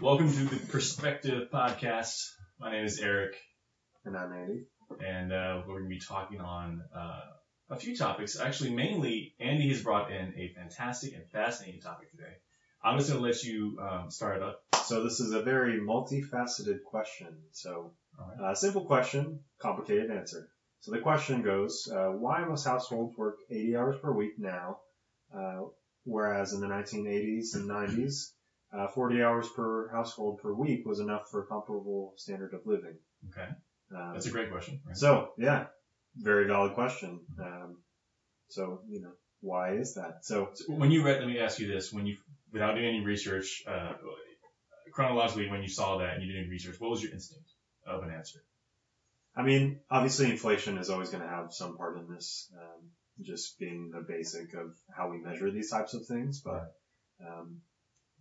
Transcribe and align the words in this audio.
Welcome 0.00 0.32
to 0.32 0.44
the 0.44 0.66
Perspective 0.66 1.48
Podcast. 1.52 2.30
My 2.58 2.70
name 2.72 2.84
is 2.84 3.00
Erick, 3.00 3.34
And 4.04 4.16
I'm 4.16 4.32
Andy. 4.32 4.64
and 5.04 5.32
uh, 5.32 5.62
we're 5.66 5.78
going 5.78 5.84
to 5.84 5.88
be 5.88 6.00
talking 6.00 6.40
on 6.40 6.82
uh, 6.94 7.20
a 7.70 7.76
few 7.76 7.94
topics. 7.96 8.38
Actually, 8.40 8.70
mainly, 8.74 9.34
Andy 9.40 9.68
has 9.68 9.82
brought 9.82 10.10
in 10.10 10.32
a 10.36 10.48
fantastic 10.56 11.14
and 11.14 11.28
fascinating 11.30 11.80
topic 11.80 12.10
today. 12.10 12.32
I'm 12.82 12.96
just 12.98 13.10
going 13.10 13.22
to 13.22 13.26
let 13.28 13.42
you 13.42 13.78
um, 13.80 14.10
start 14.10 14.36
it 14.36 14.42
up. 14.42 14.60
So 14.84 15.04
this 15.04 15.20
is 15.20 15.32
a 15.32 15.42
very 15.42 15.80
multifaceted 15.80 16.82
question. 16.84 17.36
So 17.52 17.92
All 18.18 18.28
right. 18.38 18.50
uh, 18.52 18.54
simple 18.54 18.86
question, 18.86 19.40
complicated 19.60 20.10
answer. 20.10 20.48
So 20.80 20.92
the 20.92 21.00
question 21.00 21.42
goes, 21.42 21.88
uh, 21.94 22.08
why 22.08 22.42
must 22.44 22.66
households 22.66 23.16
work 23.18 23.36
80 23.50 23.76
hours 23.76 23.96
per 24.00 24.12
week 24.12 24.38
now, 24.38 24.78
uh, 25.36 25.64
whereas 26.04 26.54
in 26.54 26.60
the 26.60 26.68
1980s 26.68 27.54
and 27.54 27.68
90s, 27.68 28.30
uh, 28.72 28.88
40 28.88 29.22
hours 29.22 29.48
per 29.54 29.88
household 29.90 30.40
per 30.42 30.52
week 30.52 30.86
was 30.86 31.00
enough 31.00 31.28
for 31.30 31.42
a 31.42 31.46
comparable 31.46 32.14
standard 32.16 32.54
of 32.54 32.60
living? 32.66 32.96
Okay, 33.28 33.48
Um, 33.94 34.12
that's 34.14 34.26
a 34.26 34.30
great 34.30 34.50
question. 34.50 34.80
right? 34.86 34.96
So 34.96 35.32
yeah, 35.38 35.66
very 36.16 36.46
valid 36.46 36.74
question. 36.74 37.20
Um, 37.38 37.78
so 38.48 38.80
you 38.88 39.00
know, 39.02 39.12
why 39.40 39.74
is 39.74 39.94
that? 39.94 40.24
So 40.24 40.50
So 40.54 40.72
when 40.74 40.90
you 40.90 41.04
read, 41.04 41.18
let 41.20 41.28
me 41.28 41.38
ask 41.38 41.58
you 41.58 41.68
this: 41.68 41.92
when 41.92 42.06
you, 42.06 42.16
without 42.52 42.74
doing 42.74 42.86
any 42.86 43.04
research, 43.04 43.62
uh, 43.66 43.94
chronologically, 44.92 45.48
when 45.48 45.62
you 45.62 45.68
saw 45.68 45.98
that 45.98 46.14
and 46.14 46.22
you 46.22 46.32
did 46.32 46.40
any 46.40 46.48
research, 46.48 46.76
what 46.80 46.90
was 46.90 47.02
your 47.02 47.12
instinct 47.12 47.48
of 47.86 48.02
an 48.02 48.10
answer? 48.10 48.40
I 49.36 49.42
mean, 49.42 49.78
obviously 49.90 50.30
inflation 50.30 50.78
is 50.78 50.90
always 50.90 51.10
going 51.10 51.22
to 51.22 51.28
have 51.28 51.52
some 51.52 51.76
part 51.76 51.96
in 51.98 52.12
this, 52.12 52.50
um, 52.60 52.90
just 53.22 53.58
being 53.58 53.90
the 53.92 54.00
basic 54.00 54.54
of 54.54 54.74
how 54.96 55.08
we 55.08 55.18
measure 55.18 55.50
these 55.50 55.70
types 55.70 55.94
of 55.94 56.04
things. 56.06 56.40
But, 56.40 56.74
um, 57.24 57.60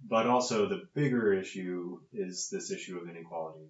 but 0.08 0.28
also 0.28 0.68
the 0.68 0.88
bigger 0.94 1.34
issue 1.34 2.00
is 2.14 2.50
this 2.50 2.72
issue 2.72 2.98
of 3.00 3.10
inequality. 3.10 3.68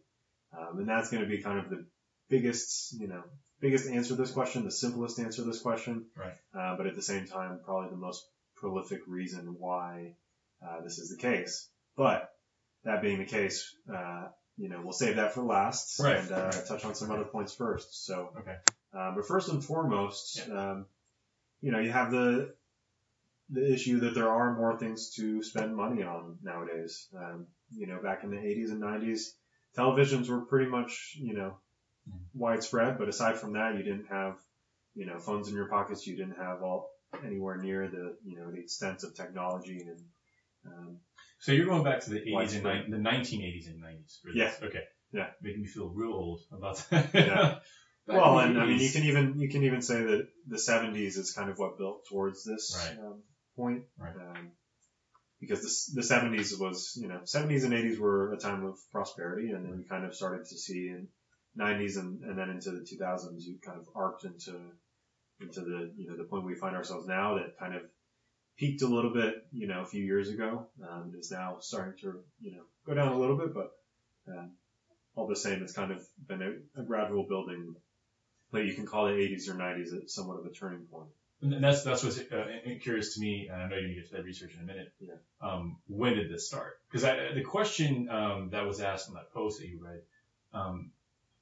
Um, 0.57 0.79
and 0.79 0.89
that's 0.89 1.09
going 1.09 1.23
to 1.23 1.29
be 1.29 1.41
kind 1.41 1.59
of 1.59 1.69
the 1.69 1.85
biggest, 2.29 2.93
you 2.99 3.07
know, 3.07 3.23
biggest 3.59 3.89
answer 3.89 4.09
to 4.09 4.15
this 4.15 4.31
question, 4.31 4.63
the 4.63 4.71
simplest 4.71 5.19
answer 5.19 5.41
to 5.43 5.47
this 5.47 5.61
question. 5.61 6.05
Right. 6.15 6.35
Uh, 6.57 6.75
but 6.77 6.87
at 6.87 6.95
the 6.95 7.01
same 7.01 7.27
time, 7.27 7.59
probably 7.63 7.89
the 7.89 7.95
most 7.97 8.25
prolific 8.55 9.01
reason 9.07 9.55
why, 9.59 10.13
uh, 10.65 10.81
this 10.81 10.97
is 10.97 11.09
the 11.09 11.17
case. 11.17 11.67
But 11.95 12.31
that 12.83 13.01
being 13.01 13.19
the 13.19 13.25
case, 13.25 13.75
uh, 13.93 14.27
you 14.57 14.69
know, 14.69 14.81
we'll 14.83 14.93
save 14.93 15.17
that 15.17 15.33
for 15.33 15.41
last 15.41 15.99
Right. 15.99 16.17
and 16.17 16.31
uh, 16.31 16.51
Right. 16.53 16.65
touch 16.67 16.85
on 16.85 16.95
some 16.95 17.11
other 17.11 17.25
points 17.25 17.53
first. 17.53 18.05
So, 18.05 18.33
Okay. 18.39 18.57
uh, 18.93 19.15
but 19.15 19.25
first 19.27 19.49
and 19.49 19.63
foremost, 19.63 20.49
um, 20.49 20.85
you 21.61 21.71
know, 21.71 21.79
you 21.79 21.91
have 21.91 22.11
the 22.11 22.53
the 23.49 23.73
issue 23.73 23.99
that 24.01 24.13
there 24.13 24.29
are 24.29 24.55
more 24.55 24.77
things 24.77 25.11
to 25.15 25.41
spend 25.41 25.75
money 25.75 26.03
on 26.03 26.37
nowadays. 26.43 27.07
Um, 27.15 27.47
you 27.71 27.87
know, 27.87 27.99
back 28.01 28.23
in 28.23 28.31
the 28.31 28.37
80s 28.37 28.71
and 28.71 28.81
90s, 28.81 29.35
televisions 29.77 30.29
were 30.29 30.45
pretty 30.45 30.69
much, 30.69 31.15
you 31.19 31.33
know, 31.33 31.57
widespread. 32.33 32.97
But 32.97 33.09
aside 33.09 33.37
from 33.39 33.53
that, 33.53 33.75
you 33.77 33.83
didn't 33.83 34.07
have, 34.09 34.35
you 34.95 35.05
know, 35.05 35.19
phones 35.19 35.47
in 35.47 35.55
your 35.55 35.67
pockets. 35.67 36.05
You 36.05 36.15
didn't 36.15 36.37
have 36.37 36.61
all 36.61 36.89
anywhere 37.25 37.57
near 37.57 37.87
the, 37.87 38.15
you 38.23 38.37
know, 38.39 38.51
the 38.51 38.59
extent 38.59 39.03
of 39.03 39.15
technology 39.15 39.79
and 39.87 39.99
um, 40.65 40.97
So 41.39 41.51
you're 41.51 41.65
going 41.65 41.83
back 41.83 42.01
to 42.01 42.09
the 42.09 42.19
80s 42.19 42.53
and 42.55 42.63
ni- 42.63 42.85
the 42.89 42.97
1980s 42.97 43.67
and 43.67 43.81
90s. 43.81 44.19
For 44.21 44.31
Yeah. 44.31 44.51
Okay. 44.61 44.83
Yeah. 45.11 45.27
Making 45.41 45.61
me 45.61 45.67
feel 45.67 45.89
real 45.89 46.11
old 46.11 46.39
about 46.51 46.83
that. 46.89 47.09
Yeah. 47.13 47.55
Well, 48.07 48.39
and 48.39 48.57
I 48.59 48.65
mean, 48.65 48.79
you 48.79 48.89
can 48.89 49.03
even 49.03 49.39
you 49.39 49.49
can 49.49 49.63
even 49.63 49.81
say 49.81 50.01
that 50.01 50.25
the 50.47 50.57
70s 50.57 51.15
is 51.17 51.31
kind 51.31 51.49
of 51.49 51.57
what 51.59 51.77
built 51.77 52.05
towards 52.09 52.43
this 52.43 52.75
Right. 52.75 52.97
um, 52.97 53.21
point, 53.59 53.83
Right. 53.97 54.15
um, 54.15 54.51
because 55.39 55.61
the 55.93 56.01
the 56.01 56.07
70s 56.07 56.59
was 56.59 56.97
you 57.01 57.07
know 57.07 57.19
70s 57.25 57.63
and 57.63 57.73
80s 57.73 57.99
were 57.99 58.33
a 58.33 58.37
time 58.37 58.63
of 58.65 58.77
prosperity, 58.91 59.51
and 59.51 59.65
then 59.65 59.77
we 59.77 59.83
kind 59.83 60.05
of 60.05 60.15
started 60.15 60.45
to 60.45 60.57
see 60.57 60.89
in 60.89 61.07
90s 61.57 61.97
and, 61.97 62.23
and 62.23 62.37
then 62.37 62.49
into 62.49 62.71
the 62.71 62.81
2000s, 62.81 63.43
you 63.45 63.57
kind 63.61 63.79
of 63.79 63.87
arced 63.95 64.25
into 64.25 64.55
into 65.41 65.61
the 65.61 65.91
you 65.97 66.07
know 66.07 66.15
the 66.15 66.23
point 66.23 66.45
we 66.45 66.55
find 66.55 66.75
ourselves 66.75 67.07
now 67.07 67.35
that 67.35 67.57
kind 67.57 67.75
of 67.75 67.83
peaked 68.57 68.81
a 68.81 68.87
little 68.87 69.13
bit 69.13 69.45
you 69.51 69.67
know 69.67 69.81
a 69.81 69.85
few 69.85 70.03
years 70.03 70.29
ago, 70.29 70.67
um, 70.89 71.13
is 71.17 71.31
now 71.31 71.57
starting 71.59 71.95
to 72.01 72.19
you 72.41 72.51
know 72.51 72.63
go 72.85 72.93
down 72.93 73.11
a 73.11 73.19
little 73.19 73.37
bit, 73.37 73.53
but 73.53 73.71
um, 74.27 74.51
all 75.15 75.27
the 75.27 75.35
same, 75.35 75.61
it's 75.63 75.73
kind 75.73 75.91
of 75.91 76.01
been 76.27 76.41
a, 76.41 76.81
a 76.81 76.83
gradual 76.83 77.23
building 77.23 77.75
but 78.51 78.65
you 78.65 78.73
can 78.73 78.85
call 78.85 79.05
the 79.05 79.11
80s 79.11 79.47
or 79.47 79.53
90s 79.53 80.09
somewhat 80.09 80.39
of 80.39 80.45
a 80.45 80.49
turning 80.49 80.85
point. 80.91 81.09
And 81.41 81.63
that's 81.63 81.83
that's 81.83 82.03
what's 82.03 82.19
uh, 82.19 82.47
curious 82.81 83.15
to 83.15 83.21
me, 83.21 83.47
and 83.51 83.61
I 83.61 83.67
know 83.69 83.75
you're 83.75 83.83
gonna 83.83 83.95
get 83.95 84.09
to 84.09 84.15
that 84.17 84.23
research 84.25 84.53
in 84.55 84.61
a 84.61 84.65
minute. 84.65 84.91
Yeah. 84.99 85.13
Um, 85.41 85.77
when 85.87 86.15
did 86.15 86.29
this 86.29 86.47
start? 86.47 86.79
Because 86.91 87.03
the 87.33 87.41
question 87.43 88.09
um, 88.09 88.49
that 88.49 88.65
was 88.65 88.81
asked 88.81 89.07
in 89.07 89.13
that 89.15 89.31
post 89.33 89.59
that 89.59 89.67
you 89.67 89.79
read, 89.81 90.01
um, 90.53 90.91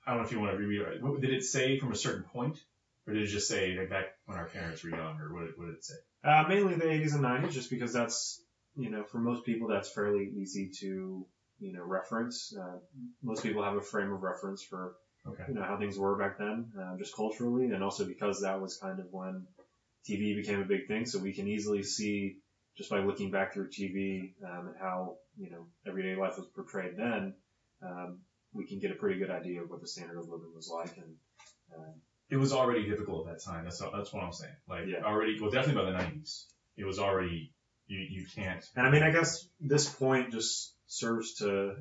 I 0.06 0.12
don't 0.12 0.20
know 0.22 0.26
if 0.28 0.32
you 0.32 0.40
want 0.40 0.52
to 0.52 0.58
reread 0.58 0.82
it. 0.82 1.02
What- 1.02 1.20
Did 1.20 1.34
it 1.34 1.44
say 1.44 1.80
from 1.80 1.92
a 1.92 1.96
certain 1.96 2.24
point, 2.24 2.60
or 3.08 3.14
did 3.14 3.24
it 3.24 3.28
just 3.28 3.48
say 3.48 3.76
like 3.76 3.90
back 3.90 4.06
when 4.26 4.38
our 4.38 4.46
parents 4.46 4.84
were 4.84 4.92
young, 4.92 5.20
or 5.20 5.34
what, 5.34 5.46
did- 5.48 5.58
what 5.58 5.66
did 5.66 5.76
it 5.76 5.84
say? 5.86 5.96
Uh, 6.24 6.46
mainly 6.48 6.76
the 6.76 6.86
80s 6.86 7.14
and 7.16 7.24
90s, 7.24 7.52
just 7.52 7.70
because 7.72 7.92
that's, 7.94 8.42
you 8.76 8.90
know, 8.92 9.04
for 9.04 9.18
most 9.20 9.46
people, 9.46 9.68
that's 9.68 9.90
fairly 9.92 10.26
easy 10.36 10.70
to, 10.80 11.26
you 11.60 11.74
know, 11.74 11.84
reference. 11.84 12.54
Uh, 12.56 12.78
most 13.24 13.42
people 13.44 13.64
have 13.64 13.76
a 13.76 13.82
frame 13.82 14.12
of 14.12 14.22
reference 14.22 14.62
for, 14.64 14.96
Okay. 15.26 15.44
you 15.48 15.54
know, 15.56 15.64
how 15.64 15.78
things 15.78 15.98
were 15.98 16.18
back 16.18 16.38
then, 16.38 16.72
uh, 16.80 16.98
just 16.98 17.16
culturally, 17.16 17.72
and 17.72 17.84
also 17.84 18.06
because 18.06 18.42
that 18.42 18.60
was 18.62 18.78
kind 18.78 19.00
of 19.00 19.06
when 19.12 19.46
TV 20.08 20.36
became 20.36 20.60
a 20.60 20.66
big 20.66 20.88
thing, 20.88 21.06
so 21.06 21.20
we 21.20 21.34
can 21.34 21.48
easily 21.48 21.84
see, 21.84 22.38
just 22.78 22.90
by 22.90 23.00
looking 23.00 23.30
back 23.32 23.54
through 23.54 23.70
TV, 23.70 24.32
um, 24.46 24.68
and 24.68 24.76
how, 24.80 25.16
you 25.38 25.50
know, 25.50 25.68
everyday 25.88 26.16
life 26.16 26.36
was 26.38 26.48
portrayed 26.56 26.96
then, 26.98 27.34
um, 27.82 28.18
we 28.54 28.66
can 28.66 28.80
get 28.80 28.92
a 28.92 28.96
pretty 28.96 29.18
good 29.18 29.30
idea 29.30 29.62
of 29.62 29.70
what 29.70 29.82
the 29.82 29.88
standard 29.88 30.18
of 30.18 30.28
living 30.28 30.54
was 30.56 30.70
like, 30.70 30.96
and, 30.98 31.16
um, 31.76 31.94
It 32.30 32.38
was 32.38 32.52
already 32.52 32.86
difficult 32.86 33.26
at 33.26 33.32
that 33.32 33.44
time. 33.52 33.64
That's 33.64 33.80
that's 33.80 34.12
what 34.14 34.24
I'm 34.24 34.32
saying. 34.34 34.56
Like 34.68 34.86
Yeah. 34.88 35.02
already, 35.04 35.38
well, 35.40 35.50
definitely 35.50 35.82
by 35.82 35.86
the 35.92 35.98
90s, 35.98 36.46
it 36.78 36.84
was 36.86 37.00
already 37.00 37.50
you 37.88 38.00
you 38.10 38.24
can't. 38.36 38.64
And 38.76 38.86
I 38.86 38.90
mean, 38.90 39.04
I 39.04 39.10
guess 39.10 39.30
this 39.62 39.86
point 39.88 40.32
just 40.32 40.74
serves 40.88 41.32
to, 41.36 41.74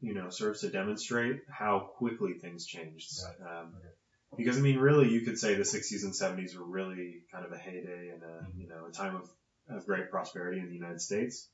you 0.00 0.12
know, 0.14 0.28
serves 0.30 0.60
to 0.60 0.68
demonstrate 0.68 1.36
how 1.48 1.80
quickly 1.98 2.32
things 2.34 2.64
changed. 2.64 3.10
Um, 3.40 3.74
Okay. 3.76 3.92
Because 4.36 4.58
I 4.58 4.60
mean, 4.60 4.78
really, 4.78 5.08
you 5.10 5.22
could 5.22 5.38
say 5.38 5.54
the 5.54 5.62
60s 5.62 6.04
and 6.04 6.12
70s 6.12 6.56
were 6.56 6.64
really 6.64 7.22
kind 7.32 7.44
of 7.44 7.52
a 7.52 7.58
heyday 7.58 8.10
and 8.10 8.22
a, 8.22 8.46
you 8.56 8.68
know, 8.68 8.86
a 8.88 8.92
time 8.92 9.16
of, 9.16 9.28
of 9.68 9.86
great 9.86 10.10
prosperity 10.10 10.60
in 10.60 10.68
the 10.68 10.74
United 10.74 11.00
States. 11.00 11.48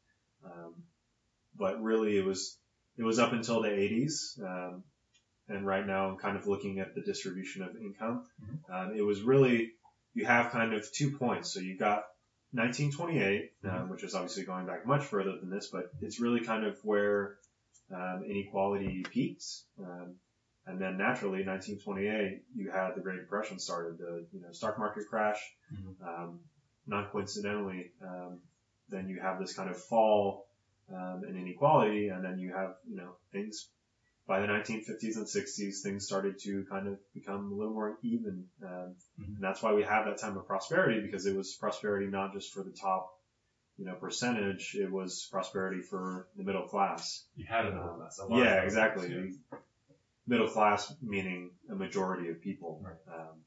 Um, 0.44 0.74
but 1.58 1.82
really, 1.82 2.18
it 2.18 2.24
was 2.24 2.58
it 2.98 3.02
was 3.02 3.18
up 3.18 3.32
until 3.32 3.62
the 3.62 3.68
80s. 3.68 4.42
Um, 4.42 4.84
and 5.48 5.66
right 5.66 5.86
now, 5.86 6.08
I'm 6.08 6.16
kind 6.18 6.36
of 6.36 6.46
looking 6.46 6.80
at 6.80 6.94
the 6.94 7.02
distribution 7.02 7.62
of 7.62 7.76
income. 7.76 8.26
Mhm. 8.42 8.58
Um, 8.74 8.96
it 8.96 9.02
was 9.02 9.22
really 9.22 9.72
you 10.14 10.26
have 10.26 10.50
kind 10.50 10.72
of 10.72 10.90
two 10.92 11.16
points. 11.16 11.52
So 11.52 11.60
you 11.60 11.76
got 11.78 12.04
1928, 12.52 13.52
um, 13.64 13.88
which 13.90 14.02
is 14.02 14.14
obviously 14.14 14.44
going 14.44 14.66
back 14.66 14.86
much 14.86 15.04
further 15.04 15.36
than 15.38 15.50
this, 15.50 15.68
but 15.68 15.90
it's 16.00 16.20
really 16.20 16.40
kind 16.40 16.64
of 16.64 16.78
where 16.82 17.36
um, 17.94 18.24
inequality 18.28 19.04
peaks. 19.10 19.64
Um, 19.78 20.16
and 20.66 20.80
then 20.80 20.96
naturally, 20.98 21.44
1928, 21.44 22.42
you 22.54 22.70
had 22.70 22.94
the 22.94 23.00
Great 23.00 23.20
Depression 23.20 23.58
started, 23.58 23.98
the 23.98 24.26
you 24.32 24.40
know 24.40 24.52
stock 24.52 24.78
market 24.78 25.04
crash. 25.08 25.38
Mhm. 25.72 25.94
Um, 26.02 26.40
not 26.86 27.10
coincidentally, 27.10 27.90
um, 28.00 28.40
then 28.88 29.08
you 29.08 29.20
have 29.20 29.38
this 29.40 29.54
kind 29.54 29.68
of 29.70 29.76
fall 29.76 30.46
um, 30.92 31.24
in 31.28 31.36
inequality, 31.36 32.08
and 32.08 32.24
then 32.24 32.38
you 32.38 32.52
have 32.52 32.74
you 32.88 32.96
know 32.96 33.16
things 33.32 33.68
by 34.26 34.40
the 34.40 34.46
1950s 34.48 35.16
and 35.16 35.26
60s, 35.26 35.82
things 35.82 36.04
started 36.04 36.36
to 36.40 36.64
kind 36.68 36.88
of 36.88 36.98
become 37.14 37.52
a 37.52 37.54
little 37.54 37.72
more 37.74 37.96
even. 38.02 38.44
Um, 38.62 38.96
Mhm. 39.20 39.36
And 39.36 39.40
that's 39.40 39.62
why 39.62 39.72
we 39.72 39.82
have 39.82 40.04
that 40.06 40.18
time 40.18 40.36
of 40.36 40.46
prosperity 40.46 41.00
because 41.00 41.26
it 41.26 41.36
was 41.36 41.54
prosperity 41.54 42.06
not 42.06 42.32
just 42.32 42.52
for 42.52 42.62
the 42.64 42.72
top, 42.72 43.08
you 43.76 43.84
know, 43.84 43.94
percentage. 43.94 44.74
It 44.74 44.90
was 44.90 45.28
prosperity 45.30 45.80
for 45.80 46.26
the 46.36 46.42
middle 46.42 46.66
class. 46.66 47.24
You 47.36 47.46
had 47.46 47.66
a 47.66 47.72
middle 47.72 47.94
class. 47.94 48.18
a 48.18 48.26
lot 48.26 48.40
of 48.40 48.44
Yeah, 48.44 48.62
exactly. 48.62 49.08
yeah. 49.52 49.58
Middle 50.26 50.48
class 50.48 50.92
meaning 51.02 51.50
a 51.70 51.74
majority 51.74 52.28
of 52.28 52.40
people. 52.40 52.82
Right. 52.84 53.14
Um, 53.14 53.42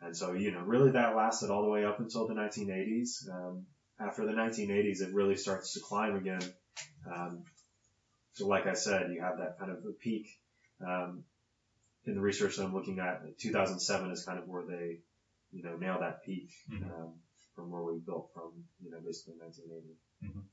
and 0.00 0.16
so, 0.16 0.32
you 0.32 0.52
know, 0.52 0.60
really 0.60 0.92
that 0.92 1.16
lasted 1.16 1.50
all 1.50 1.62
the 1.62 1.68
way 1.68 1.84
up 1.84 2.00
until 2.00 2.26
the 2.28 2.34
1980s. 2.34 3.28
Um, 3.28 3.66
after 3.98 4.24
the 4.26 4.32
1980s, 4.32 5.00
it 5.00 5.12
really 5.12 5.36
starts 5.36 5.74
to 5.74 5.80
climb 5.80 6.14
again. 6.16 6.42
Um, 7.10 7.42
so 8.34 8.46
like 8.46 8.66
I 8.66 8.74
said, 8.74 9.10
you 9.12 9.20
have 9.20 9.38
that 9.38 9.58
kind 9.58 9.70
of 9.72 9.78
a 9.78 9.92
peak. 9.92 10.26
Um, 10.80 11.24
in 12.04 12.14
the 12.14 12.20
research 12.20 12.56
that 12.56 12.64
I'm 12.64 12.72
looking 12.72 13.00
at, 13.00 13.38
2007 13.38 14.10
is 14.10 14.24
kind 14.24 14.38
of 14.38 14.46
where 14.46 14.64
they, 14.64 15.00
you 15.50 15.62
know, 15.62 15.76
nail 15.76 15.98
that 16.00 16.22
peak, 16.24 16.50
Mhm. 16.70 16.90
um, 16.90 17.20
from 17.54 17.70
where 17.70 17.82
we 17.82 17.98
built 17.98 18.30
from, 18.32 18.52
you 18.80 18.90
know, 18.90 19.00
basically 19.00 19.34
1980. 19.34 19.96
Well, 20.22 20.44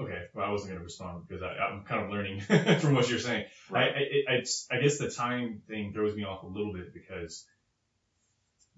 okay. 0.00 0.26
Well, 0.34 0.46
I 0.46 0.50
wasn't 0.50 0.70
going 0.70 0.80
to 0.80 0.84
respond 0.84 1.26
because 1.28 1.42
I, 1.42 1.62
I'm 1.62 1.84
kind 1.84 2.04
of 2.04 2.10
learning 2.10 2.40
from 2.80 2.94
what 2.94 3.08
you're 3.08 3.18
saying. 3.18 3.46
Right. 3.68 3.92
I, 3.94 4.32
I, 4.32 4.34
I, 4.36 4.76
I 4.76 4.80
guess 4.80 4.98
the 4.98 5.10
time 5.10 5.62
thing 5.68 5.92
throws 5.92 6.14
me 6.16 6.24
off 6.24 6.42
a 6.42 6.46
little 6.46 6.72
bit 6.72 6.92
because 6.92 7.46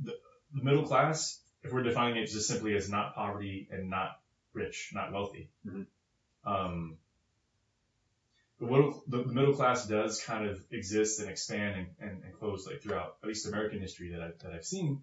the, 0.01 0.13
the 0.55 0.65
middle 0.65 0.85
class, 0.85 1.41
if 1.63 1.73
we're 1.73 1.83
defining 1.83 2.23
it 2.23 2.27
just 2.27 2.49
simply 2.49 2.75
as 2.77 2.89
not 2.91 3.15
poverty 3.15 3.69
and 3.71 3.91
not 3.91 4.21
rich, 4.53 4.91
not 4.93 5.13
wealthy. 5.13 5.49
Mhm. 5.67 5.87
Um, 6.45 6.97
the 8.61 8.67
middle, 8.67 9.03
the 9.09 9.25
the 9.25 9.33
middle 9.33 9.55
class 9.55 9.87
does 9.87 10.21
kind 10.23 10.47
of 10.47 10.63
exist 10.71 11.21
and 11.21 11.29
expand 11.29 11.77
and, 11.77 12.11
and, 12.11 12.25
and 12.25 12.35
close 12.39 12.67
like 12.67 12.81
throughout 12.81 13.17
at 13.23 13.29
least 13.29 13.47
American 13.47 13.81
history 13.81 14.11
that 14.13 14.23
I've, 14.23 14.39
that 14.41 14.53
I've 14.53 14.65
seen. 14.65 15.03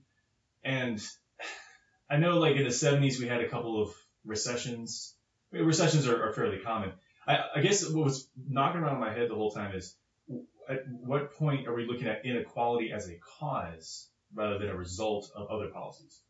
And 0.63 1.01
I 2.09 2.17
know 2.17 2.39
like 2.39 2.55
in 2.55 2.63
the 2.63 2.69
70s 2.69 3.19
we 3.19 3.27
had 3.27 3.41
a 3.41 3.49
couple 3.49 3.81
of 3.81 3.93
recessions. 4.25 5.13
Recessions 5.51 6.07
are, 6.07 6.23
are 6.23 6.33
fairly 6.33 6.59
common. 6.59 6.93
I, 7.27 7.39
I 7.55 7.61
guess 7.61 7.89
what 7.89 8.05
was 8.05 8.29
knocking 8.47 8.81
around 8.81 8.95
in 8.95 9.01
my 9.01 9.13
head 9.13 9.29
the 9.29 9.35
whole 9.35 9.51
time 9.51 9.75
is 9.75 9.95
at 10.69 10.87
what 10.87 11.33
point 11.33 11.67
are 11.67 11.73
we 11.73 11.87
looking 11.87 12.07
at 12.07 12.25
inequality 12.25 12.91
as 12.91 13.09
a 13.09 13.19
cause 13.39 14.09
rather 14.33 14.59
than 14.59 14.69
a 14.69 14.75
result 14.75 15.31
of 15.35 15.49
other 15.49 15.69
policies? 15.69 16.21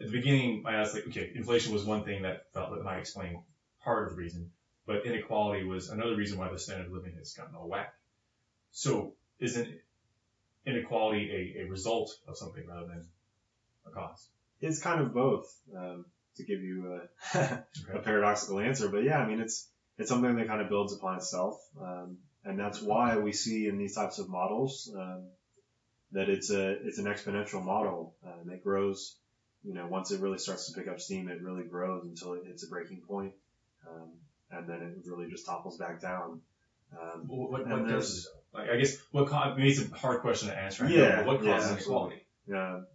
At 0.00 0.06
the 0.06 0.12
beginning, 0.12 0.62
I 0.66 0.74
asked 0.74 0.94
like, 0.94 1.08
okay, 1.08 1.32
inflation 1.34 1.72
was 1.72 1.84
one 1.84 2.04
thing 2.04 2.22
that 2.22 2.52
felt 2.54 2.70
that 2.70 2.84
might 2.84 2.98
explain 2.98 3.42
part 3.82 4.04
of 4.04 4.10
the 4.10 4.16
reason, 4.16 4.50
but 4.86 5.04
inequality 5.04 5.64
was 5.64 5.88
another 5.88 6.14
reason 6.14 6.38
why 6.38 6.50
the 6.50 6.58
standard 6.58 6.86
of 6.86 6.92
living 6.92 7.14
has 7.18 7.32
gotten 7.32 7.56
all 7.56 7.68
whack. 7.68 7.94
So 8.70 9.14
isn't 9.40 9.68
inequality 10.64 11.56
a, 11.56 11.62
a 11.62 11.68
result 11.68 12.16
of 12.28 12.36
something 12.36 12.64
rather 12.68 12.86
than 12.86 13.06
a 13.86 13.90
cause? 13.90 14.28
It's 14.60 14.80
kind 14.80 15.00
of 15.00 15.12
both, 15.12 15.52
um, 15.76 16.04
to 16.38 16.44
give 16.44 16.60
you 16.60 17.00
a, 17.34 17.38
a 17.94 17.98
paradoxical 18.00 18.58
answer. 18.60 18.88
But 18.88 19.04
yeah, 19.04 19.18
I 19.18 19.28
mean, 19.28 19.40
it's, 19.40 19.68
it's 19.98 20.08
something 20.08 20.36
that 20.36 20.46
kind 20.48 20.60
of 20.60 20.68
builds 20.68 20.92
upon 20.94 21.16
itself. 21.16 21.60
Um, 21.80 22.18
and 22.44 22.58
that's 22.58 22.80
why 22.80 23.18
we 23.18 23.32
see 23.32 23.66
in 23.68 23.78
these 23.78 23.94
types 23.94 24.18
of 24.18 24.28
models, 24.28 24.90
um, 24.96 25.26
that 26.12 26.28
it's 26.28 26.50
a, 26.50 26.70
it's 26.86 26.98
an 26.98 27.04
exponential 27.04 27.62
model, 27.62 28.14
um, 28.24 28.50
it 28.50 28.62
grows, 28.64 29.16
you 29.62 29.74
know, 29.74 29.86
once 29.86 30.10
it 30.10 30.20
really 30.20 30.38
starts 30.38 30.72
to 30.72 30.78
pick 30.78 30.88
up 30.88 31.00
steam, 31.00 31.28
it 31.28 31.42
really 31.42 31.64
grows 31.64 32.06
until 32.06 32.32
it 32.34 32.44
hits 32.46 32.64
a 32.64 32.68
breaking 32.68 33.02
point. 33.06 33.32
Um, 33.86 34.12
and 34.50 34.66
then 34.66 34.80
it 34.82 35.10
really 35.10 35.28
just 35.30 35.44
topples 35.46 35.76
back 35.76 36.00
down. 36.00 36.40
Um, 36.98 37.24
What, 37.28 37.50
what, 37.50 37.68
what 37.68 37.86
there's- 37.86 37.92
causes? 37.94 38.28
Like, 38.54 38.70
I 38.70 38.76
guess 38.78 38.96
what 39.12 39.28
ca- 39.28 39.54
maybe 39.56 39.68
it's 39.72 39.92
a 39.92 39.94
hard 39.94 40.22
question 40.22 40.48
to 40.48 40.56
answer. 40.58 40.88
Yeah, 40.88 41.16
but 41.16 41.26
what 41.26 41.44
yeah, 41.44 41.52
causes 41.52 41.72
absolutely. 41.72 42.22
inequality? 42.48 42.76
Um, 42.78 42.86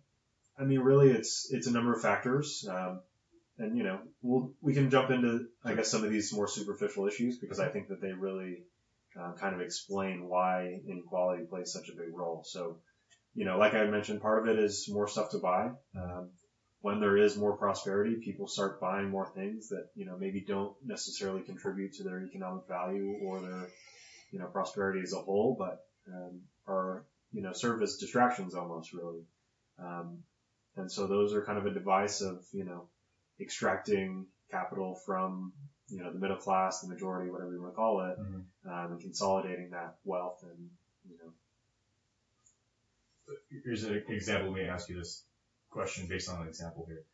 I 0.57 0.63
mean, 0.63 0.79
really, 0.79 1.11
it's 1.11 1.47
it's 1.51 1.67
a 1.67 1.71
number 1.71 1.93
of 1.93 2.01
factors, 2.01 2.65
um, 2.67 3.01
and 3.57 3.77
you 3.77 3.83
know, 3.83 3.99
we'll 4.21 4.53
we 4.61 4.73
can 4.73 4.89
jump 4.89 5.11
into 5.11 5.47
I 5.63 5.73
guess 5.75 5.89
some 5.89 6.03
of 6.03 6.09
these 6.09 6.33
more 6.33 6.47
superficial 6.47 7.07
issues 7.07 7.37
because 7.37 7.59
I 7.59 7.69
think 7.69 7.89
that 7.89 8.01
they 8.01 8.11
really 8.11 8.63
uh, 9.19 9.33
kind 9.33 9.55
of 9.55 9.61
explain 9.61 10.27
why 10.27 10.79
inequality 10.87 11.45
plays 11.45 11.71
such 11.71 11.89
a 11.89 11.95
big 11.95 12.13
role. 12.13 12.43
So, 12.45 12.79
you 13.35 13.45
know, 13.45 13.57
like 13.57 13.73
I 13.73 13.85
mentioned, 13.85 14.21
part 14.21 14.41
of 14.47 14.55
it 14.55 14.61
is 14.61 14.87
more 14.89 15.07
stuff 15.07 15.31
to 15.31 15.37
buy. 15.37 15.69
Um, 15.95 16.31
when 16.81 16.99
there 16.99 17.17
is 17.17 17.37
more 17.37 17.55
prosperity, 17.55 18.17
people 18.23 18.47
start 18.47 18.81
buying 18.81 19.09
more 19.09 19.31
things 19.33 19.69
that 19.69 19.87
you 19.95 20.05
know 20.05 20.17
maybe 20.17 20.43
don't 20.47 20.75
necessarily 20.83 21.41
contribute 21.41 21.93
to 21.93 22.03
their 22.03 22.23
economic 22.23 22.67
value 22.67 23.17
or 23.23 23.39
their 23.39 23.67
you 24.31 24.39
know 24.39 24.47
prosperity 24.47 25.01
as 25.03 25.13
a 25.13 25.21
whole, 25.21 25.55
but 25.57 25.79
um, 26.13 26.41
are 26.67 27.05
you 27.31 27.41
know 27.41 27.53
serve 27.53 27.81
as 27.81 27.97
distractions 27.97 28.55
almost 28.55 28.93
really. 28.93 29.23
Um, 29.79 30.23
and 30.75 30.91
so 30.91 31.07
those 31.07 31.33
are 31.33 31.45
kind 31.45 31.57
of 31.57 31.65
a 31.65 31.73
device 31.73 32.21
of, 32.21 32.43
you 32.51 32.65
know, 32.65 32.89
extracting 33.39 34.27
capital 34.51 34.95
from, 34.95 35.53
you 35.89 36.01
know, 36.03 36.11
the 36.11 36.19
middle 36.19 36.37
class, 36.37 36.81
the 36.81 36.87
majority, 36.87 37.29
whatever 37.29 37.51
you 37.51 37.61
want 37.61 37.73
to 37.73 37.75
call 37.75 38.01
it, 38.01 38.17
Mhm. 38.19 38.45
um, 38.65 38.91
and 38.93 39.01
consolidating 39.01 39.69
that 39.71 39.97
wealth 40.03 40.43
and, 40.43 40.69
you 41.09 41.17
know, 41.17 41.33
Here's 43.63 43.83
an 43.85 44.03
example. 44.09 44.51
Let 44.51 44.63
me 44.63 44.67
ask 44.67 44.89
you 44.89 44.97
this 44.97 45.23
question 45.69 46.07
based 46.07 46.29
on 46.29 46.41
an 46.41 46.47
example 46.47 46.85
here. 46.85 47.05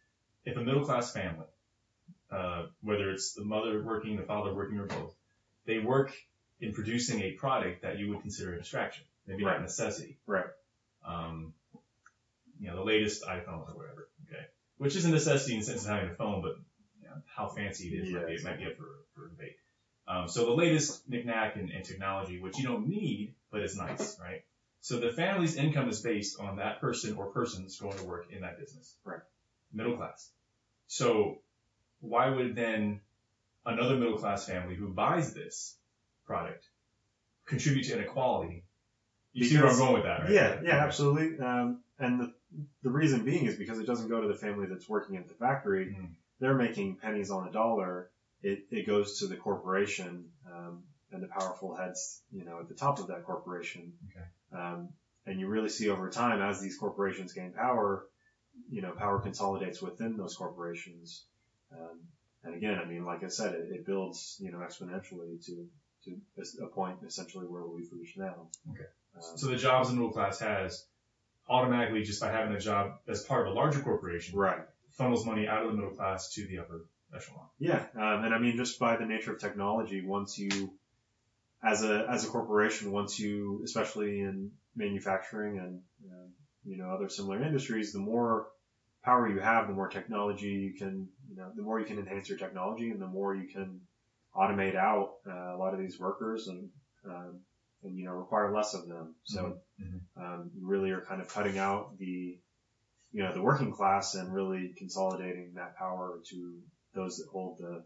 If 0.43 0.57
a 0.57 0.61
middle 0.61 0.83
class 0.83 1.13
family, 1.13 1.45
uh, 2.31 2.67
whether 2.81 3.11
it's 3.11 3.33
the 3.33 3.43
mother 3.43 3.83
working, 3.83 4.17
the 4.17 4.23
father 4.23 4.53
working, 4.53 4.79
or 4.79 4.85
both, 4.85 5.15
they 5.65 5.79
work 5.79 6.11
in 6.61 6.73
producing 6.73 7.21
a 7.21 7.33
product 7.33 7.83
that 7.83 7.99
you 7.99 8.09
would 8.09 8.21
consider 8.21 8.53
a 8.53 8.57
distraction, 8.57 9.05
maybe 9.27 9.43
not 9.43 9.57
a 9.57 9.61
necessity. 9.61 10.17
Right. 10.25 10.49
Um, 11.05 11.53
you 12.59 12.67
know, 12.67 12.75
the 12.75 12.83
latest 12.83 13.23
iPhone 13.23 13.69
or 13.69 13.75
whatever. 13.77 14.09
Which 14.79 14.95
is 14.95 15.05
a 15.05 15.09
necessity 15.09 15.53
in 15.53 15.59
the 15.59 15.65
sense 15.65 15.83
of 15.83 15.89
having 15.91 16.09
a 16.09 16.13
phone, 16.13 16.41
but 16.41 16.55
you 17.01 17.07
know, 17.07 17.21
how 17.35 17.47
fancy 17.49 17.89
it 17.89 18.07
is 18.07 18.13
might, 18.13 18.27
be, 18.27 18.33
it 18.33 18.43
might 18.43 18.57
be 18.57 18.65
up 18.65 18.75
for, 18.77 18.87
for 19.13 19.27
debate. 19.27 19.57
Um, 20.07 20.27
so 20.27 20.45
the 20.45 20.53
latest 20.53 21.07
knickknack 21.07 21.55
and, 21.55 21.69
and 21.69 21.85
technology, 21.85 22.39
which 22.41 22.57
you 22.57 22.63
don't 22.63 22.87
need, 22.87 23.35
but 23.51 23.61
it's 23.61 23.75
nice, 23.75 24.17
right? 24.19 24.43
So 24.81 24.99
the 24.99 25.11
family's 25.11 25.55
income 25.55 25.89
is 25.89 26.01
based 26.01 26.39
on 26.39 26.55
that 26.55 26.81
person 26.81 27.15
or 27.15 27.27
persons 27.27 27.77
going 27.77 27.97
to 27.97 28.03
work 28.05 28.31
in 28.31 28.41
that 28.41 28.57
business. 28.57 28.95
Right. 29.03 29.19
Middle 29.71 29.97
class. 29.97 30.31
So 30.87 31.39
why 31.99 32.29
would 32.29 32.55
then 32.55 33.01
another 33.65 33.97
middle 33.97 34.17
class 34.17 34.45
family 34.47 34.75
who 34.75 34.87
buys 34.87 35.33
this 35.33 35.75
product 36.25 36.65
contribute 37.45 37.83
to 37.87 37.97
inequality? 37.97 38.63
You 39.33 39.45
see 39.45 39.57
where 39.57 39.67
I'm 39.67 39.77
going 39.77 39.93
with 39.93 40.03
that, 40.03 40.21
right? 40.21 40.31
yeah, 40.31 40.61
yeah, 40.63 40.69
Okay. 40.69 40.71
absolutely. 40.71 41.45
Um, 41.45 41.81
and 41.99 42.21
the, 42.21 42.33
the 42.83 42.89
reason 42.89 43.23
being 43.23 43.45
is 43.45 43.55
because 43.55 43.79
it 43.79 43.85
doesn't 43.87 44.09
go 44.09 44.21
to 44.21 44.27
the 44.27 44.33
family 44.33 44.65
that's 44.67 44.89
working 44.89 45.17
at 45.17 45.27
the 45.27 45.33
factory. 45.35 45.93
Mhm. 45.93 46.15
They're 46.39 46.55
making 46.55 46.97
pennies 46.97 47.31
on 47.31 47.47
a 47.47 47.51
dollar. 47.51 48.09
It, 48.41 48.65
it 48.71 48.87
goes 48.87 49.19
to 49.19 49.27
the 49.27 49.35
corporation, 49.35 50.31
um, 50.49 50.83
and 51.11 51.21
the 51.21 51.27
powerful 51.27 51.75
heads, 51.75 52.21
you 52.31 52.45
know, 52.45 52.59
at 52.59 52.67
the 52.67 52.75
top 52.75 52.99
of 52.99 53.07
that 53.07 53.23
corporation. 53.23 53.93
Okay. 54.09 54.61
Um, 54.61 54.93
and 55.25 55.39
you 55.39 55.47
really 55.47 55.69
see 55.69 55.89
over 55.89 56.09
time 56.09 56.41
as 56.41 56.61
these 56.61 56.77
corporations 56.77 57.33
gain 57.33 57.51
power, 57.51 58.07
you 58.69 58.81
know, 58.81 58.93
power 58.93 59.19
consolidates 59.19 59.81
within 59.81 60.17
those 60.17 60.35
corporations. 60.35 61.25
Um, 61.71 61.99
and 62.43 62.55
again, 62.55 62.79
I 62.79 62.85
mean, 62.85 63.03
like 63.05 63.23
I 63.23 63.27
said, 63.27 63.53
it, 63.53 63.67
it 63.71 63.85
builds, 63.85 64.37
you 64.39 64.51
know, 64.51 64.59
exponentially 64.59 65.43
to, 65.45 65.67
to 66.05 66.63
a 66.63 66.67
point 66.67 66.97
essentially 67.05 67.45
where 67.45 67.65
we've 67.65 67.91
reached 67.91 68.17
now. 68.17 68.49
Okay. 68.71 68.85
Um, 69.15 69.37
So 69.37 69.47
the 69.47 69.57
jobs 69.57 69.89
the 69.89 69.95
middle 69.95 70.11
class 70.11 70.39
has 70.39 70.85
automatically 71.49 72.03
just 72.03 72.21
by 72.21 72.31
having 72.31 72.55
a 72.55 72.59
job 72.59 72.99
as 73.07 73.23
part 73.23 73.47
of 73.47 73.53
a 73.53 73.55
larger 73.55 73.79
corporation 73.79 74.37
right. 74.37 74.61
funnels 74.91 75.25
money 75.25 75.47
out 75.47 75.63
of 75.63 75.71
the 75.71 75.75
middle 75.75 75.95
class 75.95 76.33
to 76.33 76.45
the 76.47 76.59
upper 76.59 76.85
echelon. 77.15 77.45
Yeah, 77.57 77.83
um, 77.95 78.23
and 78.23 78.33
I 78.33 78.39
mean, 78.39 78.57
just 78.57 78.79
by 78.79 78.97
the 78.97 79.05
nature 79.05 79.33
of 79.33 79.39
technology, 79.39 80.01
once 80.01 80.37
you, 80.37 80.73
as 81.63 81.83
a 81.83 82.07
as 82.09 82.23
a 82.23 82.27
corporation, 82.27 82.91
once 82.91 83.19
you, 83.19 83.61
especially 83.63 84.19
in 84.19 84.51
manufacturing 84.75 85.57
and 85.57 85.81
um, 86.11 86.33
you 86.63 86.77
know 86.77 86.91
other 86.91 87.09
similar 87.09 87.43
industries, 87.43 87.91
the 87.91 87.99
more 87.99 88.47
power 89.03 89.27
you 89.27 89.39
have, 89.39 89.67
the 89.67 89.73
more 89.73 89.87
technology 89.87 90.47
you 90.47 90.73
can, 90.77 91.07
you 91.29 91.37
know, 91.37 91.51
the 91.55 91.63
more 91.63 91.79
you 91.79 91.85
can 91.85 91.97
enhance 91.97 92.29
your 92.29 92.37
technology, 92.37 92.91
and 92.91 93.01
the 93.01 93.07
more 93.07 93.33
you 93.33 93.47
can 93.47 93.81
automate 94.35 94.75
out 94.75 95.15
uh, 95.27 95.55
a 95.55 95.57
lot 95.57 95.73
of 95.73 95.79
these 95.79 95.99
workers 95.99 96.47
and 96.47 96.69
um, 97.05 97.39
and 97.83 97.97
you 97.97 98.05
know 98.05 98.13
require 98.13 98.53
less 98.53 98.73
of 98.73 98.87
them. 98.87 99.15
So 99.23 99.59
Mhm. 99.81 100.01
um, 100.17 100.51
you 100.53 100.67
really 100.67 100.91
are 100.91 101.01
kind 101.01 101.21
of 101.21 101.27
cutting 101.27 101.57
out 101.57 101.97
the 101.97 102.37
you 103.11 103.23
know 103.23 103.33
the 103.33 103.41
working 103.41 103.71
class 103.71 104.15
and 104.15 104.33
really 104.33 104.73
consolidating 104.77 105.53
that 105.55 105.77
power 105.77 106.19
to 106.29 106.61
those 106.93 107.17
that 107.17 107.27
hold 107.27 107.57
the 107.59 107.83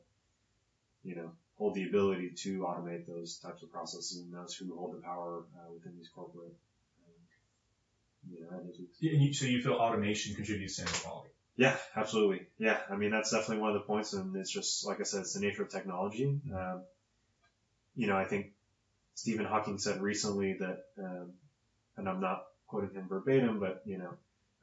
you 1.03 1.15
know 1.15 1.31
hold 1.55 1.75
the 1.75 1.87
ability 1.87 2.31
to 2.31 2.61
automate 2.61 3.05
those 3.05 3.37
types 3.37 3.61
of 3.63 3.71
processes 3.71 4.19
and 4.19 4.33
those 4.33 4.55
who 4.55 4.75
hold 4.75 4.93
the 4.93 5.01
power 5.01 5.43
uh, 5.57 5.71
within 5.71 5.95
these 5.95 6.09
corporate 6.09 6.55
um, 7.05 8.31
you 8.31 8.41
know 8.41 8.57
entities. 8.57 8.89
And 9.01 9.21
you, 9.21 9.33
so 9.33 9.45
you 9.45 9.61
feel 9.61 9.73
automation 9.73 10.35
contributes 10.35 10.77
to 10.77 10.83
inequality. 10.83 11.29
Yeah, 11.55 11.77
absolutely. 11.95 12.47
Yeah, 12.57 12.79
I 12.89 12.95
mean 12.95 13.11
that's 13.11 13.31
definitely 13.31 13.59
one 13.59 13.69
of 13.69 13.75
the 13.75 13.85
points, 13.85 14.13
and 14.13 14.35
it's 14.35 14.49
just 14.49 14.85
like 14.85 14.99
I 14.99 15.03
said, 15.03 15.21
it's 15.21 15.33
the 15.33 15.41
nature 15.41 15.61
of 15.61 15.69
technology. 15.69 16.41
Um, 16.51 16.81
you 17.95 18.07
know, 18.07 18.17
I 18.17 18.25
think 18.25 18.53
Stephen 19.15 19.45
Hawking 19.45 19.77
said 19.77 20.01
recently 20.01 20.53
that, 20.59 20.79
um, 20.99 21.33
and 21.97 22.09
I'm 22.09 22.19
not 22.21 22.43
quoting 22.67 22.95
him 22.95 23.07
verbatim, 23.07 23.59
but 23.59 23.81
you 23.85 23.99
know, 23.99 24.13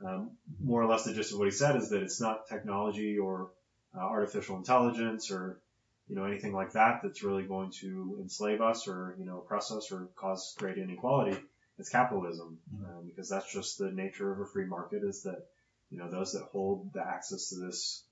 um, 0.06 0.30
more 0.62 0.82
or 0.82 0.86
less 0.86 1.04
the 1.04 1.14
gist 1.14 1.32
of 1.32 1.38
what 1.38 1.46
he 1.46 1.52
said 1.52 1.76
is 1.76 1.90
that 1.90 2.02
it's 2.02 2.20
not 2.20 2.48
technology 2.48 3.18
or 3.18 3.50
uh, 3.96 4.00
artificial 4.00 4.56
intelligence 4.56 5.30
or 5.30 5.60
you 6.08 6.16
know 6.16 6.24
anything 6.24 6.52
like 6.52 6.72
that 6.72 7.00
that's 7.02 7.22
really 7.22 7.44
going 7.44 7.70
to 7.70 8.18
enslave 8.20 8.60
us 8.60 8.88
or 8.88 9.14
you 9.18 9.24
know 9.24 9.38
oppress 9.38 9.70
us 9.70 9.92
or 9.92 10.08
cause 10.16 10.54
great 10.58 10.78
inequality. 10.78 11.36
It's 11.78 11.88
capitalism, 11.88 12.58
um, 12.84 13.06
because 13.06 13.30
that's 13.30 13.50
just 13.50 13.78
the 13.78 13.90
nature 13.90 14.30
of 14.30 14.40
a 14.40 14.46
free 14.46 14.66
market. 14.66 15.02
Is 15.02 15.22
that 15.22 15.46
you 15.90 15.98
know, 15.98 16.08
those 16.08 16.32
that 16.32 16.44
hold 16.44 16.92
the 16.92 17.06
access 17.06 17.50
to 17.50 17.56
this 17.56 18.04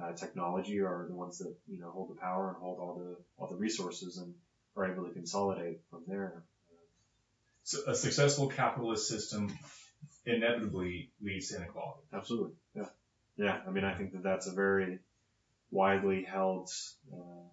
uh, 0.00 0.12
technology 0.12 0.80
are 0.80 1.06
the 1.08 1.14
ones 1.14 1.38
that 1.38 1.54
you 1.66 1.80
know 1.80 1.90
hold 1.90 2.10
the 2.10 2.20
power 2.20 2.48
and 2.48 2.56
hold 2.58 2.78
all 2.78 2.94
the 2.94 3.16
all 3.38 3.48
the 3.48 3.56
resources 3.56 4.18
and 4.18 4.34
are 4.76 4.90
able 4.90 5.04
to 5.06 5.12
consolidate 5.12 5.80
from 5.90 6.02
there. 6.06 6.42
So 7.64 7.78
a 7.86 7.94
successful 7.94 8.48
capitalist 8.48 9.08
system 9.08 9.56
inevitably 10.26 11.10
leads 11.20 11.48
to 11.48 11.56
inequality. 11.56 12.02
Absolutely, 12.12 12.54
yeah, 12.74 12.88
yeah. 13.36 13.60
I 13.66 13.70
mean, 13.70 13.84
I 13.84 13.94
think 13.94 14.12
that 14.12 14.22
that's 14.22 14.46
a 14.46 14.52
very 14.52 14.98
widely 15.70 16.22
held, 16.22 16.70
uh, 17.12 17.46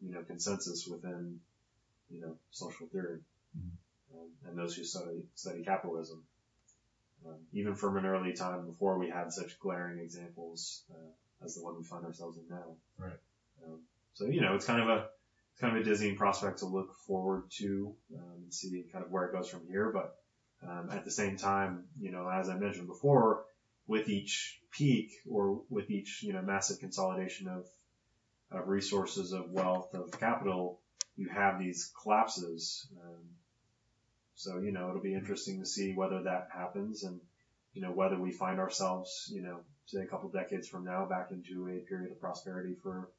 you 0.00 0.14
know, 0.14 0.22
consensus 0.22 0.86
within 0.86 1.40
you 2.10 2.20
know 2.20 2.36
social 2.50 2.86
theory 2.86 3.20
Mhm. 3.56 3.70
um, 4.14 4.30
and 4.46 4.56
those 4.56 4.74
who 4.74 4.84
study 4.84 5.26
study 5.34 5.64
capitalism. 5.64 6.24
Um, 7.26 7.48
even 7.52 7.74
from 7.74 7.96
an 7.96 8.06
early 8.06 8.32
time 8.32 8.64
before 8.64 8.96
we 8.96 9.10
had 9.10 9.32
such 9.32 9.58
glaring 9.58 9.98
examples 9.98 10.84
uh, 10.88 11.44
as 11.44 11.56
the 11.56 11.64
one 11.64 11.76
we 11.76 11.82
find 11.82 12.04
ourselves 12.04 12.38
in 12.38 12.48
now. 12.48 12.76
Right. 12.96 13.18
Um, 13.64 13.80
so 14.14 14.26
you 14.26 14.40
know, 14.40 14.54
it's 14.54 14.66
kind 14.66 14.80
of 14.80 14.88
a 14.88 15.10
it's 15.58 15.64
kind 15.64 15.76
of 15.76 15.82
a 15.82 15.84
dizzying 15.84 16.14
prospect 16.14 16.58
to 16.60 16.66
look 16.66 16.94
forward 17.04 17.50
to 17.50 17.92
um, 18.14 18.42
and 18.44 18.54
see 18.54 18.84
kind 18.92 19.04
of 19.04 19.10
where 19.10 19.24
it 19.24 19.32
goes 19.32 19.48
from 19.48 19.66
here. 19.68 19.90
But 19.92 20.14
um, 20.62 20.90
at 20.92 21.04
the 21.04 21.10
same 21.10 21.36
time, 21.36 21.86
you 22.00 22.12
know, 22.12 22.28
as 22.28 22.48
I 22.48 22.56
mentioned 22.56 22.86
before, 22.86 23.42
with 23.88 24.08
each 24.08 24.60
peak 24.70 25.10
or 25.28 25.62
with 25.68 25.90
each 25.90 26.22
you 26.22 26.32
know 26.32 26.42
massive 26.42 26.78
consolidation 26.78 27.48
of 27.48 27.66
of 28.52 28.68
resources, 28.68 29.32
of 29.32 29.50
wealth, 29.50 29.94
of 29.94 30.12
capital, 30.12 30.80
you 31.16 31.28
have 31.28 31.58
these 31.58 31.92
collapses. 32.02 32.86
Um, 33.02 33.24
so 34.36 34.58
you 34.58 34.70
know, 34.70 34.90
it'll 34.90 35.02
be 35.02 35.14
interesting 35.14 35.58
to 35.58 35.66
see 35.66 35.92
whether 35.92 36.22
that 36.22 36.50
happens 36.54 37.02
and 37.02 37.20
you 37.72 37.82
know 37.82 37.90
whether 37.90 38.16
we 38.16 38.30
find 38.30 38.60
ourselves, 38.60 39.28
you 39.34 39.42
know, 39.42 39.58
say 39.86 40.02
a 40.02 40.06
couple 40.06 40.28
decades 40.28 40.68
from 40.68 40.84
now 40.84 41.04
back 41.04 41.32
into 41.32 41.68
a 41.68 41.80
period 41.88 42.12
of 42.12 42.20
prosperity 42.20 42.76
for 42.80 43.10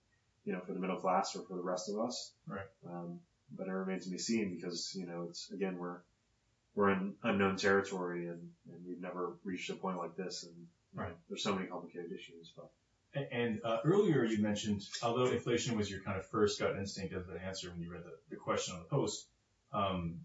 you 0.49 0.55
know, 0.55 0.61
for 0.65 0.73
the 0.73 0.79
middle 0.79 0.97
class 0.97 1.35
or 1.35 1.43
for 1.43 1.55
the 1.55 1.61
rest 1.61 1.89
of 1.89 1.99
us. 1.99 2.31
Right. 2.47 2.65
Um, 2.89 3.19
but 3.55 3.67
it 3.67 3.71
remains 3.71 4.05
to 4.05 4.09
be 4.11 4.17
seen 4.17 4.55
because, 4.55 4.91
you 4.95 5.05
know, 5.05 5.27
it's, 5.29 5.51
again, 5.51 5.77
we're, 5.77 5.99
we're 6.73 6.89
in 6.89 7.13
unknown 7.23 7.55
territory 7.57 8.27
and, 8.27 8.39
and 8.67 8.79
we've 8.87 8.99
never 8.99 9.35
reached 9.43 9.69
a 9.69 9.75
point 9.75 9.97
like 9.97 10.15
this 10.15 10.43
and 10.43 10.55
you 10.95 11.01
know, 11.01 11.15
there's 11.29 11.43
so 11.43 11.53
many 11.53 11.67
complicated 11.67 12.11
issues, 12.11 12.51
but 12.57 12.71
A- 13.15 13.31
And 13.31 13.61
uh, 13.63 13.77
earlier 13.85 14.23
you 14.25 14.39
mentioned, 14.39 14.81
although 15.03 15.27
inflation 15.27 15.77
was 15.77 15.89
your 15.91 16.01
kind 16.01 16.17
of 16.17 16.25
first 16.25 16.59
gut 16.59 16.75
instinct 16.77 17.13
as 17.13 17.27
the 17.27 17.39
answer 17.45 17.69
when 17.69 17.79
you 17.83 17.91
read 17.91 18.03
the, 18.03 18.15
the 18.31 18.35
question 18.35 18.73
on 18.75 18.79
the 18.81 18.87
post, 18.87 19.27
um, 19.71 20.21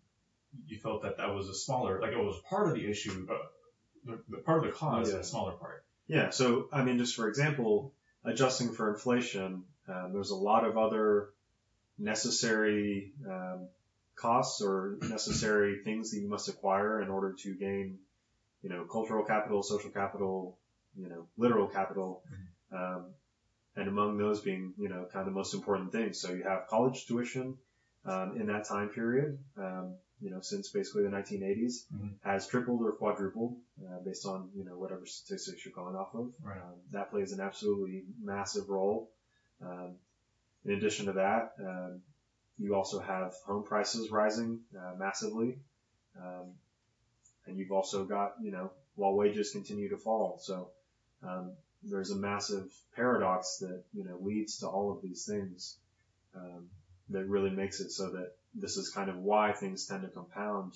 you 0.66 0.78
felt 0.78 1.02
that 1.02 1.18
that 1.18 1.34
was 1.34 1.48
a 1.50 1.54
smaller, 1.54 2.00
like 2.00 2.12
it 2.12 2.18
was 2.18 2.40
part 2.48 2.68
of 2.68 2.74
the 2.74 2.86
issue, 2.88 3.26
uh, 3.30 3.34
the, 4.06 4.18
the 4.30 4.38
part 4.38 4.58
of 4.60 4.64
the 4.64 4.70
cause, 4.72 5.12
Yeah. 5.12 5.18
a 5.18 5.24
smaller 5.24 5.52
part. 5.52 5.84
yeah. 6.06 6.30
So, 6.30 6.68
I 6.72 6.82
mean, 6.84 6.96
just 6.98 7.14
for 7.16 7.28
example, 7.28 7.92
adjusting 8.24 8.72
for 8.72 8.88
inflation, 8.90 9.64
um, 9.88 10.12
there's 10.12 10.30
a 10.30 10.36
lot 10.36 10.64
of 10.64 10.76
other 10.76 11.30
necessary, 11.98 13.12
um, 13.28 13.68
costs 14.16 14.62
or 14.62 14.96
necessary 15.08 15.80
things 15.84 16.10
that 16.10 16.20
you 16.20 16.28
must 16.28 16.48
acquire 16.48 17.02
in 17.02 17.08
order 17.08 17.34
to 17.42 17.54
gain, 17.56 17.98
you 18.62 18.70
know, 18.70 18.84
cultural 18.84 19.24
capital, 19.24 19.62
social 19.62 19.90
capital, 19.90 20.56
you 20.96 21.08
know, 21.08 21.26
literal 21.36 21.66
capital. 21.68 22.22
Um, 22.72 23.06
and 23.76 23.88
among 23.88 24.18
those 24.18 24.40
being, 24.40 24.72
you 24.78 24.88
know, 24.88 25.04
kind 25.12 25.26
of 25.26 25.32
the 25.32 25.36
most 25.36 25.52
important 25.54 25.90
things. 25.90 26.20
So 26.20 26.30
you 26.30 26.44
have 26.44 26.66
college 26.68 27.06
tuition, 27.06 27.56
um, 28.04 28.36
in 28.36 28.46
that 28.46 28.68
time 28.68 28.90
period, 28.90 29.38
um, 29.56 29.96
you 30.20 30.30
know, 30.30 30.40
since 30.40 30.70
basically 30.70 31.02
the 31.02 31.08
1980s 31.10 31.86
Mhm. 31.92 32.14
has 32.22 32.46
tripled 32.46 32.82
or 32.82 32.92
quadrupled, 32.92 33.56
uh, 33.84 33.98
based 34.04 34.26
on, 34.26 34.48
you 34.54 34.64
know, 34.64 34.78
whatever 34.78 35.04
statistics 35.06 35.64
you're 35.64 35.74
going 35.74 35.96
off 35.96 36.14
of. 36.14 36.32
Right. 36.42 36.60
Um, 36.60 36.74
that 36.92 37.10
plays 37.10 37.32
an 37.32 37.40
absolutely 37.40 38.04
massive 38.22 38.68
role. 38.68 39.10
Um, 39.64 39.96
in 40.64 40.72
addition 40.72 41.06
to 41.06 41.12
that, 41.12 41.52
um, 41.60 42.00
you 42.58 42.74
also 42.74 43.00
have 43.00 43.34
home 43.46 43.64
prices 43.64 44.10
rising 44.10 44.60
uh, 44.76 44.94
massively, 44.96 45.58
um, 46.20 46.52
and 47.46 47.58
you've 47.58 47.72
also 47.72 48.04
got 48.04 48.34
you 48.40 48.50
know 48.50 48.70
while 48.94 49.14
wages 49.14 49.50
continue 49.50 49.88
to 49.88 49.96
fall. 49.96 50.38
So 50.40 50.70
um, 51.22 51.52
there's 51.82 52.10
a 52.10 52.16
massive 52.16 52.70
paradox 52.94 53.58
that 53.58 53.82
you 53.92 54.04
know 54.04 54.18
leads 54.20 54.58
to 54.58 54.68
all 54.68 54.92
of 54.92 55.02
these 55.02 55.26
things 55.26 55.76
um, 56.34 56.68
that 57.10 57.26
really 57.26 57.50
makes 57.50 57.80
it 57.80 57.90
so 57.90 58.10
that 58.10 58.32
this 58.54 58.76
is 58.76 58.88
kind 58.90 59.10
of 59.10 59.16
why 59.16 59.52
things 59.52 59.86
tend 59.86 60.02
to 60.02 60.08
compound 60.08 60.72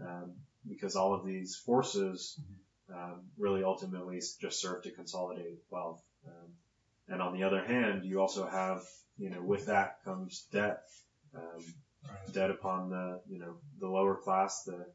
um, 0.00 0.32
because 0.68 0.96
all 0.96 1.14
of 1.14 1.24
these 1.24 1.56
forces 1.56 2.38
um, 2.92 3.22
really 3.38 3.64
ultimately 3.64 4.20
just 4.40 4.60
serve 4.60 4.82
to 4.82 4.90
consolidate 4.90 5.58
wealth. 5.70 6.02
Um, 6.26 6.50
and 7.08 7.22
on 7.22 7.34
the 7.34 7.44
other 7.44 7.62
hand, 7.64 8.04
you 8.04 8.20
also 8.20 8.46
have, 8.46 8.82
you 9.18 9.30
know, 9.30 9.42
with 9.42 9.66
that 9.66 9.96
comes 10.04 10.46
debt, 10.52 10.78
um, 11.34 11.64
Right. 12.08 12.32
debt 12.34 12.50
upon 12.50 12.88
the, 12.88 13.20
you 13.28 13.38
know, 13.40 13.56
the 13.80 13.88
lower 13.88 14.16
class, 14.16 14.62
the, 14.64 14.86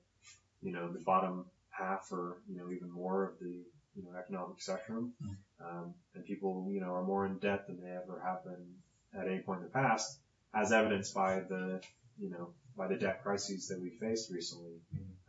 you 0.61 0.71
know, 0.71 0.91
the 0.93 0.99
bottom 0.99 1.45
half 1.69 2.07
or, 2.11 2.37
you 2.47 2.57
know, 2.57 2.71
even 2.71 2.89
more 2.89 3.25
of 3.25 3.37
the, 3.39 3.65
you 3.95 4.03
know, 4.03 4.17
economic 4.17 4.61
spectrum. 4.61 5.13
Um, 5.59 5.93
and 6.15 6.23
people, 6.25 6.69
you 6.71 6.79
know, 6.79 6.93
are 6.93 7.03
more 7.03 7.25
in 7.25 7.37
debt 7.39 7.67
than 7.67 7.81
they 7.81 7.89
ever 7.91 8.21
have 8.25 8.43
been 8.45 8.75
at 9.19 9.27
any 9.27 9.39
point 9.41 9.59
in 9.59 9.65
the 9.65 9.71
past, 9.71 10.19
as 10.53 10.71
evidenced 10.71 11.13
by 11.13 11.41
the, 11.41 11.81
you 12.17 12.29
know, 12.29 12.53
by 12.77 12.87
the 12.87 12.95
debt 12.95 13.21
crises 13.23 13.67
that 13.67 13.79
we 13.81 13.89
faced 13.89 14.31
recently, 14.31 14.79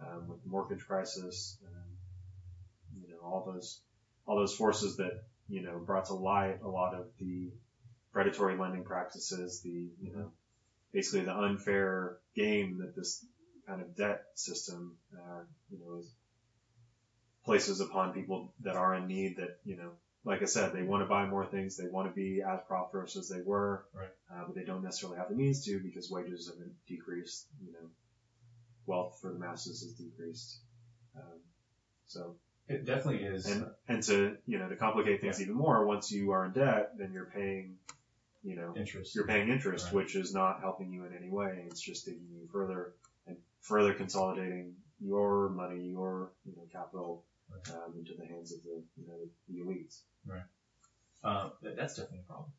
um, 0.01 0.29
with 0.29 0.41
the 0.45 0.49
mortgage 0.49 0.87
crisis, 0.87 1.57
um, 1.67 3.03
you 3.03 3.09
know, 3.09 3.21
all 3.25 3.43
those, 3.45 3.81
all 4.27 4.37
those 4.37 4.55
forces 4.55 4.97
that, 4.99 5.25
you 5.53 5.61
know, 5.61 5.79
brought 5.79 6.07
to 6.07 6.15
light 6.15 6.61
a 6.65 6.69
lot 6.69 6.95
of 6.95 7.05
the 7.19 7.51
predatory 8.11 8.57
lending 8.57 8.85
practices, 8.85 9.61
the, 9.63 9.91
you 10.01 10.11
know, 10.17 10.33
basically 10.95 11.27
the 11.27 11.37
unfair 11.37 12.17
game 12.35 12.79
that 12.79 12.97
this 12.97 13.23
kind 13.67 13.83
of 13.83 13.95
debt 13.95 14.25
system, 14.35 14.97
uh, 15.15 15.43
you 15.71 15.79
know, 15.79 15.99
is 15.99 16.11
places 17.45 17.83
upon 17.83 18.15
people 18.15 18.55
that 18.61 18.77
are 18.77 18.95
in 18.95 19.07
need 19.07 19.37
that, 19.37 19.59
you 19.63 19.77
know, 19.77 19.91
like 20.25 20.41
I 20.41 20.47
said, 20.47 20.73
they 20.73 20.85
want 20.85 21.03
to 21.03 21.07
buy 21.07 21.27
more 21.27 21.45
things. 21.45 21.77
They 21.77 21.89
want 21.89 22.09
to 22.09 22.15
be 22.15 22.41
as 22.41 22.61
prosperous 22.67 23.17
as 23.17 23.29
they 23.29 23.43
were, 23.43 23.85
Right. 23.93 24.09
uh, 24.33 24.45
but 24.47 24.55
they 24.55 24.65
don't 24.65 24.83
necessarily 24.83 25.19
have 25.19 25.29
the 25.29 25.35
means 25.35 25.67
to 25.67 25.81
because 25.81 26.11
wages 26.11 26.49
have 26.49 26.59
been 26.59 26.75
decreased. 26.89 27.47
You 27.63 27.73
know, 27.73 27.91
wealth 28.87 29.19
for 29.21 29.31
the 29.31 29.39
masses 29.39 29.83
has 29.83 29.93
decreased. 29.93 30.61
Um, 31.15 31.41
so, 32.07 32.37
It 32.73 32.85
definitely 32.87 33.25
is. 33.25 33.47
and 33.47 33.67
and 33.89 34.03
to 34.05 34.37
you 34.47 34.59
know 34.59 34.69
to 34.69 34.77
complicate 34.77 35.21
things 35.21 35.41
even 35.41 35.55
more, 35.55 35.87
once 35.87 36.11
you 36.11 36.31
are 36.33 36.45
in 36.47 36.53
debt, 36.53 36.93
then 36.99 37.13
you're 37.13 37.27
paying, 37.27 37.77
you 38.43 38.57
know, 38.57 38.75
interest. 38.77 39.15
you're 39.15 39.27
paying 39.27 39.49
interest, 39.49 39.87
Right. 39.87 39.95
which 39.95 40.17
is 40.17 40.33
not 40.35 40.61
helping 40.61 40.93
you 40.93 41.05
in 41.05 41.15
any 41.15 41.29
way. 41.31 41.65
It's 41.69 41.81
just 41.81 42.07
digging 42.07 42.29
you 42.33 42.49
further 42.53 42.95
and 43.27 43.37
further 43.61 43.95
consolidating 43.95 44.75
your 45.01 45.49
money, 45.51 45.81
your 45.91 46.33
you 46.45 46.55
know 46.57 46.67
capital 46.73 47.25
Right. 47.51 47.75
um, 47.77 47.95
into 47.99 48.15
the 48.15 48.25
hands 48.27 48.53
of 48.53 48.63
the 48.63 48.83
you 48.97 49.07
know 49.07 49.19
the 49.49 49.61
elites. 49.61 50.01
Uh, 51.25 51.51
that's 51.63 51.97
definitely 51.97 52.21
a 52.21 52.23
problem. 52.33 52.53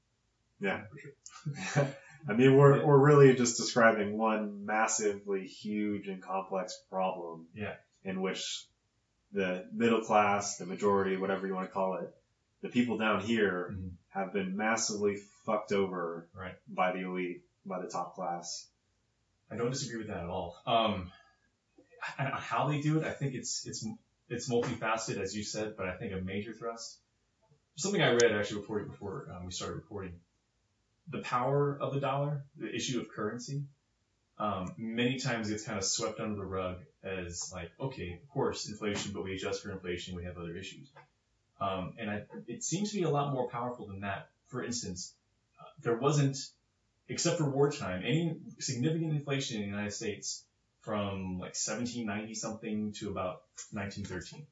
Yeah. 0.60 0.84
For 0.86 0.98
sure. 1.00 1.88
I 2.30 2.34
mean, 2.34 2.56
we're 2.56 2.78
Yeah. 2.78 2.86
we're 2.86 2.98
really 3.00 3.34
just 3.36 3.58
describing 3.58 4.18
one 4.18 4.66
massively 4.66 5.46
huge 5.46 6.08
and 6.08 6.22
complex 6.22 6.82
problem. 6.90 7.48
Yeah. 7.54 7.76
In 8.06 8.22
which 8.22 8.66
the 9.34 9.68
middle 9.74 10.02
class, 10.02 10.58
the 10.58 10.66
majority, 10.66 11.18
whatever 11.18 11.48
you 11.48 11.56
want 11.56 11.68
to 11.68 11.74
call 11.74 11.96
it, 11.96 12.16
the 12.62 12.70
people 12.70 12.98
down 12.98 13.22
here 13.22 13.70
Mhm. 13.72 13.92
have 14.10 14.32
been 14.32 14.56
massively 14.56 15.18
fucked 15.46 15.72
over 15.72 16.30
Right. 16.34 16.56
by 16.68 16.92
the 16.94 17.00
elite, 17.00 17.44
by 17.66 17.82
the 17.82 17.88
top 17.90 18.16
class. 18.16 18.70
I 19.50 19.58
don't 19.58 19.72
disagree 19.72 19.98
with 19.98 20.08
that 20.08 20.24
at 20.24 20.30
all. 20.30 20.56
Um, 20.66 21.12
and 22.18 22.34
how 22.34 22.68
they 22.70 22.82
do 22.82 23.00
it, 23.00 23.06
I 23.06 23.12
think 23.12 23.34
it's 23.36 23.66
it's 23.66 23.86
it's 24.30 24.50
multifaceted, 24.50 25.18
as 25.18 25.36
you 25.36 25.44
said, 25.44 25.76
but 25.78 25.88
I 25.88 25.98
think 25.98 26.14
a 26.14 26.22
major 26.22 26.54
thrust. 26.54 27.00
Something 27.76 28.02
I 28.02 28.12
read 28.14 28.32
actually 28.32 28.62
before 28.62 28.84
before 28.84 29.28
um, 29.32 29.46
we 29.46 29.52
started 29.52 29.76
recording. 29.76 30.20
The 31.10 31.20
power 31.20 31.78
of 31.78 31.94
the 31.94 32.00
dollar, 32.00 32.46
the 32.56 32.74
issue 32.74 33.02
of 33.02 33.10
currency, 33.10 33.66
um, 34.40 34.74
many 34.78 35.20
times 35.20 35.50
gets 35.50 35.64
kind 35.64 35.78
of 35.78 35.84
swept 35.84 36.20
under 36.20 36.36
the 36.36 36.46
rug 36.46 36.78
as 37.04 37.52
like, 37.54 37.72
okay, 37.80 38.20
of 38.22 38.30
course, 38.30 38.68
inflation, 38.68 39.12
but 39.14 39.24
we 39.24 39.36
adjust 39.36 39.62
for 39.62 39.72
inflation, 39.72 40.16
we 40.16 40.24
have 40.24 40.38
other 40.38 40.56
issues. 40.56 40.90
Um, 41.62 41.94
and 41.98 42.10
I, 42.10 42.24
it 42.48 42.64
seems 42.64 42.92
to 42.92 42.98
be 42.98 43.04
a 43.04 43.10
lot 43.10 43.32
more 43.32 43.48
powerful 43.48 43.86
than 43.86 44.02
that. 44.02 44.30
For 44.48 44.64
instance, 44.64 45.14
uh, 45.60 45.66
there 45.82 45.96
wasn't, 45.96 46.38
except 47.08 47.38
for 47.38 47.46
wartime, 47.46 48.02
any 48.04 48.38
significant 48.60 49.14
inflation 49.14 49.58
in 49.58 49.64
the 49.64 49.70
United 49.70 49.94
States 49.94 50.44
from 50.82 51.34
like 51.34 51.56
1790 51.56 52.34
something 52.34 52.92
to 52.94 53.10
about 53.10 53.44
1913. 53.72 54.46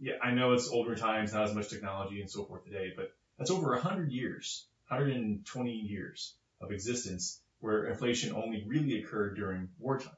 Yeah, 0.00 0.14
I 0.20 0.32
know 0.32 0.52
it's 0.52 0.68
older 0.68 0.96
times, 0.96 1.32
not 1.32 1.44
as 1.44 1.54
much 1.54 1.68
technology 1.68 2.20
and 2.20 2.28
so 2.28 2.44
forth 2.44 2.64
today, 2.64 2.92
but 2.96 3.14
that's 3.38 3.52
over 3.52 3.70
100 3.70 4.10
years, 4.10 4.66
120 4.88 5.70
years 5.70 6.34
of 6.60 6.72
existence 6.72 7.38
where 7.62 7.84
inflation 7.84 8.34
only 8.34 8.64
really 8.66 9.00
occurred 9.00 9.36
during 9.36 9.68
wartime. 9.78 10.12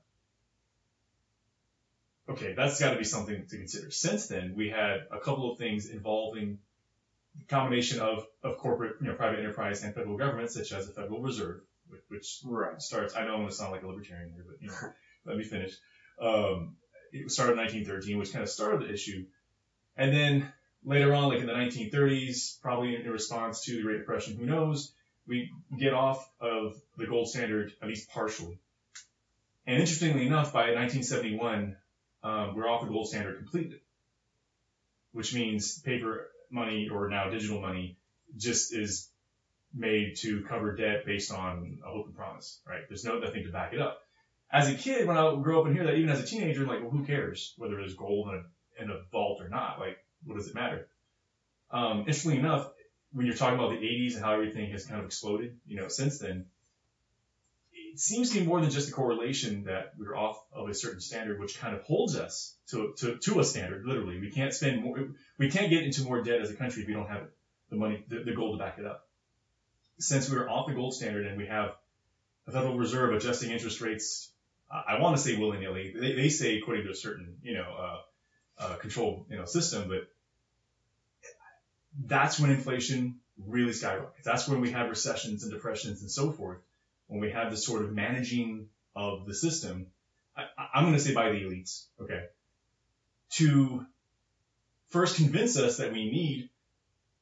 Okay, 2.27 2.55
that's 2.57 2.81
got 2.81 2.93
to 2.93 2.97
be 2.97 3.05
something 3.05 3.45
to 3.51 3.59
consider. 3.59 3.91
Since 3.91 4.29
then, 4.29 4.55
we 4.57 4.71
had 4.71 5.01
a 5.13 5.19
couple 5.19 5.53
of 5.53 5.59
things 5.59 5.87
involving 5.91 6.57
the 7.37 7.45
combination 7.45 8.01
of, 8.01 8.25
of 8.43 8.57
corporate, 8.57 8.97
you 9.03 9.09
know, 9.09 9.15
private 9.15 9.41
enterprise 9.41 9.83
and 9.83 9.95
federal 9.95 10.17
government, 10.17 10.51
such 10.51 10.73
as 10.73 10.87
the 10.87 10.95
Federal 10.95 11.21
Reserve, 11.21 11.61
which, 11.89 12.01
which 12.09 12.41
Right. 12.43 12.81
starts, 12.81 13.15
I 13.15 13.25
know 13.27 13.35
I'm 13.35 13.41
going 13.41 13.51
to 13.51 13.55
sound 13.55 13.73
like 13.73 13.83
a 13.83 13.87
libertarian 13.87 14.31
here, 14.33 14.45
but 14.49 14.57
you 14.63 14.69
know, 14.69 14.93
let 15.27 15.37
me 15.37 15.45
finish. 15.45 15.73
Um, 16.19 16.77
it 17.13 17.31
started 17.31 17.53
in 17.53 17.59
1913, 17.59 18.19
which 18.19 18.33
kind 18.33 18.43
of 18.43 18.49
started 18.49 18.89
the 18.89 18.93
issue. 18.93 19.27
And 19.99 20.15
then 20.15 20.51
later 20.83 21.15
on, 21.15 21.29
like 21.29 21.41
in 21.41 21.47
the 21.47 21.53
1930s, 21.53 22.59
probably 22.63 22.97
in 22.97 23.11
response 23.11 23.65
to 23.67 23.77
the 23.77 23.83
Great 23.83 23.99
Depression, 23.99 24.39
who 24.39 24.47
knows, 24.47 24.95
we 25.27 25.51
get 25.79 25.95
off 25.95 26.29
of 26.41 26.75
the 26.97 27.07
gold 27.07 27.29
standard, 27.29 27.73
at 27.81 27.89
least 27.89 28.11
partially. 28.11 28.59
And 29.67 29.79
interestingly 29.79 30.27
enough, 30.27 30.53
by 30.53 30.73
1971, 30.75 31.77
um, 32.23 32.55
we're 32.55 32.69
off 32.69 32.83
the 32.83 32.89
gold 32.89 33.09
standard 33.09 33.39
completely, 33.39 33.81
which 35.13 35.35
means 35.35 35.81
paper 35.81 36.29
money 36.51 36.89
or 36.89 37.09
now 37.09 37.31
digital 37.31 37.61
money 37.61 37.97
just 38.37 38.75
is 38.75 39.09
made 39.75 40.17
to 40.17 40.45
cover 40.45 40.77
debt 40.77 41.05
based 41.05 41.33
on 41.33 41.79
a 41.85 41.91
hope 41.91 42.07
and 42.07 42.15
promise, 42.15 42.61
right? 42.67 42.83
There's 42.89 43.05
no 43.05 43.19
nothing 43.19 43.45
to 43.45 43.51
back 43.51 43.73
it 43.73 43.81
up. 43.81 44.01
As 44.53 44.69
a 44.69 44.75
kid, 44.75 45.09
when 45.09 45.17
I 45.17 45.35
grew 45.37 45.59
up 45.59 45.67
and 45.67 45.75
hear 45.75 45.85
that, 45.85 45.95
even 45.95 46.11
as 46.11 46.23
a 46.23 46.27
teenager, 46.27 46.63
I'm 46.63 46.69
like, 46.69 46.81
well, 46.81 46.91
who 46.91 47.05
cares 47.05 47.55
whether 47.57 47.77
there's 47.77 47.95
gold 47.95 48.29
in 48.29 48.35
a, 48.35 48.83
in 48.85 48.91
a 48.91 49.03
vault 49.11 49.41
or 49.43 49.49
not? 49.49 49.81
Like, 49.81 49.99
what 50.25 50.37
does 50.37 50.49
it 50.49 50.55
matter? 50.55 50.87
Um, 51.71 52.01
interestingly 52.01 52.39
enough, 52.39 52.71
when 53.15 53.27
you're 53.27 53.37
talking 53.37 53.59
about 53.59 53.71
the 53.71 53.77
80s 53.77 54.17
and 54.17 54.25
how 54.25 54.33
everything 54.33 54.71
has 54.73 54.85
kind 54.85 55.01
of 55.01 55.07
exploded, 55.07 55.57
you 55.67 55.77
know, 55.77 55.89
since 55.89 56.19
then, 56.19 56.47
it 57.73 58.01
seems 58.01 58.31
to 58.31 58.41
be 58.41 58.45
more 58.45 58.61
than 58.61 58.71
just 58.71 58.89
a 58.89 58.93
correlation 58.93 59.65
that 59.65 59.93
we're 59.97 60.17
off 60.17 60.43
of 60.53 60.69
a 60.69 60.75
certain 60.75 61.01
standard, 61.01 61.39
which 61.39 61.59
kind 61.59 61.77
of 61.77 61.83
holds 61.83 62.17
us 62.17 62.57
to, 62.71 62.93
to, 62.99 63.17
to 63.19 63.39
a 63.39 63.45
standard, 63.45 63.87
literally. 63.87 64.19
We 64.19 64.33
can't 64.33 64.53
spend 64.53 64.83
more, 64.83 64.99
we 65.39 65.49
can't 65.49 65.71
get 65.71 65.85
into 65.85 66.03
more 66.03 66.23
debt 66.23 66.41
as 66.41 66.51
a 66.51 66.55
country 66.55 66.83
if 66.83 66.89
we 66.89 66.95
don't 66.95 67.09
have 67.09 67.29
the 67.71 67.77
money, 67.77 68.05
the, 68.09 68.25
the 68.25 68.35
gold 68.35 68.59
to 68.59 68.65
back 68.65 68.79
it 68.79 68.85
up. 68.85 69.07
Since 70.01 70.29
we 70.29 70.37
are 70.37 70.51
off 70.51 70.67
the 70.67 70.75
gold 70.75 70.93
standard 70.93 71.25
and 71.25 71.39
we 71.39 71.47
have 71.47 71.77
the 72.47 72.53
Federal 72.53 72.77
Reserve 72.77 73.15
adjusting 73.15 73.53
interest 73.53 73.81
rates, 73.81 74.33
I, 74.69 74.95
I 74.95 75.01
want 75.01 75.17
to 75.17 75.23
say 75.23 75.37
willy-nilly. 75.37 75.95
They, 75.97 76.15
they 76.17 76.29
say 76.31 76.59
according 76.59 76.85
to 76.87 76.91
a 76.91 76.97
certain, 76.97 77.37
you 77.43 77.55
know, 77.55 77.77
uh, 77.79 78.65
uh, 78.65 78.75
control, 78.77 79.27
you 79.31 79.37
know, 79.37 79.45
system, 79.45 79.89
but 79.89 80.09
that's 82.07 82.41
when 82.41 82.51
inflation 82.51 83.21
really 83.47 83.73
skyrockets. 83.73 84.25
That's 84.25 84.49
when 84.49 84.61
we 84.61 84.73
have 84.73 84.89
recessions 84.89 85.43
and 85.43 85.53
depressions 85.53 86.03
and 86.03 86.11
so 86.11 86.33
forth. 86.33 86.59
When 87.07 87.21
we 87.21 87.31
have 87.33 87.51
this 87.51 87.65
sort 87.65 87.83
of 87.83 87.93
managing 87.93 88.69
of 88.97 89.27
the 89.27 89.35
system, 89.35 89.87
I, 90.37 90.45
I'm 90.75 90.85
going 90.85 90.95
to 90.95 91.01
say 91.01 91.15
by 91.15 91.31
the 91.31 91.43
elites, 91.43 91.85
okay, 92.01 92.27
to 93.33 93.85
first 94.91 95.17
convince 95.17 95.59
us 95.59 95.79
that 95.79 95.93
we 95.93 96.11
need 96.11 96.49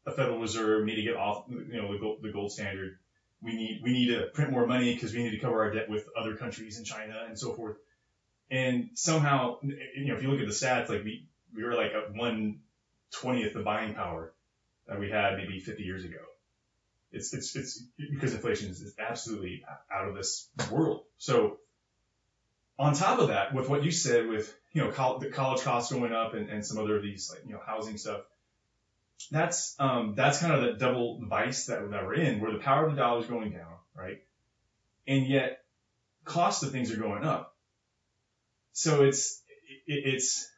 a 0.07 0.13
Federal 0.13 0.39
Reserve, 0.39 0.85
we 0.85 0.91
need 0.91 0.97
to 0.97 1.03
get 1.03 1.17
off, 1.17 1.45
you 1.49 1.81
know, 1.81 1.93
the 1.93 1.99
gold, 1.99 2.19
the 2.23 2.33
gold 2.33 2.53
standard. 2.53 2.99
We 3.41 3.55
need, 3.55 3.81
we 3.83 3.93
need 3.93 4.09
to 4.09 4.27
print 4.33 4.53
more 4.53 4.67
money 4.67 4.95
because 4.95 5.13
we 5.13 5.23
need 5.23 5.31
to 5.31 5.39
cover 5.39 5.63
our 5.63 5.73
debt 5.73 5.89
with 5.89 6.09
other 6.17 6.37
countries 6.37 6.79
and 6.79 6.87
China 6.87 7.25
and 7.27 7.39
so 7.39 7.53
forth. 7.53 7.77
And 8.51 8.91
somehow, 8.95 9.59
you 9.63 10.07
know, 10.07 10.15
if 10.15 10.23
you 10.23 10.31
look 10.31 10.41
at 10.41 10.47
the 10.47 10.53
stats, 10.53 10.89
like 10.89 11.03
we, 11.03 11.27
we 11.55 11.65
were 11.65 11.75
like 11.75 11.93
at 11.93 12.15
one 12.15 12.61
twentieth 13.11 13.53
the 13.55 13.61
buying 13.61 13.95
power 13.95 14.33
that 14.93 15.01
we 15.01 15.11
had 15.11 15.39
maybe 15.39 15.59
50 15.59 15.83
years 15.83 16.05
ago. 16.05 16.19
It's, 17.13 17.33
it's, 17.33 17.57
it's 17.57 17.83
because 18.11 18.35
inflation 18.35 18.71
is, 18.71 18.81
is 18.81 18.95
absolutely 18.99 19.65
out 19.93 20.09
of 20.09 20.15
this 20.15 20.49
world. 20.71 21.05
So 21.19 21.59
on 22.79 22.95
top 22.95 23.19
of 23.19 23.29
that, 23.29 23.55
with 23.55 23.69
what 23.69 23.85
you 23.85 23.91
said 23.91 24.29
with, 24.29 24.55
you 24.73 24.83
know, 24.83 24.91
col- 24.91 25.19
the 25.19 25.29
college 25.29 25.63
costs 25.63 25.93
going 25.93 26.13
up 26.13 26.35
and, 26.35 26.49
and 26.49 26.65
some 26.65 26.79
other 26.79 26.97
of 26.97 27.03
these 27.03 27.31
like, 27.31 27.43
you 27.47 27.53
know, 27.53 27.61
housing 27.65 27.97
stuff, 27.97 28.21
that's, 29.31 29.77
um, 29.79 30.15
that's 30.15 30.39
kind 30.41 30.53
of 30.53 30.63
the 30.63 30.73
double 30.79 31.21
vice 31.27 31.67
that, 31.67 31.91
that 31.91 32.05
we're 32.05 32.15
in 32.15 32.41
where 32.41 32.53
the 32.53 32.59
power 32.59 32.87
of 32.87 32.95
the 32.95 33.01
dollar 33.01 33.21
is 33.21 33.27
going 33.27 33.51
down, 33.51 33.73
right? 33.95 34.23
And 35.07 35.27
yet 35.27 35.65
cost 36.25 36.63
of 36.63 36.71
things 36.71 36.93
are 36.93 36.97
going 36.97 37.25
up. 37.25 37.57
So 38.73 39.05
it's, 39.05 39.43
it, 39.87 40.15
it's, 40.15 40.49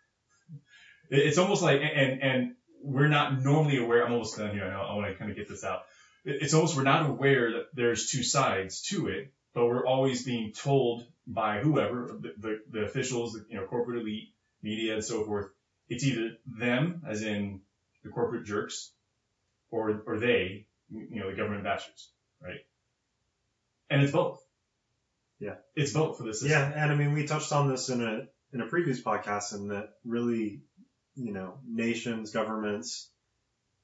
it's 1.11 1.38
almost 1.38 1.62
like, 1.62 1.81
and, 1.81 2.23
and 2.23 2.55
we're 2.85 3.09
not 3.09 3.43
normally 3.43 3.79
aware, 3.79 4.05
I'm 4.05 4.12
almost 4.12 4.37
done 4.37 4.53
here, 4.53 4.64
I, 4.64 4.81
I 4.81 4.95
want 4.95 5.09
to 5.09 5.14
kind 5.14 5.31
of 5.31 5.37
get 5.37 5.49
this 5.49 5.64
out. 5.64 5.83
It's 6.25 6.55
almost, 6.55 6.76
we're 6.76 6.83
not 6.83 7.09
aware 7.09 7.53
that 7.53 7.67
there's 7.75 8.11
two 8.11 8.23
sides 8.23 8.83
to 8.88 9.09
it, 9.09 9.33
but 9.55 9.67
we're 9.67 9.87
always 9.87 10.25
being 10.25 10.53
told 10.53 11.07
by 11.26 11.61
whoever, 11.61 12.19
the, 12.21 12.35
the, 12.38 12.61
the 12.71 12.85
officials, 12.85 13.33
the, 13.33 13.45
you 13.49 13.57
know, 13.57 13.67
corporate 13.67 14.00
elite, 14.00 14.29
media 14.62 14.95
and 14.95 15.05
so 15.05 15.25
forth, 15.25 15.47
it's 15.88 16.05
either 16.05 16.37
them, 16.47 17.03
as 17.07 17.23
in 17.23 17.61
the 18.03 18.11
corporate 18.11 18.47
jerks, 18.47 18.93
or, 19.71 20.03
or 20.07 20.19
they, 20.19 20.67
you 20.91 21.21
know, 21.21 21.31
the 21.31 21.37
government 21.37 21.64
bastards, 21.64 22.11
right? 22.43 22.61
And 23.91 24.03
it's 24.03 24.12
both. 24.12 24.41
Yeah. 25.38 25.57
It's 25.75 25.93
both 25.93 26.17
for 26.17 26.25
this 26.25 26.41
system. 26.41 26.59
Yeah, 26.59 26.82
and 26.82 26.93
I 26.93 26.95
mean, 26.95 27.13
we 27.13 27.26
touched 27.26 27.52
on 27.52 27.69
this 27.69 27.89
in 27.89 28.02
a 28.02 28.28
in 28.54 28.61
a 28.61 28.67
previous 28.67 29.02
podcast, 29.02 29.52
and 29.52 29.71
that 29.73 29.91
really, 30.04 30.63
you 31.17 31.33
know, 31.33 31.59
nations, 31.67 32.31
governments 32.33 33.11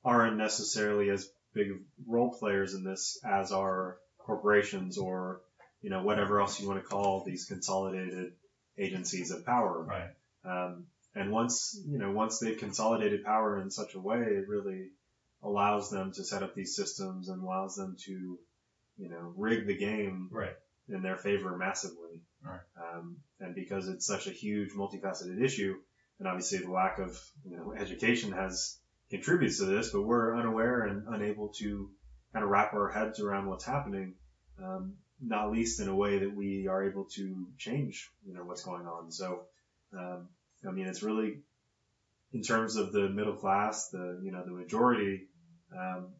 aren't 0.04 0.36
necessarily 0.36 1.10
as 1.10 1.28
big 1.52 1.68
role 2.06 2.32
players 2.38 2.74
in 2.74 2.84
this 2.84 3.18
as 3.24 3.52
are 3.52 3.98
corporations 4.18 4.98
or 4.98 5.40
you 5.82 5.90
know 5.90 6.02
whatever 6.02 6.40
else 6.40 6.60
you 6.60 6.68
want 6.68 6.80
to 6.82 6.88
call 6.88 7.24
these 7.24 7.46
consolidated 7.46 8.32
agencies 8.78 9.30
of 9.30 9.44
power. 9.44 9.82
Right. 9.84 10.10
Um, 10.44 10.86
and 11.14 11.32
once 11.32 11.78
you 11.86 11.98
know, 11.98 12.12
once 12.12 12.38
they've 12.38 12.58
consolidated 12.58 13.24
power 13.24 13.60
in 13.60 13.70
such 13.70 13.94
a 13.94 14.00
way, 14.00 14.18
it 14.18 14.48
really 14.48 14.90
allows 15.42 15.90
them 15.90 16.12
to 16.12 16.24
set 16.24 16.42
up 16.42 16.54
these 16.54 16.76
systems 16.76 17.28
and 17.28 17.42
allows 17.42 17.74
them 17.74 17.96
to, 18.04 18.38
you 18.98 19.08
know, 19.08 19.32
rig 19.36 19.66
the 19.66 19.76
game 19.76 20.28
Right. 20.30 20.54
in 20.88 21.02
their 21.02 21.16
favor 21.16 21.56
massively. 21.56 22.20
Right. 22.44 22.60
Um, 22.76 23.16
and 23.40 23.54
because 23.54 23.88
it's 23.88 24.06
such 24.06 24.26
a 24.26 24.32
huge, 24.32 24.72
multifaceted 24.72 25.42
issue, 25.42 25.76
and 26.20 26.28
obviously 26.28 26.58
the 26.58 26.70
lack 26.70 26.98
of 27.00 27.18
you 27.44 27.56
know 27.56 27.72
education 27.76 28.30
has 28.32 28.78
contributes 29.10 29.58
to 29.58 29.64
this, 29.64 29.90
but 29.92 30.02
we're 30.02 30.36
unaware 30.38 30.84
and 30.84 31.04
unable 31.08 31.50
to 31.58 31.90
kind 32.32 32.44
of 32.44 32.50
wrap 32.50 32.72
our 32.74 32.88
heads 32.90 33.18
around 33.18 33.48
what's 33.48 33.64
happening. 33.64 34.14
Um, 34.62 34.94
not 35.20 35.50
least 35.50 35.80
in 35.80 35.88
a 35.88 35.94
way 35.94 36.18
that 36.18 36.34
we 36.34 36.66
are 36.70 36.88
able 36.88 37.06
to 37.16 37.46
change, 37.58 38.08
you 38.24 38.32
know, 38.32 38.44
what's 38.44 38.62
going 38.62 38.86
on. 38.86 39.10
So, 39.10 39.40
um, 39.98 40.28
I 40.66 40.70
mean, 40.70 40.86
it's 40.86 41.02
really 41.02 41.40
in 42.32 42.42
terms 42.42 42.76
of 42.76 42.92
the 42.92 43.08
middle 43.08 43.34
class, 43.34 43.88
the 43.90 44.20
you 44.22 44.30
know 44.30 44.44
the 44.44 44.52
majority. 44.52 45.26
Um, 45.76 46.14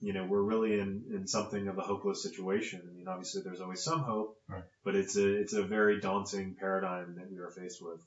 you 0.00 0.12
know, 0.12 0.26
we're 0.26 0.42
really 0.42 0.78
in, 0.78 1.04
in 1.14 1.26
something 1.26 1.68
of 1.68 1.78
a 1.78 1.82
hopeless 1.82 2.22
situation. 2.22 2.82
I 2.86 2.94
mean, 2.94 3.08
obviously 3.08 3.40
there's 3.42 3.60
always 3.62 3.82
some 3.82 4.00
hope, 4.00 4.36
Right. 4.46 4.62
but 4.84 4.94
it's 4.94 5.16
a, 5.16 5.40
it's 5.40 5.54
a 5.54 5.62
very 5.62 6.00
daunting 6.00 6.54
paradigm 6.60 7.14
that 7.16 7.30
we 7.30 7.38
are 7.38 7.50
faced 7.50 7.78
with. 7.80 7.98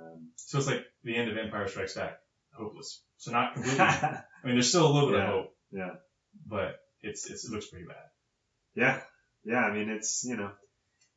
Um, 0.00 0.30
So 0.36 0.58
it's 0.58 0.66
like 0.66 0.84
the 1.04 1.16
end 1.16 1.30
of 1.30 1.36
Empire 1.36 1.68
Strikes 1.68 1.94
Back. 1.94 2.18
Hopeless. 2.52 3.02
So 3.16 3.32
not 3.32 3.54
completely. 3.54 3.80
I 3.84 4.22
mean, 4.44 4.54
there's 4.54 4.68
still 4.68 4.86
a 4.86 4.92
little 4.92 5.10
bit 5.10 5.18
Yeah. 5.18 5.24
of 5.24 5.30
hope, 5.34 5.54
yeah. 5.72 5.90
but 6.46 6.76
it's, 7.02 7.28
it's 7.30 7.44
it 7.44 7.52
looks 7.52 7.68
pretty 7.68 7.86
bad. 7.86 7.96
Yeah. 8.74 9.00
Yeah. 9.44 9.60
I 9.64 9.72
mean, 9.74 9.88
it's, 9.88 10.24
you 10.24 10.36
know, 10.36 10.50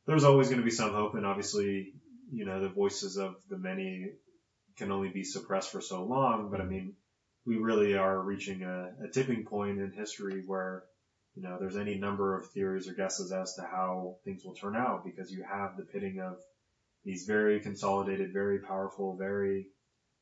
there's 0.06 0.24
always 0.24 0.48
going 0.48 0.60
to 0.60 0.64
be 0.64 0.70
some 0.70 0.92
hope 0.92 1.14
and 1.14 1.26
obviously, 1.26 1.92
you 2.32 2.44
know, 2.44 2.60
the 2.60 2.68
voices 2.68 3.16
of 3.16 3.36
the 3.48 3.58
many 3.58 4.06
can 4.76 4.90
only 4.90 5.10
be 5.10 5.22
suppressed 5.24 5.70
for 5.70 5.80
so 5.80 6.04
long, 6.04 6.48
but 6.50 6.60
I 6.60 6.64
mean, 6.64 6.94
we 7.44 7.56
really 7.56 7.94
are 7.94 8.20
reaching 8.20 8.62
a, 8.62 8.92
a 9.04 9.08
tipping 9.12 9.44
point 9.44 9.78
in 9.80 9.92
history 9.92 10.42
where, 10.46 10.84
you 11.34 11.42
know, 11.42 11.56
there's 11.60 11.76
any 11.76 11.96
number 11.96 12.38
of 12.38 12.50
theories 12.52 12.88
or 12.88 12.94
guesses 12.94 13.32
as 13.32 13.54
to 13.54 13.62
how 13.62 14.16
things 14.24 14.44
will 14.44 14.54
turn 14.54 14.76
out 14.76 15.04
because 15.04 15.30
you 15.30 15.44
have 15.44 15.76
the 15.76 15.84
pitting 15.84 16.20
of 16.20 16.36
these 17.04 17.24
very 17.26 17.60
consolidated, 17.60 18.32
very 18.32 18.60
powerful, 18.60 19.16
very 19.16 19.66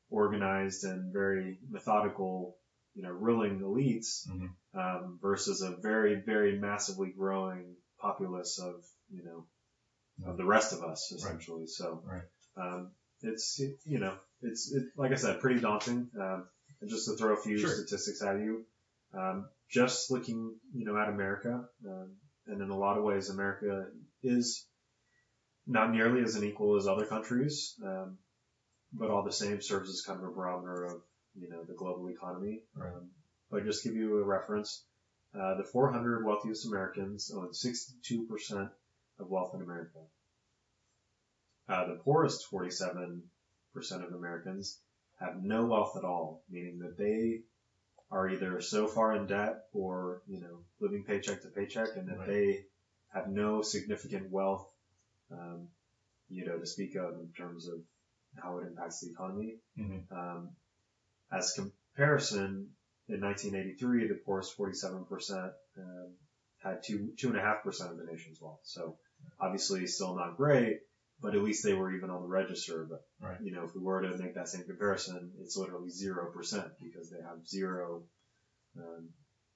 organized 0.09 0.83
and 0.83 1.13
very 1.13 1.57
methodical, 1.69 2.55
you 2.95 3.03
know, 3.03 3.11
ruling 3.11 3.59
elites 3.59 4.27
Mhm. 4.27 4.49
um, 4.73 5.19
versus 5.21 5.61
a 5.61 5.75
very, 5.81 6.21
very 6.25 6.57
massively 6.57 7.11
growing 7.11 7.75
populace 7.99 8.59
of, 8.59 8.83
you 9.09 9.23
know, 9.23 9.45
of 10.25 10.37
the 10.37 10.45
rest 10.45 10.73
of 10.73 10.83
us 10.83 11.11
essentially. 11.15 11.65
So, 11.67 12.03
Right. 12.05 12.23
um, 12.57 12.91
it's, 13.21 13.59
you 13.85 13.99
know, 13.99 14.17
it's, 14.41 14.71
it, 14.71 14.83
like 14.97 15.11
I 15.11 15.15
said, 15.15 15.39
pretty 15.39 15.61
daunting. 15.61 16.09
Um, 16.19 16.45
and 16.81 16.89
just 16.89 17.05
to 17.05 17.15
throw 17.15 17.33
a 17.33 17.41
few 17.41 17.57
Sure. 17.57 17.69
statistics 17.69 18.21
at 18.23 18.39
you, 18.39 18.65
um, 19.13 19.47
just 19.69 20.09
looking, 20.11 20.55
you 20.73 20.85
know, 20.85 20.97
at 20.97 21.09
America, 21.09 21.63
um, 21.87 22.17
and 22.47 22.61
in 22.61 22.69
a 22.69 22.77
lot 22.77 22.97
of 22.97 23.03
ways, 23.03 23.29
America 23.29 23.85
is 24.23 24.67
not 25.67 25.91
nearly 25.91 26.21
as 26.23 26.35
unequal 26.35 26.75
as 26.75 26.87
other 26.87 27.05
countries, 27.05 27.75
um, 27.85 28.17
but 28.93 29.09
all 29.09 29.23
the 29.23 29.31
same 29.31 29.61
serves 29.61 29.89
as 29.89 30.01
kind 30.01 30.19
of 30.19 30.25
a 30.29 30.31
barometer 30.31 30.85
of, 30.85 31.01
you 31.35 31.49
know, 31.49 31.63
the 31.63 31.73
global 31.73 32.09
economy. 32.09 32.61
Right. 32.75 32.93
Um, 32.93 33.09
but 33.49 33.65
just 33.65 33.83
give 33.83 33.95
you 33.95 34.17
a 34.17 34.23
reference, 34.23 34.83
uh, 35.33 35.55
the 35.55 35.63
400 35.63 36.25
wealthiest 36.25 36.65
Americans 36.65 37.31
own 37.35 37.49
62% 37.51 38.69
of 39.19 39.29
wealth 39.29 39.53
in 39.55 39.61
America. 39.61 39.99
Uh, 41.69 41.87
the 41.87 41.95
poorest 41.95 42.49
47% 42.51 43.21
of 43.75 44.13
Americans 44.13 44.79
have 45.19 45.41
no 45.43 45.65
wealth 45.65 45.95
at 45.97 46.03
all, 46.03 46.43
meaning 46.49 46.79
that 46.79 46.97
they 46.97 47.43
are 48.09 48.29
either 48.29 48.59
so 48.59 48.87
far 48.87 49.15
in 49.15 49.27
debt 49.27 49.65
or, 49.73 50.21
you 50.27 50.41
know, 50.41 50.59
living 50.79 51.03
paycheck 51.05 51.41
to 51.41 51.47
paycheck 51.49 51.95
and 51.95 52.09
that 52.09 52.17
Right. 52.19 52.27
they 52.27 52.65
have 53.13 53.29
no 53.29 53.61
significant 53.61 54.29
wealth, 54.31 54.69
um, 55.31 55.67
you 56.29 56.45
know, 56.45 56.57
to 56.57 56.65
speak 56.65 56.95
of 56.95 57.15
in 57.15 57.31
terms 57.37 57.67
of 57.67 57.79
how 58.41 58.57
it 58.59 58.67
impacts 58.67 59.01
the 59.01 59.09
economy. 59.11 59.57
Mhm. 59.77 60.11
Um, 60.11 60.49
as 61.31 61.53
comparison, 61.53 62.69
in 63.07 63.19
1983, 63.21 64.07
the 64.07 64.15
poorest 64.25 64.57
47% 64.57 65.53
um, 65.77 66.15
had 66.63 66.81
two 66.83 67.13
two 67.17 67.29
and 67.29 67.37
a 67.37 67.41
half 67.41 67.63
percent 67.63 67.91
of 67.91 67.97
the 67.97 68.05
nation's 68.05 68.39
wealth. 68.39 68.59
So 68.63 68.97
obviously 69.39 69.85
still 69.87 70.15
not 70.15 70.37
great, 70.37 70.79
but 71.19 71.35
at 71.35 71.41
least 71.41 71.63
they 71.63 71.73
were 71.73 71.91
even 71.91 72.09
on 72.09 72.21
the 72.21 72.27
register. 72.27 72.85
But 72.89 73.05
Right. 73.19 73.41
you 73.41 73.51
know, 73.51 73.63
if 73.65 73.75
we 73.75 73.81
were 73.81 74.01
to 74.01 74.17
make 74.17 74.35
that 74.35 74.47
same 74.47 74.63
comparison, 74.63 75.33
it's 75.39 75.57
literally 75.57 75.89
zero 75.89 76.31
percent 76.31 76.71
because 76.79 77.09
they 77.09 77.21
have 77.21 77.45
zero, 77.47 78.07
um, 78.77 79.09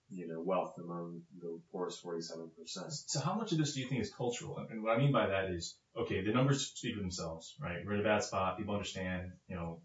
you 0.10 0.28
know, 0.28 0.40
wealth 0.40 0.76
among 0.78 1.22
the 1.42 1.60
poorest 1.72 2.04
47%. 2.04 2.50
So 2.66 3.20
how 3.20 3.34
much 3.34 3.52
of 3.52 3.58
this 3.58 3.74
do 3.74 3.82
you 3.82 3.88
think 3.88 4.02
is 4.02 4.12
cultural? 4.14 4.58
And 4.58 4.84
what 4.84 4.96
I 4.96 5.00
mean 5.00 5.12
by 5.12 5.28
that 5.28 5.50
is, 5.50 5.76
okay, 5.98 6.24
the 6.24 6.32
numbers 6.32 6.72
speak 6.76 6.96
for 6.96 7.02
themselves, 7.02 7.56
right? 7.60 7.84
We're 7.86 7.96
in 7.96 8.02
a 8.02 8.04
bad 8.04 8.24
spot. 8.24 8.58
People 8.58 8.76
understand, 8.76 9.32
you 9.48 9.56
know, 9.56 9.80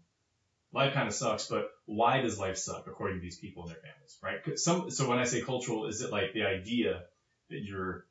life 0.71 0.93
kind 0.93 1.07
of 1.07 1.13
sucks, 1.13 1.47
but 1.47 1.69
why 1.85 2.21
does 2.21 2.39
life 2.39 2.57
suck 2.57 2.85
according 2.87 3.17
to 3.17 3.21
these 3.21 3.37
people 3.37 3.63
and 3.63 3.71
their 3.71 3.81
families, 3.81 4.17
right? 4.21 4.59
Some, 4.59 4.91
so 4.91 5.09
when 5.09 5.19
I 5.19 5.25
say 5.25 5.41
cultural, 5.41 5.87
is 5.87 6.01
it 6.01 6.11
like 6.11 6.33
the 6.33 6.43
idea 6.43 7.03
that 7.49 7.61
you're, 7.63 8.05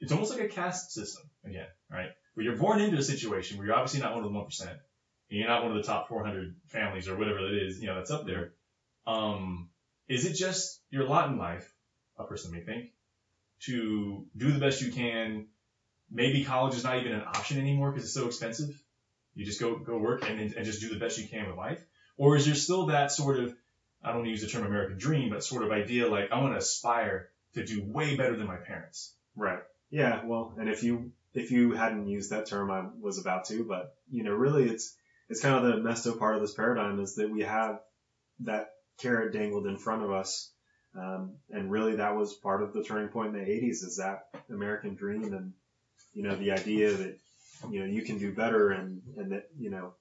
it's 0.00 0.12
almost 0.12 0.32
like 0.32 0.44
a 0.44 0.48
caste 0.48 0.92
system 0.92 1.30
again, 1.44 1.68
right? 1.90 2.10
Where 2.34 2.44
you're 2.44 2.56
born 2.56 2.80
into 2.80 2.98
a 2.98 3.02
situation 3.02 3.56
where 3.56 3.66
you're 3.66 3.76
obviously 3.76 4.00
not 4.00 4.14
one 4.14 4.24
of 4.24 4.32
the 4.32 4.38
1%, 4.38 4.60
and 4.68 4.78
you're 5.30 5.48
not 5.48 5.62
one 5.62 5.76
of 5.76 5.78
the 5.78 5.84
top 5.84 6.08
400 6.08 6.54
families 6.66 7.08
or 7.08 7.16
whatever 7.16 7.38
it 7.38 7.62
is, 7.62 7.80
you 7.80 7.86
know, 7.86 7.94
that's 7.94 8.10
up 8.10 8.26
there. 8.26 8.52
Um, 9.06 9.70
is 10.08 10.24
it 10.24 10.34
just 10.34 10.80
your 10.90 11.04
lot 11.04 11.30
in 11.30 11.38
life, 11.38 11.70
a 12.18 12.24
person 12.24 12.52
may 12.52 12.60
think, 12.60 12.90
to 13.60 14.24
do 14.36 14.50
the 14.50 14.58
best 14.58 14.82
you 14.82 14.92
can? 14.92 15.46
Maybe 16.10 16.44
college 16.44 16.76
is 16.76 16.84
not 16.84 16.98
even 16.98 17.12
an 17.12 17.22
option 17.22 17.58
anymore 17.58 17.90
because 17.90 18.04
it's 18.04 18.14
so 18.14 18.26
expensive. 18.26 18.80
You 19.34 19.44
just 19.44 19.60
go 19.60 19.76
go 19.76 19.98
work 19.98 20.28
and, 20.28 20.40
and 20.40 20.64
just 20.64 20.80
do 20.80 20.88
the 20.88 20.98
best 20.98 21.18
you 21.18 21.28
can 21.28 21.46
with 21.46 21.56
life, 21.56 21.82
or 22.16 22.36
is 22.36 22.46
there 22.46 22.54
still 22.54 22.86
that 22.86 23.10
sort 23.10 23.38
of 23.38 23.54
I 24.02 24.08
don't 24.08 24.18
want 24.18 24.26
to 24.26 24.30
use 24.30 24.42
the 24.42 24.48
term 24.48 24.64
American 24.64 24.98
dream, 24.98 25.30
but 25.30 25.42
sort 25.42 25.62
of 25.62 25.72
idea 25.72 26.08
like 26.08 26.30
I 26.30 26.40
want 26.40 26.54
to 26.54 26.58
aspire 26.58 27.28
to 27.54 27.64
do 27.64 27.82
way 27.84 28.16
better 28.16 28.36
than 28.36 28.46
my 28.46 28.56
parents. 28.56 29.14
Right. 29.34 29.58
Yeah. 29.90 30.24
Well, 30.24 30.54
and 30.58 30.68
if 30.68 30.82
you 30.82 31.12
if 31.34 31.50
you 31.50 31.72
hadn't 31.72 32.08
used 32.08 32.30
that 32.30 32.46
term, 32.46 32.70
I 32.70 32.84
was 33.00 33.18
about 33.18 33.46
to, 33.46 33.64
but 33.64 33.96
you 34.10 34.22
know, 34.22 34.32
really, 34.32 34.68
it's 34.68 34.96
it's 35.28 35.40
kind 35.40 35.56
of 35.56 35.64
the 35.64 35.82
messed 35.82 36.06
up 36.06 36.18
part 36.18 36.36
of 36.36 36.40
this 36.40 36.54
paradigm 36.54 37.00
is 37.00 37.16
that 37.16 37.30
we 37.30 37.42
have 37.42 37.80
that 38.40 38.70
carrot 38.98 39.32
dangled 39.32 39.66
in 39.66 39.76
front 39.76 40.02
of 40.02 40.10
us, 40.10 40.50
um, 40.94 41.34
and 41.50 41.70
really 41.70 41.96
that 41.96 42.16
was 42.16 42.34
part 42.34 42.62
of 42.62 42.72
the 42.72 42.82
turning 42.82 43.08
point 43.08 43.34
in 43.34 43.44
the 43.44 43.50
'80s 43.50 43.84
is 43.84 43.96
that 43.98 44.28
American 44.50 44.94
dream 44.94 45.32
and 45.34 45.52
you 46.14 46.22
know 46.22 46.34
the 46.34 46.52
idea 46.52 46.92
that 46.92 47.18
you 47.70 47.80
know 47.80 47.86
you 47.86 48.02
can 48.02 48.18
do 48.18 48.32
better 48.34 48.70
and 48.70 49.02
and 49.16 49.32
that 49.32 49.48
you 49.58 49.70
know 49.70 49.94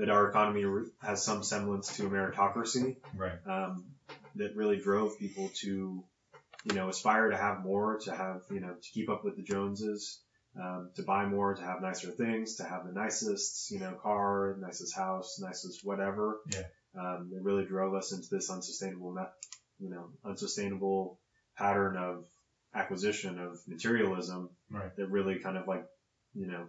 that 0.00 0.08
our 0.08 0.30
economy 0.30 0.64
has 1.02 1.22
some 1.22 1.42
semblance 1.42 1.96
to 1.96 2.06
a 2.06 2.10
meritocracy 2.10 2.96
Right. 3.14 3.38
um, 3.46 3.84
that 4.36 4.56
really 4.56 4.78
drove 4.78 5.18
people 5.18 5.50
to, 5.56 6.02
you 6.64 6.74
know, 6.74 6.88
aspire 6.88 7.28
to 7.28 7.36
have 7.36 7.62
more, 7.62 7.98
to 7.98 8.12
have, 8.12 8.40
you 8.50 8.60
know, 8.60 8.72
to 8.72 8.90
keep 8.94 9.10
up 9.10 9.24
with 9.24 9.36
the 9.36 9.42
Joneses, 9.42 10.20
um, 10.58 10.90
to 10.96 11.02
buy 11.02 11.26
more, 11.26 11.54
to 11.54 11.62
have 11.62 11.82
nicer 11.82 12.10
things, 12.10 12.56
to 12.56 12.64
have 12.64 12.86
the 12.86 12.92
nicest, 12.92 13.70
you 13.70 13.78
know, 13.78 13.92
car, 13.92 14.56
nicest 14.58 14.96
house, 14.96 15.38
nicest 15.38 15.84
whatever. 15.84 16.40
Yeah. 16.50 16.62
Um, 16.98 17.30
it 17.34 17.42
really 17.42 17.64
drove 17.64 17.94
us 17.94 18.12
into 18.12 18.28
this 18.30 18.50
unsustainable, 18.50 19.16
you 19.78 19.90
know, 19.90 20.10
unsustainable 20.24 21.18
pattern 21.56 21.96
of 21.96 22.24
acquisition 22.74 23.38
of 23.38 23.58
materialism 23.66 24.50
Right. 24.70 24.94
that 24.96 25.06
really 25.10 25.38
kind 25.40 25.56
of 25.56 25.66
like, 25.66 25.84
you 26.34 26.46
know, 26.46 26.66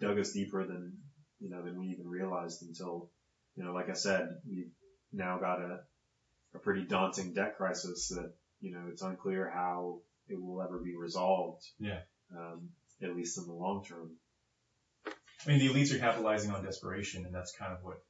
dug 0.00 0.18
us 0.18 0.32
deeper 0.32 0.66
than, 0.66 0.98
you 1.40 1.50
know, 1.50 1.62
than 1.62 1.78
we 1.78 1.86
even 1.88 2.06
realized 2.06 2.62
until, 2.62 3.10
you 3.56 3.64
know, 3.64 3.72
like 3.72 3.88
I 3.88 3.94
said, 3.94 4.28
we've 4.48 4.70
now 5.12 5.38
got 5.38 5.60
a, 5.60 5.80
a 6.54 6.58
pretty 6.58 6.84
daunting 6.84 7.32
debt 7.32 7.56
crisis 7.56 8.08
that, 8.08 8.32
you 8.60 8.72
know, 8.72 8.86
it's 8.90 9.02
unclear 9.02 9.50
how 9.52 10.00
it 10.28 10.40
will 10.40 10.62
ever 10.62 10.78
be 10.78 10.94
resolved. 10.94 11.64
Yeah. 11.78 12.00
Um, 12.36 12.68
at 13.02 13.14
least 13.14 13.38
in 13.38 13.46
the 13.46 13.52
long 13.52 13.84
term. 13.84 14.10
I 15.06 15.48
mean, 15.48 15.58
the 15.60 15.68
elites 15.68 15.94
are 15.94 15.98
capitalizing 15.98 16.50
on 16.50 16.64
desperation, 16.64 17.24
and 17.24 17.34
that's 17.34 17.52
kind 17.52 17.72
of 17.72 17.78
what 17.82 18.02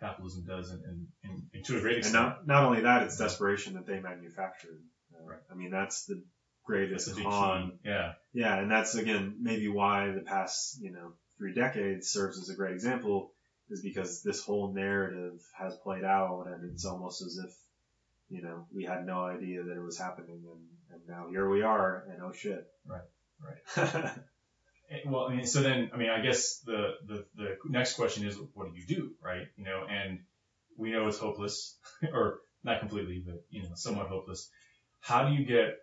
capitalism 0.00 0.44
does, 0.46 0.70
and, 0.70 0.82
and, 0.84 1.06
and, 1.24 1.42
and 1.54 1.64
to 1.64 1.78
a 1.78 1.80
great 1.80 1.96
And 1.96 2.04
extent. 2.04 2.22
not, 2.24 2.46
not 2.46 2.64
only 2.64 2.82
that, 2.82 3.02
it's 3.02 3.16
desperation 3.18 3.74
that 3.74 3.86
they 3.86 4.00
manufactured. 4.00 4.80
Uh, 5.14 5.24
Right. 5.26 5.38
I 5.50 5.54
mean, 5.54 5.70
that's 5.70 6.04
the 6.06 6.22
greatest 6.64 7.14
big 7.16 7.24
con. 7.24 7.78
Yeah. 7.84 8.12
Yeah, 8.32 8.58
and 8.60 8.70
that's 8.70 8.94
again 8.94 9.36
maybe 9.40 9.68
why 9.68 10.10
the 10.12 10.20
past 10.20 10.78
you 10.80 10.92
know 10.92 11.14
three 11.38 11.54
decades 11.54 12.08
serves 12.08 12.38
as 12.38 12.48
a 12.50 12.54
great 12.56 12.74
example 12.74 13.32
is 13.70 13.80
because 13.82 14.22
this 14.22 14.40
whole 14.42 14.72
narrative 14.72 15.40
has 15.58 15.74
played 15.82 16.04
out, 16.04 16.44
and 16.46 16.70
it's 16.70 16.84
almost 16.84 17.22
as 17.22 17.38
if 17.44 17.52
you 18.28 18.42
know 18.42 18.66
we 18.74 18.84
had 18.84 19.06
no 19.06 19.24
idea 19.24 19.62
that 19.62 19.76
it 19.76 19.82
was 19.82 19.98
happening, 19.98 20.42
and, 20.44 20.66
and 20.92 21.00
now 21.08 21.28
here 21.30 21.48
we 21.48 21.62
are, 21.62 22.04
and 22.10 22.20
oh 22.22 22.32
shit. 22.32 22.64
Right, 22.86 23.08
right. 23.40 24.10
Well, 25.10 25.26
I 25.26 25.34
mean, 25.34 25.46
so 25.46 25.62
then, 25.62 25.90
I 25.94 25.96
mean, 25.96 26.10
I 26.10 26.20
guess 26.20 26.58
the, 26.58 26.94
the, 27.06 27.24
the 27.36 27.56
next 27.68 27.94
question 27.94 28.26
is, 28.26 28.36
what 28.54 28.72
do 28.72 28.78
you 28.78 28.86
do, 28.86 29.12
right? 29.22 29.46
You 29.56 29.64
know, 29.64 29.86
and 29.88 30.20
we 30.76 30.90
know 30.90 31.06
it's 31.06 31.18
hopeless, 31.18 31.76
or 32.12 32.40
not 32.64 32.80
completely, 32.80 33.22
but, 33.24 33.44
you 33.50 33.62
know, 33.62 33.70
somewhat 33.74 34.08
hopeless. 34.08 34.50
How 35.00 35.28
do 35.28 35.34
you 35.34 35.44
get 35.44 35.78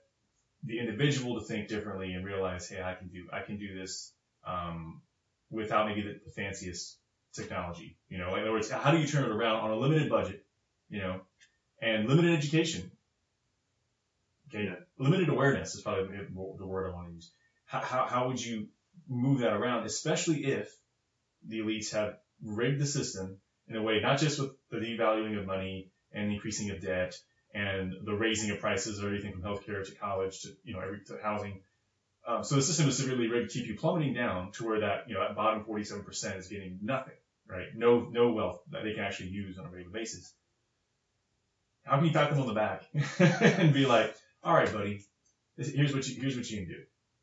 the 0.64 0.80
individual 0.80 1.40
to 1.40 1.46
think 1.46 1.68
differently 1.68 2.14
and 2.14 2.26
realize, 2.26 2.68
hey, 2.68 2.82
I 2.82 2.94
can 2.94 3.08
do, 3.08 3.28
I 3.32 3.42
can 3.42 3.58
do 3.58 3.78
this, 3.78 4.12
um, 4.46 5.02
without 5.50 5.88
maybe 5.88 6.02
the, 6.02 6.20
the 6.26 6.32
fanciest 6.32 6.98
technology, 7.34 7.98
you 8.10 8.18
know, 8.18 8.36
in 8.36 8.42
other 8.42 8.52
words, 8.52 8.70
how 8.70 8.92
do 8.92 8.98
you 8.98 9.08
turn 9.08 9.24
it 9.24 9.32
around 9.32 9.58
on 9.62 9.72
a 9.72 9.76
limited 9.76 10.10
budget, 10.10 10.46
you 10.90 11.00
know, 11.00 11.22
and 11.82 12.08
limited 12.08 12.38
education? 12.38 12.92
Okay, 14.50 14.72
limited 15.00 15.30
awareness 15.30 15.74
is 15.74 15.82
probably 15.82 16.16
the 16.16 16.26
the 16.58 16.66
word 16.66 16.92
I 16.92 16.94
want 16.94 17.08
to 17.08 17.14
use. 17.14 17.32
How, 17.66 17.80
how, 17.80 18.06
how 18.06 18.28
would 18.28 18.44
you 18.44 18.68
move 19.08 19.40
that 19.40 19.54
around, 19.54 19.86
especially 19.86 20.46
if 20.46 20.74
the 21.48 21.60
elites 21.60 21.92
have 21.92 22.18
rigged 22.42 22.82
the 22.82 22.86
system 22.86 23.38
in 23.68 23.76
a 23.76 23.82
way, 23.82 24.00
not 24.02 24.20
just 24.20 24.40
with 24.40 24.52
the 24.70 24.78
devaluing 24.78 25.38
of 25.40 25.46
money 25.46 25.92
and 26.12 26.32
increasing 26.32 26.72
of 26.72 26.82
debt 26.82 27.16
and 27.54 27.94
the 28.04 28.14
raising 28.14 28.52
of 28.52 28.60
prices 28.60 29.00
of 29.00 29.06
everything 29.06 29.32
from 29.32 29.42
healthcare 29.42 29.86
to 29.86 29.96
college 29.96 30.42
to, 30.42 30.50
you 30.64 30.74
know, 30.74 30.80
every, 30.80 31.00
to 31.06 31.18
housing. 31.22 31.62
Um, 32.28 32.44
so 32.44 32.56
the 32.56 32.62
system 32.62 32.88
is 32.88 32.98
severely 32.98 33.28
rigged 33.28 33.52
to 33.52 33.60
keep 33.60 33.68
you 33.68 33.76
plummeting 33.76 34.14
down 34.14 34.52
to 34.54 34.66
where 34.66 34.80
that, 34.82 35.08
you 35.08 35.14
know, 35.14 35.22
that 35.22 35.36
bottom 35.36 35.64
47% 35.64 36.38
is 36.38 36.48
getting 36.48 36.80
nothing, 36.82 37.14
right? 37.48 37.68
No, 37.76 38.08
no 38.12 38.32
wealth 38.32 38.62
that 38.72 38.84
they 38.84 38.94
can 38.94 39.04
actually 39.04 39.30
use 39.30 39.58
on 39.58 39.66
a 39.66 39.70
regular 39.70 39.92
basis. 39.92 40.34
How 41.84 41.98
can 41.98 42.06
you 42.06 42.14
pat 42.14 42.30
them 42.30 42.40
on 42.40 42.48
the 42.48 42.54
back 42.54 42.84
and 43.20 43.74
be 43.74 43.86
like, 43.86 44.16
all 44.42 44.54
right, 44.54 44.72
buddy, 44.72 45.04
here's 45.58 45.94
what 45.94 46.08
you, 46.08 46.20
here's 46.20 46.36
what 46.36 46.50
you 46.50 46.58
can 46.58 46.68
do, 46.68 46.80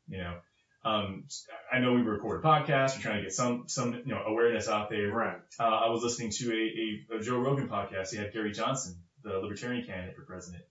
you 0.07 0.17
know? 0.19 0.35
Um, 0.83 1.25
I 1.71 1.79
know 1.79 1.93
we 1.93 2.01
record 2.01 2.43
a 2.43 2.47
podcast. 2.47 2.95
We're 2.95 3.01
trying 3.03 3.17
to 3.17 3.23
get 3.23 3.33
some, 3.33 3.65
some, 3.67 3.93
you 3.93 4.13
know, 4.15 4.23
awareness 4.25 4.67
out 4.67 4.89
there. 4.89 5.09
right. 5.11 5.37
Uh, 5.59 5.63
I 5.63 5.89
was 5.89 6.01
listening 6.03 6.31
to 6.31 6.51
a, 6.51 7.15
a, 7.15 7.19
a 7.19 7.21
Joe 7.21 7.37
Rogan 7.39 7.69
podcast. 7.69 8.09
He 8.11 8.17
had 8.17 8.33
Gary 8.33 8.51
Johnson, 8.51 8.95
the 9.23 9.37
libertarian 9.37 9.85
candidate 9.85 10.15
for 10.15 10.23
president. 10.23 10.63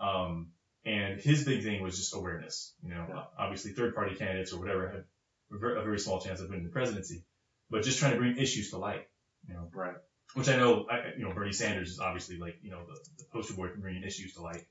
Um, 0.00 0.52
and 0.84 1.20
his 1.20 1.44
big 1.44 1.64
thing 1.64 1.82
was 1.82 1.96
just 1.96 2.14
awareness. 2.14 2.74
You 2.82 2.90
know, 2.90 3.06
Yeah. 3.08 3.24
obviously 3.38 3.72
third 3.72 3.94
party 3.96 4.14
candidates 4.14 4.52
or 4.52 4.60
whatever 4.60 4.88
have 4.88 5.04
a 5.52 5.58
ver- 5.58 5.76
a 5.76 5.82
very 5.82 5.98
small 5.98 6.20
chance 6.20 6.40
of 6.40 6.48
winning 6.48 6.64
the 6.64 6.70
presidency, 6.70 7.24
but 7.70 7.82
just 7.82 7.98
trying 7.98 8.12
to 8.12 8.18
bring 8.18 8.36
issues 8.36 8.70
to 8.70 8.78
light, 8.78 9.08
you 9.48 9.54
know, 9.54 9.68
Right. 9.74 9.96
which 10.34 10.48
I 10.48 10.56
know, 10.56 10.86
I, 10.88 11.12
you 11.16 11.24
know, 11.24 11.34
Bernie 11.34 11.52
Sanders 11.52 11.90
is 11.90 11.98
obviously 11.98 12.36
like, 12.38 12.56
you 12.62 12.70
know, 12.70 12.84
the, 12.86 12.94
the 13.18 13.24
poster 13.32 13.54
boy 13.54 13.68
for 13.68 13.78
bringing 13.78 14.04
issues 14.04 14.34
to 14.34 14.42
light. 14.42 14.64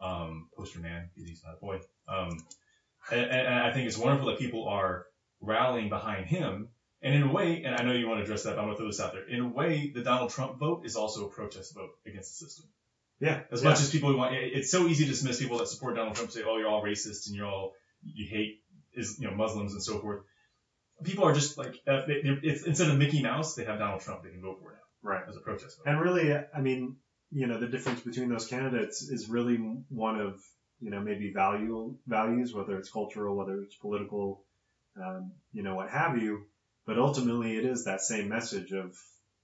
Um, 0.00 0.48
poster 0.54 0.80
man, 0.80 1.08
because 1.14 1.30
he's 1.30 1.42
not 1.44 1.54
a 1.54 1.60
boy. 1.60 1.78
Um, 2.08 2.36
and, 3.10 3.20
and 3.20 3.54
I 3.54 3.72
think 3.72 3.86
it's 3.86 3.98
wonderful 3.98 4.28
that 4.28 4.38
people 4.38 4.68
are 4.68 5.06
rallying 5.40 5.88
behind 5.88 6.26
him. 6.26 6.68
And 7.02 7.14
in 7.14 7.22
a 7.22 7.30
way, 7.30 7.64
and 7.64 7.74
I 7.74 7.82
know 7.82 7.92
you 7.92 8.08
want 8.08 8.20
to 8.20 8.24
address 8.24 8.44
that, 8.44 8.56
but 8.56 8.60
I'm 8.60 8.66
going 8.66 8.76
to 8.76 8.78
throw 8.78 8.86
this 8.86 9.00
out 9.00 9.12
there. 9.12 9.28
In 9.28 9.40
a 9.40 9.48
way, 9.48 9.92
the 9.94 10.02
Donald 10.02 10.30
Trump 10.30 10.58
vote 10.58 10.86
is 10.86 10.96
also 10.96 11.26
a 11.26 11.28
protest 11.28 11.74
vote 11.74 11.90
against 12.06 12.30
the 12.30 12.46
system. 12.46 12.66
Yeah. 13.20 13.40
As 13.52 13.62
yeah. 13.62 13.68
much 13.68 13.80
as 13.80 13.90
people 13.90 14.16
want, 14.16 14.34
it's 14.34 14.70
so 14.70 14.86
easy 14.86 15.04
to 15.04 15.10
dismiss 15.10 15.38
people 15.38 15.58
that 15.58 15.68
support 15.68 15.96
Donald 15.96 16.16
Trump, 16.16 16.30
say, 16.30 16.42
oh, 16.46 16.56
you're 16.56 16.68
all 16.68 16.82
racist 16.82 17.26
and 17.26 17.36
you're 17.36 17.46
all, 17.46 17.74
you 18.02 18.26
hate, 18.26 18.62
is 18.94 19.18
you 19.20 19.28
know, 19.28 19.34
Muslims 19.34 19.74
and 19.74 19.82
so 19.82 19.98
forth. 19.98 20.22
People 21.02 21.24
are 21.24 21.34
just 21.34 21.58
like, 21.58 21.74
uh, 21.86 22.06
they, 22.06 22.22
instead 22.66 22.88
of 22.88 22.96
Mickey 22.96 23.22
Mouse, 23.22 23.54
they 23.54 23.64
have 23.64 23.78
Donald 23.78 24.00
Trump. 24.00 24.22
They 24.22 24.30
can 24.30 24.40
vote 24.40 24.60
for 24.62 24.70
now 24.72 24.78
Right. 25.02 25.22
as 25.28 25.36
a 25.36 25.40
protest 25.40 25.76
vote. 25.76 25.90
And 25.90 26.00
really, 26.00 26.34
I 26.34 26.60
mean, 26.62 26.96
you 27.30 27.46
know, 27.46 27.58
the 27.60 27.66
difference 27.66 28.00
between 28.00 28.30
those 28.30 28.46
candidates 28.46 29.02
is 29.02 29.28
really 29.28 29.56
one 29.88 30.18
of, 30.20 30.40
you 30.84 30.90
know, 30.90 31.00
maybe 31.00 31.32
value 31.32 31.94
values, 32.06 32.52
whether 32.54 32.76
it's 32.78 32.90
cultural, 32.90 33.34
whether 33.34 33.58
it's 33.62 33.74
political, 33.76 34.44
um, 35.02 35.32
you 35.52 35.62
know, 35.62 35.74
what 35.74 35.88
have 35.88 36.18
you. 36.22 36.42
But 36.86 36.98
ultimately, 36.98 37.56
it 37.56 37.64
is 37.64 37.86
that 37.86 38.02
same 38.02 38.28
message 38.28 38.72
of, 38.72 38.94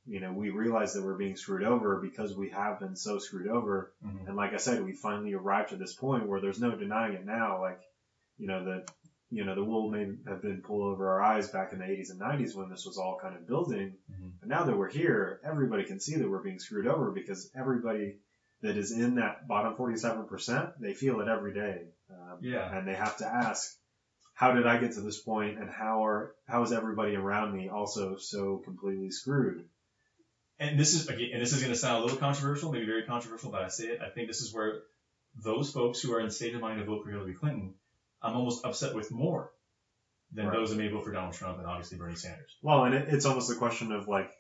you 0.07 0.21
know, 0.21 0.33
we 0.35 0.51
realize 0.51 0.93
that 0.93 1.03
we're 1.03 1.17
being 1.17 1.37
screwed 1.37 1.65
over 1.65 1.97
because 2.03 2.37
we 2.37 2.51
have 2.51 2.79
been 2.79 2.95
so 2.95 3.19
screwed 3.19 3.49
over. 3.49 3.91
Mhm. 4.05 4.27
And 4.29 4.37
like 4.37 4.53
I 4.53 4.59
said, 4.59 4.85
we 4.85 4.93
finally 4.93 5.33
arrived 5.33 5.71
to 5.71 5.77
this 5.77 5.95
point 5.95 6.27
where 6.29 6.41
there's 6.43 6.61
no 6.61 6.77
denying 6.77 7.15
it 7.15 7.25
now. 7.25 7.61
Like, 7.63 7.81
you 8.37 8.47
know, 8.47 8.63
the, 8.63 8.87
you 9.31 9.45
know, 9.45 9.55
the 9.55 9.65
wool 9.65 9.91
may 9.91 10.05
have 10.27 10.43
been 10.43 10.61
pulled 10.61 10.93
over 10.93 11.09
our 11.09 11.23
eyes 11.23 11.49
back 11.51 11.73
in 11.73 11.79
the 11.79 11.87
80s 11.87 12.11
and 12.11 12.21
90s 12.21 12.55
when 12.55 12.69
this 12.69 12.85
was 12.85 12.99
all 12.99 13.19
kind 13.23 13.35
of 13.35 13.47
building. 13.47 13.97
Mhm. 14.13 14.33
But 14.41 14.49
now 14.51 14.65
that 14.65 14.77
we're 14.77 14.91
here, 14.91 15.41
everybody 15.43 15.85
can 15.85 16.01
see 16.01 16.17
that 16.17 16.29
we're 16.29 16.43
being 16.43 16.59
screwed 16.59 16.87
over 16.87 17.11
because 17.11 17.51
everybody 17.55 18.19
that 18.63 18.77
is 18.77 18.93
in 18.93 19.15
that 19.17 19.49
bottom 19.49 19.75
47%, 19.75 20.73
they 20.81 20.95
feel 20.95 21.21
it 21.21 21.29
every 21.29 21.55
day. 21.55 21.87
Um, 22.11 22.39
Yeah. 22.43 22.77
And 22.77 22.87
they 22.87 22.95
have 22.95 23.17
to 23.19 23.27
ask, 23.27 23.75
how 24.35 24.53
did 24.53 24.67
I 24.67 24.79
get 24.79 24.93
to 24.93 25.01
this 25.01 25.21
point 25.21 25.59
and 25.59 25.71
how 25.71 26.05
are, 26.05 26.35
how 26.47 26.63
is 26.63 26.73
everybody 26.73 27.15
around 27.17 27.55
me 27.57 27.69
also 27.69 28.17
so 28.17 28.59
completely 28.59 29.11
screwed? 29.11 29.65
and 30.59 30.79
this 30.79 30.93
is 30.93 31.09
again, 31.09 31.31
and 31.33 31.41
this 31.41 31.55
is 31.55 31.61
going 31.63 31.73
to 31.73 31.79
sound 31.79 32.01
a 32.01 32.05
little 32.05 32.19
controversial, 32.19 32.71
maybe 32.71 32.85
very 32.85 33.05
controversial, 33.05 33.51
but 33.51 33.63
I 33.63 33.69
say 33.69 33.85
it. 33.87 34.01
I 34.03 34.11
think 34.11 34.29
this 34.29 34.43
is 34.43 34.53
where 34.53 34.83
those 35.43 35.73
folks 35.73 36.01
who 36.03 36.13
are 36.13 36.21
in 36.21 36.27
the 36.27 36.33
state 36.33 36.55
of 36.55 36.61
mind 36.61 36.79
to 36.81 36.85
vote 36.85 37.03
for 37.03 37.11
Hillary 37.11 37.33
Clinton, 37.33 37.75
I'm 38.21 38.37
almost 38.37 38.63
upset 38.67 38.95
with 38.95 39.11
more 39.11 39.51
than 40.33 40.47
Right. 40.49 40.55
those 40.57 40.69
that 40.69 40.77
may 40.77 40.89
vote 40.89 41.05
for 41.07 41.13
Donald 41.13 41.33
Trump 41.33 41.57
and 41.59 41.67
obviously 41.67 41.97
Bernie 41.97 42.15
Sanders. 42.15 42.55
Well, 42.63 42.85
and 42.85 42.95
it, 42.95 43.09
it's 43.09 43.25
almost 43.25 43.51
a 43.51 43.55
question 43.55 43.91
of 43.91 44.07
like, 44.07 44.31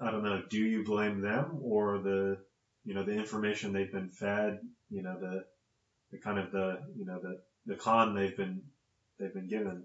I 0.00 0.10
don't 0.10 0.24
know, 0.24 0.42
do 0.50 0.58
you 0.58 0.84
blame 0.84 1.20
them 1.20 1.58
or 1.62 1.98
the, 1.98 2.38
you 2.86 2.94
know, 2.94 3.04
the 3.04 3.12
information 3.12 3.72
they've 3.72 3.92
been 3.92 4.08
fed, 4.08 4.60
you 4.90 5.02
know, 5.02 5.18
the, 5.18 5.44
the 6.12 6.18
kind 6.18 6.38
of 6.38 6.52
the, 6.52 6.78
you 6.96 7.04
know, 7.04 7.18
the, 7.20 7.40
the 7.66 7.74
con 7.74 8.14
they've 8.14 8.36
been, 8.36 8.62
they've 9.18 9.34
been 9.34 9.48
given. 9.48 9.84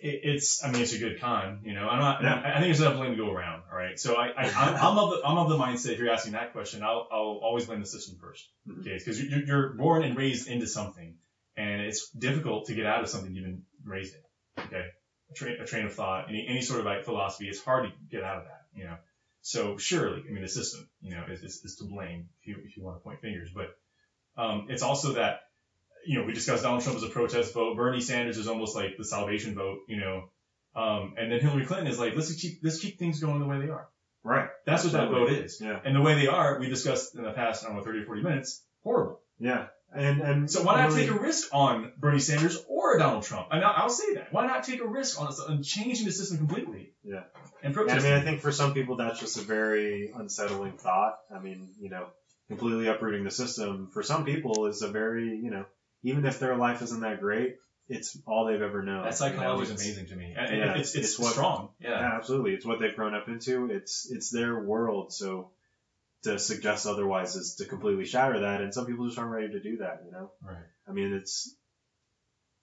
It, 0.00 0.20
it's, 0.24 0.64
I 0.64 0.72
mean, 0.72 0.82
it's 0.82 0.94
a 0.94 0.98
good 0.98 1.20
con, 1.20 1.60
you 1.62 1.74
know. 1.74 1.86
I'm 1.88 2.00
not. 2.00 2.22
Yeah. 2.22 2.34
I 2.44 2.48
I 2.50 2.52
think 2.54 2.64
there's 2.64 2.80
enough 2.80 2.96
blame 2.96 3.12
to 3.12 3.16
go 3.16 3.30
around. 3.30 3.62
All 3.70 3.78
right. 3.78 3.96
So 3.96 4.16
I, 4.16 4.28
I 4.30 4.44
I'm, 4.50 4.74
I'm 4.74 4.98
of 4.98 5.10
the 5.10 5.20
I'm 5.24 5.38
of 5.38 5.48
the 5.48 5.56
mindset. 5.56 5.92
If 5.92 5.98
you're 6.00 6.10
asking 6.10 6.32
that 6.32 6.52
question, 6.52 6.82
I'll 6.82 7.06
I'll 7.12 7.38
always 7.46 7.66
blame 7.66 7.78
the 7.78 7.86
system 7.86 8.16
1st 8.16 8.42
Mhm. 8.68 8.80
Okay, 8.80 8.98
because 8.98 9.22
you're, 9.22 9.44
you're 9.44 9.68
born 9.74 10.02
and 10.02 10.16
raised 10.16 10.48
into 10.48 10.66
something, 10.66 11.14
and 11.56 11.82
it's 11.82 12.10
difficult 12.10 12.66
to 12.66 12.74
get 12.74 12.86
out 12.86 13.02
of 13.04 13.08
something 13.10 13.32
you've 13.32 13.44
been 13.44 13.62
raised 13.84 14.14
in. 14.16 14.64
Okay, 14.64 14.86
a 15.30 15.34
train 15.34 15.60
a 15.60 15.66
train 15.66 15.84
of 15.86 15.94
thought, 15.94 16.28
any 16.28 16.46
any 16.48 16.62
sort 16.62 16.80
of 16.80 16.86
like 16.86 17.04
philosophy, 17.04 17.46
it's 17.48 17.62
hard 17.62 17.84
to 17.84 17.92
get 18.10 18.24
out 18.24 18.38
of 18.38 18.44
that. 18.44 18.62
You 18.74 18.86
know. 18.86 18.96
So 19.42 19.76
surely, 19.76 20.22
I 20.28 20.32
mean, 20.32 20.42
the 20.42 20.48
system, 20.48 20.88
you 21.00 21.14
know, 21.14 21.24
is, 21.28 21.42
is, 21.42 21.64
is 21.64 21.76
to 21.76 21.84
blame 21.84 22.28
if 22.40 22.46
you 22.46 22.56
if 22.64 22.76
you 22.76 22.84
want 22.84 22.98
to 22.98 23.02
point 23.02 23.20
fingers, 23.20 23.50
but 23.54 23.76
um, 24.40 24.68
it's 24.70 24.82
also 24.82 25.14
that 25.14 25.40
you 26.04 26.18
know, 26.18 26.24
we 26.24 26.32
discussed 26.32 26.62
Donald 26.62 26.82
Trump 26.82 26.96
as 26.96 27.04
a 27.04 27.08
protest 27.08 27.54
vote. 27.54 27.76
Bernie 27.76 28.00
Sanders 28.00 28.38
is 28.38 28.48
almost 28.48 28.74
like 28.74 28.96
the 28.98 29.04
salvation 29.04 29.54
vote, 29.54 29.80
you 29.88 30.00
know. 30.00 30.24
Um, 30.74 31.14
and 31.18 31.30
then 31.30 31.40
Hillary 31.40 31.66
Clinton 31.66 31.86
is 31.86 31.98
like, 31.98 32.16
let's 32.16 32.32
keep 32.34 32.60
let's 32.62 32.80
keep 32.80 32.98
things 32.98 33.20
going 33.20 33.40
the 33.40 33.46
way 33.46 33.60
they 33.60 33.68
are. 33.68 33.88
Right. 34.24 34.48
That's 34.64 34.84
what 34.84 34.92
that 34.92 35.10
vote 35.10 35.30
is. 35.32 35.60
Yeah. 35.60 35.80
And 35.84 35.96
the 35.96 36.00
way 36.00 36.14
they 36.14 36.28
are, 36.28 36.58
we 36.58 36.68
discussed 36.68 37.16
in 37.16 37.24
the 37.24 37.32
past, 37.32 37.64
I 37.64 37.68
don't 37.68 37.76
know, 37.76 37.82
30 37.82 38.00
or 38.00 38.06
40 38.06 38.22
minutes, 38.22 38.62
horrible. 38.84 39.20
Yeah. 39.38 39.66
And, 39.94 40.20
and 40.20 40.50
So 40.50 40.62
why 40.62 40.76
not 40.76 40.90
really- 40.90 41.06
take 41.06 41.10
a 41.10 41.18
risk 41.18 41.48
on 41.52 41.92
Bernie 41.98 42.20
Sanders 42.20 42.56
or 42.68 42.98
Donald 42.98 43.24
Trump? 43.24 43.48
And 43.50 43.64
I'll, 43.64 43.84
I'll 43.84 43.90
say 43.90 44.14
that. 44.14 44.32
Why 44.32 44.46
not 44.46 44.62
take 44.62 44.80
a 44.80 44.86
risk 44.86 45.20
on, 45.20 45.26
on 45.48 45.62
changing 45.62 46.06
the 46.06 46.12
system 46.12 46.38
completely? 46.38 46.91
Yeah. 47.04 47.24
And 47.62 47.76
And 47.76 47.90
I 47.90 47.98
mean, 48.00 48.12
I 48.12 48.20
think 48.20 48.40
for 48.40 48.52
some 48.52 48.74
people 48.74 48.96
that's 48.96 49.18
just 49.20 49.36
a 49.38 49.42
very 49.42 50.10
unsettling 50.14 50.72
thought. 50.78 51.18
I 51.34 51.40
mean, 51.40 51.70
you 51.80 51.90
know, 51.90 52.06
completely 52.48 52.86
uprooting 52.88 53.24
the 53.24 53.30
system 53.30 53.88
for 53.92 54.02
some 54.02 54.24
people 54.24 54.66
is 54.66 54.82
a 54.82 54.88
very, 54.88 55.36
you 55.36 55.50
know, 55.50 55.64
even 56.02 56.24
if 56.26 56.38
their 56.38 56.56
life 56.56 56.82
isn't 56.82 57.00
that 57.00 57.20
great, 57.20 57.56
it's 57.88 58.16
all 58.26 58.46
they've 58.46 58.62
ever 58.62 58.82
known. 58.82 58.98
that 59.04 59.20
you 59.20 59.26
know, 59.26 59.36
psychology 59.36 59.62
is 59.64 59.70
it's- 59.70 59.84
amazing 59.86 60.06
to 60.08 60.16
me. 60.16 60.34
And 60.36 60.56
Yeah, 60.58 60.74
it's, 60.76 60.94
it's, 60.94 61.10
it's 61.10 61.18
what- 61.18 61.32
strong. 61.32 61.70
Yeah, 61.80 61.90
Yeah. 61.90 62.16
absolutely. 62.16 62.54
It's 62.54 62.64
what 62.64 62.78
they've 62.80 62.94
grown 62.94 63.14
up 63.14 63.28
into. 63.28 63.70
It's 63.70 64.08
it's 64.10 64.30
their 64.30 64.58
world. 64.62 65.12
So 65.12 65.50
to 66.22 66.38
suggest 66.38 66.86
otherwise 66.86 67.34
is 67.34 67.56
to 67.56 67.64
completely 67.64 68.04
shatter 68.04 68.40
that. 68.40 68.60
And 68.60 68.72
some 68.72 68.86
people 68.86 69.06
just 69.06 69.18
aren't 69.18 69.32
ready 69.32 69.48
to 69.54 69.60
do 69.60 69.78
that. 69.78 70.02
You 70.06 70.12
know. 70.12 70.30
Right. 70.42 70.56
I 70.88 70.92
mean, 70.92 71.12
it's. 71.14 71.54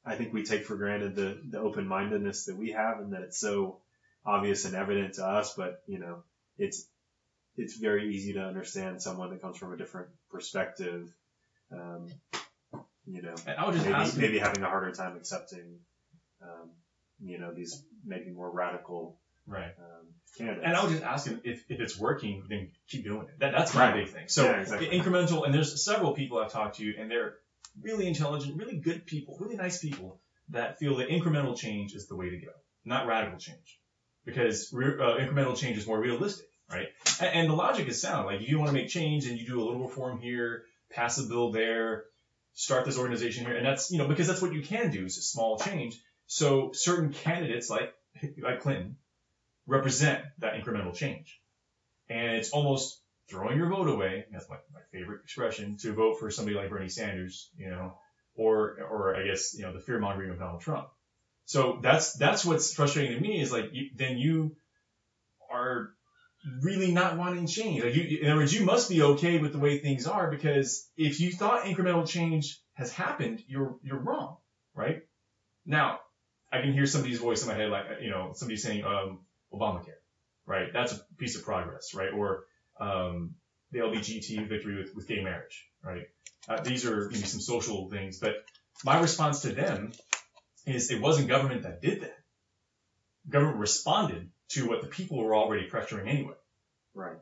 I 0.06 0.16
think 0.16 0.34
we 0.34 0.44
take 0.44 0.64
for 0.66 0.78
granted 0.78 1.16
the 1.16 1.42
the 1.50 1.60
open 1.60 1.86
mindedness 1.88 2.46
that 2.46 2.56
we 2.56 2.72
have, 2.72 3.00
and 3.00 3.12
that 3.14 3.22
it's 3.24 3.38
so 3.38 3.82
obvious 4.26 4.66
and 4.66 4.76
evident 4.76 5.16
to 5.16 5.26
us. 5.26 5.54
But 5.56 5.82
you 5.88 6.00
know, 6.00 6.24
it's 6.58 6.86
it's 7.56 7.78
very 7.78 8.16
easy 8.16 8.34
to 8.34 8.46
understand 8.46 9.02
someone 9.02 9.30
that 9.32 9.42
comes 9.42 9.58
from 9.58 9.74
a 9.74 9.78
different 9.78 10.10
perspective. 10.32 11.14
Um, 11.72 12.08
you 13.06 13.22
know, 13.22 13.36
I 13.58 13.66
would 13.66 13.76
just 13.76 13.86
maybe 13.86 14.28
maybe 14.28 14.40
having 14.40 14.64
a 14.64 14.68
harder 14.68 14.92
time 14.92 15.16
accepting, 15.18 15.80
um, 16.42 16.70
you 17.20 17.38
know, 17.40 17.52
these 17.52 17.84
maybe 18.06 18.30
more 18.30 18.50
radical 18.50 19.18
Right. 19.48 19.74
um, 19.80 20.14
candidates. 20.38 20.66
And 20.68 20.76
I 20.76 20.84
would 20.84 20.92
just 20.92 21.04
ask 21.04 21.28
him 21.28 21.42
if, 21.44 21.64
if 21.70 21.80
it's 21.80 21.98
working, 21.98 22.44
then 22.50 22.70
keep 22.88 23.04
doing 23.04 23.24
it. 23.24 23.40
That, 23.40 23.52
that's 23.52 23.74
my 23.74 23.92
Right. 23.92 24.06
big 24.06 24.14
thing. 24.14 24.28
So 24.28 24.44
Yeah, 24.44 24.60
exactly. 24.62 24.88
incremental, 24.90 25.44
and 25.44 25.52
there's 25.52 25.84
several 25.84 26.14
people 26.14 26.38
I've 26.38 26.52
talked 26.52 26.78
to, 26.78 26.96
and 26.98 27.10
they're 27.10 27.38
really 27.82 28.08
intelligent, 28.08 28.58
really 28.58 28.78
good 28.78 29.08
people, 29.08 29.38
really 29.40 29.56
nice 29.56 29.80
people 29.80 30.22
that 30.50 30.78
feel 30.78 30.98
that 30.98 31.10
incremental 31.10 31.58
change 31.58 31.96
is 31.96 32.08
the 32.08 32.16
way 32.16 32.30
to 32.30 32.38
go, 32.38 32.52
not 32.86 33.08
radical 33.08 33.40
change, 33.40 33.79
because 34.30 34.70
re- 34.74 35.00
uh, 35.00 35.18
incremental 35.18 35.58
change 35.58 35.78
is 35.78 35.88
more 35.88 36.00
realistic, 36.00 36.48
right? 36.72 36.88
And, 37.20 37.30
and 37.34 37.50
the 37.50 37.56
logic 37.56 37.88
is 37.88 38.02
sound. 38.02 38.26
Like 38.26 38.48
you 38.48 38.58
want 38.58 38.70
to 38.70 38.74
make 38.74 38.90
change, 38.90 39.28
and 39.28 39.38
you 39.38 39.46
do 39.46 39.62
a 39.62 39.64
little 39.64 39.82
reform 39.82 40.20
here, 40.20 40.64
pass 40.90 41.18
a 41.18 41.24
bill 41.24 41.52
there, 41.52 42.06
start 42.54 42.86
this 42.86 42.98
organization 42.98 43.46
here, 43.46 43.56
and 43.56 43.66
that's 43.66 43.92
you 43.92 43.98
know 43.98 44.08
because 44.08 44.28
that's 44.28 44.42
what 44.42 44.54
you 44.54 44.62
can 44.62 44.92
do 44.92 45.06
is 45.06 45.18
a 45.18 45.22
small 45.22 45.60
change. 45.60 46.00
So 46.28 46.72
certain 46.74 47.12
candidates 47.12 47.70
like 47.70 47.94
like 48.42 48.62
Clinton 48.62 48.98
represent 49.70 50.24
that 50.40 50.56
incremental 50.56 50.94
change. 50.94 51.40
And 52.10 52.36
it's 52.36 52.50
almost 52.50 53.00
throwing 53.30 53.58
your 53.58 53.70
vote 53.70 53.88
away. 53.88 54.26
That's 54.32 54.50
my, 54.50 54.58
my 54.74 54.82
favorite 54.92 55.22
expression 55.24 55.78
to 55.78 55.94
vote 55.94 56.20
for 56.20 56.32
somebody 56.32 56.58
like 56.58 56.70
Bernie 56.70 56.90
Sanders, 56.90 57.52
you 57.56 57.70
know, 57.70 57.94
or, 58.36 58.78
or 58.90 59.16
I 59.16 59.26
guess, 59.26 59.56
you 59.56 59.62
know, 59.62 59.72
the 59.72 59.80
fear 59.80 60.00
mongering 60.00 60.32
of 60.32 60.40
Donald 60.40 60.62
Trump. 60.62 60.90
So 61.50 61.80
that's, 61.82 62.14
that's 62.14 62.46
what's 62.46 62.76
frustrating 62.76 63.16
to 63.16 63.20
me 63.20 63.42
is 63.42 63.52
like, 63.52 63.70
you, 63.74 63.90
then 63.96 64.20
you 64.20 64.56
are 65.52 65.90
really 66.62 66.92
not 66.92 67.18
wanting 67.18 67.48
change. 67.48 67.84
Like 67.84 67.96
you, 67.96 68.20
in 68.20 68.30
other 68.30 68.42
words, 68.42 68.54
you 68.54 68.64
must 68.64 68.88
be 68.88 69.02
okay 69.02 69.40
with 69.40 69.54
the 69.54 69.58
way 69.58 69.80
things 69.80 70.06
are 70.06 70.30
because 70.30 70.88
if 70.96 71.20
you 71.20 71.32
thought 71.32 71.64
incremental 71.64 72.08
change 72.08 72.60
has 72.74 72.94
happened, 72.94 73.42
you're, 73.48 73.78
you're 73.82 73.98
wrong, 73.98 74.38
right? 74.76 75.02
Now, 75.66 76.02
I 76.52 76.62
can 76.62 76.72
hear 76.72 76.86
somebody's 76.86 77.18
voice 77.18 77.42
in 77.42 77.48
my 77.48 77.56
head, 77.56 77.72
like, 77.72 77.86
you 78.00 78.12
know, 78.12 78.34
somebody 78.36 78.58
saying, 78.58 78.84
um, 78.84 79.22
Obamacare, 79.52 80.04
right? 80.46 80.68
That's 80.72 80.94
a 80.94 81.00
piece 81.18 81.36
of 81.36 81.44
progress, 81.46 81.96
right? 81.96 82.14
Or 82.14 82.44
um, 82.80 83.34
the 83.72 83.80
LGBT 83.80 84.48
victory 84.48 84.78
with, 84.78 84.94
with 84.94 85.08
gay 85.08 85.24
marriage, 85.24 85.68
right? 85.84 86.10
Uh, 86.48 86.62
these 86.62 86.86
are 86.86 87.12
some 87.12 87.42
social 87.42 87.90
things, 87.90 88.20
but 88.20 88.36
my 88.86 89.02
response 89.02 89.42
to 89.42 89.50
them 89.50 89.94
is 90.66 90.92
it 90.92 91.02
wasn't 91.02 91.28
government 91.28 91.64
that 91.64 91.82
did 91.82 92.02
that. 92.02 92.18
Government 93.30 93.58
responded 93.60 94.30
to 94.50 94.68
what 94.68 94.82
the 94.82 94.88
people 94.88 95.18
were 95.18 95.36
already 95.36 95.68
pressuring 95.70 96.08
anyway. 96.08 96.34
right. 96.94 97.18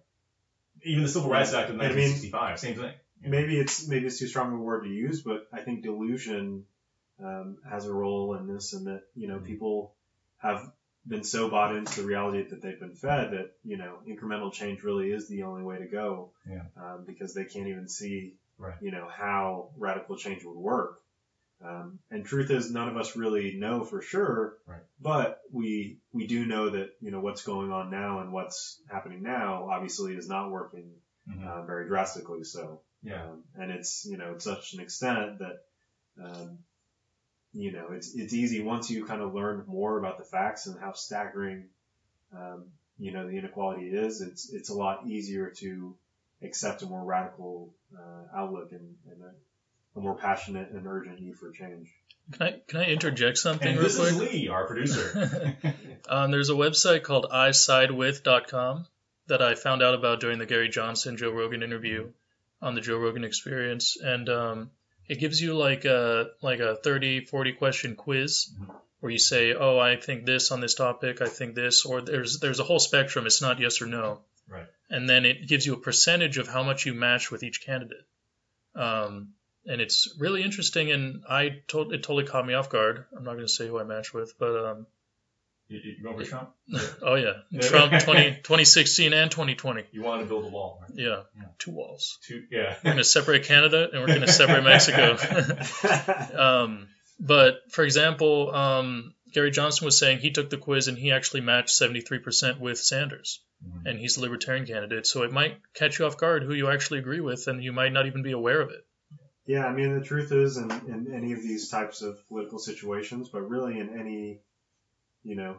Even 0.84 1.04
the 1.04 1.10
Civil 1.10 1.30
Rights 1.32 1.54
Act 1.54 1.70
of 1.72 1.76
I 1.76 1.90
mean- 1.90 1.98
1965, 1.98 2.60
same 2.60 2.76
thing. 2.76 2.94
Maybe 3.24 3.58
it's 3.60 3.88
maybe 3.88 4.06
it's 4.06 4.20
too 4.20 4.28
strong 4.28 4.54
of 4.54 4.60
a 4.60 4.62
word 4.62 4.84
to 4.84 4.90
use, 4.90 5.24
but 5.24 5.48
I 5.52 5.62
think 5.62 5.82
delusion 5.82 6.66
um, 7.20 7.58
has 7.68 7.88
a 7.88 7.92
role 7.94 8.36
in 8.36 8.46
this, 8.48 8.74
and 8.74 8.86
that 8.86 9.02
you 9.16 9.28
know 9.28 9.40
people 9.40 9.96
have 10.38 10.72
been 11.08 11.24
so 11.24 11.50
bought 11.50 11.76
into 11.76 12.02
the 12.02 12.08
reality 12.08 12.48
that 12.48 12.62
they've 12.62 12.80
been 12.80 12.94
fed 12.94 13.32
that 13.32 13.54
you 13.64 13.78
know 13.78 13.98
incremental 14.08 14.54
change 14.54 14.84
really 14.84 15.10
is 15.12 15.28
the 15.28 15.44
only 15.44 15.64
way 15.64 15.80
to 15.80 15.88
go. 15.88 16.30
Yeah. 16.48 16.62
Um, 16.80 17.06
because 17.08 17.34
they 17.34 17.46
can't 17.46 17.68
even 17.68 17.88
see 17.90 18.36
Right. 18.60 18.76
you 18.82 18.92
know 18.92 19.08
how 19.12 19.70
radical 19.78 20.16
change 20.16 20.44
would 20.44 20.56
work. 20.58 21.02
Um, 21.64 22.00
and 22.12 22.24
truth 22.26 22.52
is, 22.52 22.72
none 22.72 22.88
of 22.88 22.98
us 22.98 23.16
really 23.16 23.56
know 23.56 23.84
for 23.84 24.02
sure. 24.02 24.58
Right. 24.68 24.82
But 25.02 25.42
we 25.52 25.98
we 26.12 26.28
do 26.28 26.46
know 26.46 26.70
that 26.70 26.92
you 27.02 27.12
know 27.12 27.20
what's 27.20 27.44
going 27.44 27.72
on 27.72 27.90
now 27.90 28.20
and 28.20 28.32
what's 28.32 28.80
happening 28.90 29.24
now 29.24 29.70
obviously 29.72 30.14
is 30.16 30.28
not 30.30 30.52
working 30.52 30.92
Mhm. 31.30 31.46
uh, 31.46 31.64
very 31.66 31.88
drastically. 31.88 32.44
So. 32.44 32.82
Yeah. 33.04 33.24
Um, 33.24 33.44
and 33.56 33.72
it's, 33.72 34.06
you 34.10 34.18
know, 34.18 34.38
such 34.40 34.74
an 34.74 34.80
extent 34.82 35.38
that, 35.38 35.60
um, 36.22 36.58
you 37.54 37.72
know, 37.72 37.90
it's, 37.92 38.16
it's 38.16 38.34
easy 38.34 38.62
once 38.64 38.90
you 38.90 39.06
kind 39.06 39.22
of 39.22 39.36
learn 39.36 39.64
more 39.68 40.00
about 40.00 40.18
the 40.18 40.24
facts 40.26 40.66
and 40.66 40.80
how 40.80 40.94
staggering, 40.94 41.70
um, 42.36 42.66
you 42.98 43.14
know, 43.14 43.28
the 43.28 43.38
inequality 43.38 43.86
is, 43.86 44.22
it's, 44.22 44.52
it's 44.52 44.70
a 44.70 44.74
lot 44.74 45.06
easier 45.06 45.52
to 45.60 45.96
accept 46.42 46.82
a 46.82 46.88
more 46.88 47.06
radical, 47.06 47.72
uh, 47.96 48.24
outlook 48.36 48.72
and, 48.72 48.96
and 49.12 49.22
a, 49.98 50.00
a 50.00 50.04
more 50.04 50.16
passionate 50.16 50.70
and 50.72 50.86
urgent 50.88 51.20
need 51.22 51.36
for 51.38 51.52
change. 51.52 51.90
Can 52.34 52.48
I 52.48 52.62
can 52.68 52.80
I 52.82 52.86
interject 52.86 53.38
something 53.38 53.68
And 53.68 53.78
real 53.78 53.88
this 53.88 53.98
quick? 53.98 54.10
is 54.12 54.18
Lee, 54.18 54.48
our 54.50 54.66
producer. 54.68 55.56
um, 56.10 56.32
there's 56.32 56.50
a 56.50 56.54
website 56.54 57.04
called 57.04 57.26
isidewith.com 57.32 58.86
that 59.28 59.42
I 59.42 59.56
found 59.56 59.82
out 59.82 59.94
about 59.96 60.20
during 60.20 60.38
the 60.40 60.46
Gary 60.46 60.70
Johnson 60.70 61.18
Joe 61.18 61.32
Rogan 61.32 61.64
interview 61.64 62.10
on 62.62 62.76
the 62.76 62.82
Joe 62.82 62.98
Rogan 62.98 63.24
Experience, 63.24 63.98
and 64.02 64.28
um, 64.30 64.72
it 65.08 65.20
gives 65.20 65.42
you 65.42 65.54
like 65.56 65.86
a 65.86 66.32
like 66.42 66.60
a 66.60 66.76
30, 66.76 67.26
40 67.26 67.54
question 67.54 67.96
quiz 67.96 68.52
Mhm. 68.60 68.76
where 69.00 69.12
you 69.12 69.20
say, 69.20 69.54
"Oh, 69.54 69.78
I 69.80 69.96
think 69.96 70.26
this 70.26 70.52
on 70.52 70.60
this 70.60 70.74
topic. 70.76 71.22
I 71.22 71.28
think 71.28 71.56
this," 71.56 71.86
or 71.86 72.02
there's 72.02 72.40
there's 72.40 72.60
a 72.60 72.64
whole 72.64 72.80
spectrum. 72.80 73.26
It's 73.26 73.42
not 73.42 73.60
yes 73.60 73.82
or 73.82 73.86
no. 73.86 74.22
Right. 74.50 74.66
And 74.90 75.10
then 75.10 75.26
it 75.26 75.48
gives 75.48 75.66
you 75.66 75.74
a 75.74 75.78
percentage 75.80 76.38
of 76.38 76.48
how 76.48 76.64
much 76.64 76.86
you 76.86 76.94
match 76.94 77.32
with 77.32 77.44
each 77.44 77.62
candidate. 77.66 78.06
Um, 78.76 79.34
and 79.68 79.82
it's 79.82 80.16
really 80.20 80.44
interesting, 80.44 80.92
and 80.92 81.24
I 81.30 81.62
told 81.68 81.94
it 81.94 82.04
totally 82.04 82.26
caught 82.26 82.46
me 82.48 82.54
off 82.54 82.70
guard. 82.70 83.06
I'm 83.16 83.24
not 83.24 83.34
going 83.34 83.46
to 83.46 83.52
say 83.52 83.68
who 83.68 83.80
I 83.80 83.84
matched 83.84 84.14
with, 84.14 84.34
but 84.40 84.56
um, 84.66 84.88
you, 85.70 85.80
you 86.02 86.14
for 86.18 86.24
Trump? 86.24 86.50
oh 87.02 87.16
yeah. 87.16 87.60
Trump 87.62 87.92
20, 88.02 88.30
2016 88.44 89.12
and 89.14 89.30
2020. 89.30 89.84
You 89.92 90.02
wanted 90.02 90.24
to 90.24 90.30
build 90.30 90.46
a 90.46 90.50
wall, 90.50 90.80
right? 90.82 90.92
Yeah, 90.96 91.24
Yeah. 91.36 91.44
two 91.60 91.72
walls. 91.72 92.18
Two, 92.26 92.44
yeah. 92.50 92.76
We're 92.84 92.92
going 92.92 92.98
to 92.98 93.04
separate 93.04 93.44
Canada 93.44 93.90
and 93.92 94.00
we're 94.02 94.08
going 94.08 94.22
to 94.22 94.32
separate 94.32 94.64
Mexico. 94.74 95.18
um, 96.38 96.88
but 97.20 97.60
for 97.72 97.84
example, 97.84 98.54
um, 98.56 99.14
Gary 99.34 99.52
Johnson 99.52 99.86
was 99.86 99.98
saying 99.98 100.20
he 100.20 100.32
took 100.32 100.50
the 100.50 100.58
quiz 100.58 100.88
and 100.88 100.98
he 100.98 101.12
actually 101.12 101.42
matched 101.42 101.70
73% 101.80 102.60
with 102.60 102.80
Sanders, 102.80 103.42
Mhm. 103.66 103.90
and 103.90 104.00
he's 104.00 104.16
a 104.18 104.22
libertarian 104.22 104.66
candidate. 104.66 105.06
So 105.08 105.24
it 105.24 105.32
might 105.34 105.58
catch 105.74 106.00
you 106.00 106.06
off 106.06 106.18
guard 106.18 106.44
who 106.44 106.54
you 106.54 106.70
actually 106.70 107.00
agree 107.00 107.20
with, 107.20 107.48
and 107.48 107.62
you 107.64 107.74
might 107.74 107.92
not 107.92 108.06
even 108.06 108.22
be 108.24 108.32
aware 108.32 108.62
of 108.62 108.70
it. 108.70 108.86
Yeah, 109.48 109.66
I 109.66 109.72
mean, 109.72 109.98
the 109.98 110.06
truth 110.06 110.34
is, 110.34 110.58
in, 110.58 110.70
in 110.70 111.14
any 111.16 111.32
of 111.32 111.42
these 111.42 111.70
types 111.70 112.02
of 112.02 112.20
political 112.28 112.60
situations, 112.60 113.30
but 113.30 113.50
really 113.50 113.80
in 113.80 113.98
any, 113.98 114.42
you 115.24 115.36
know, 115.36 115.56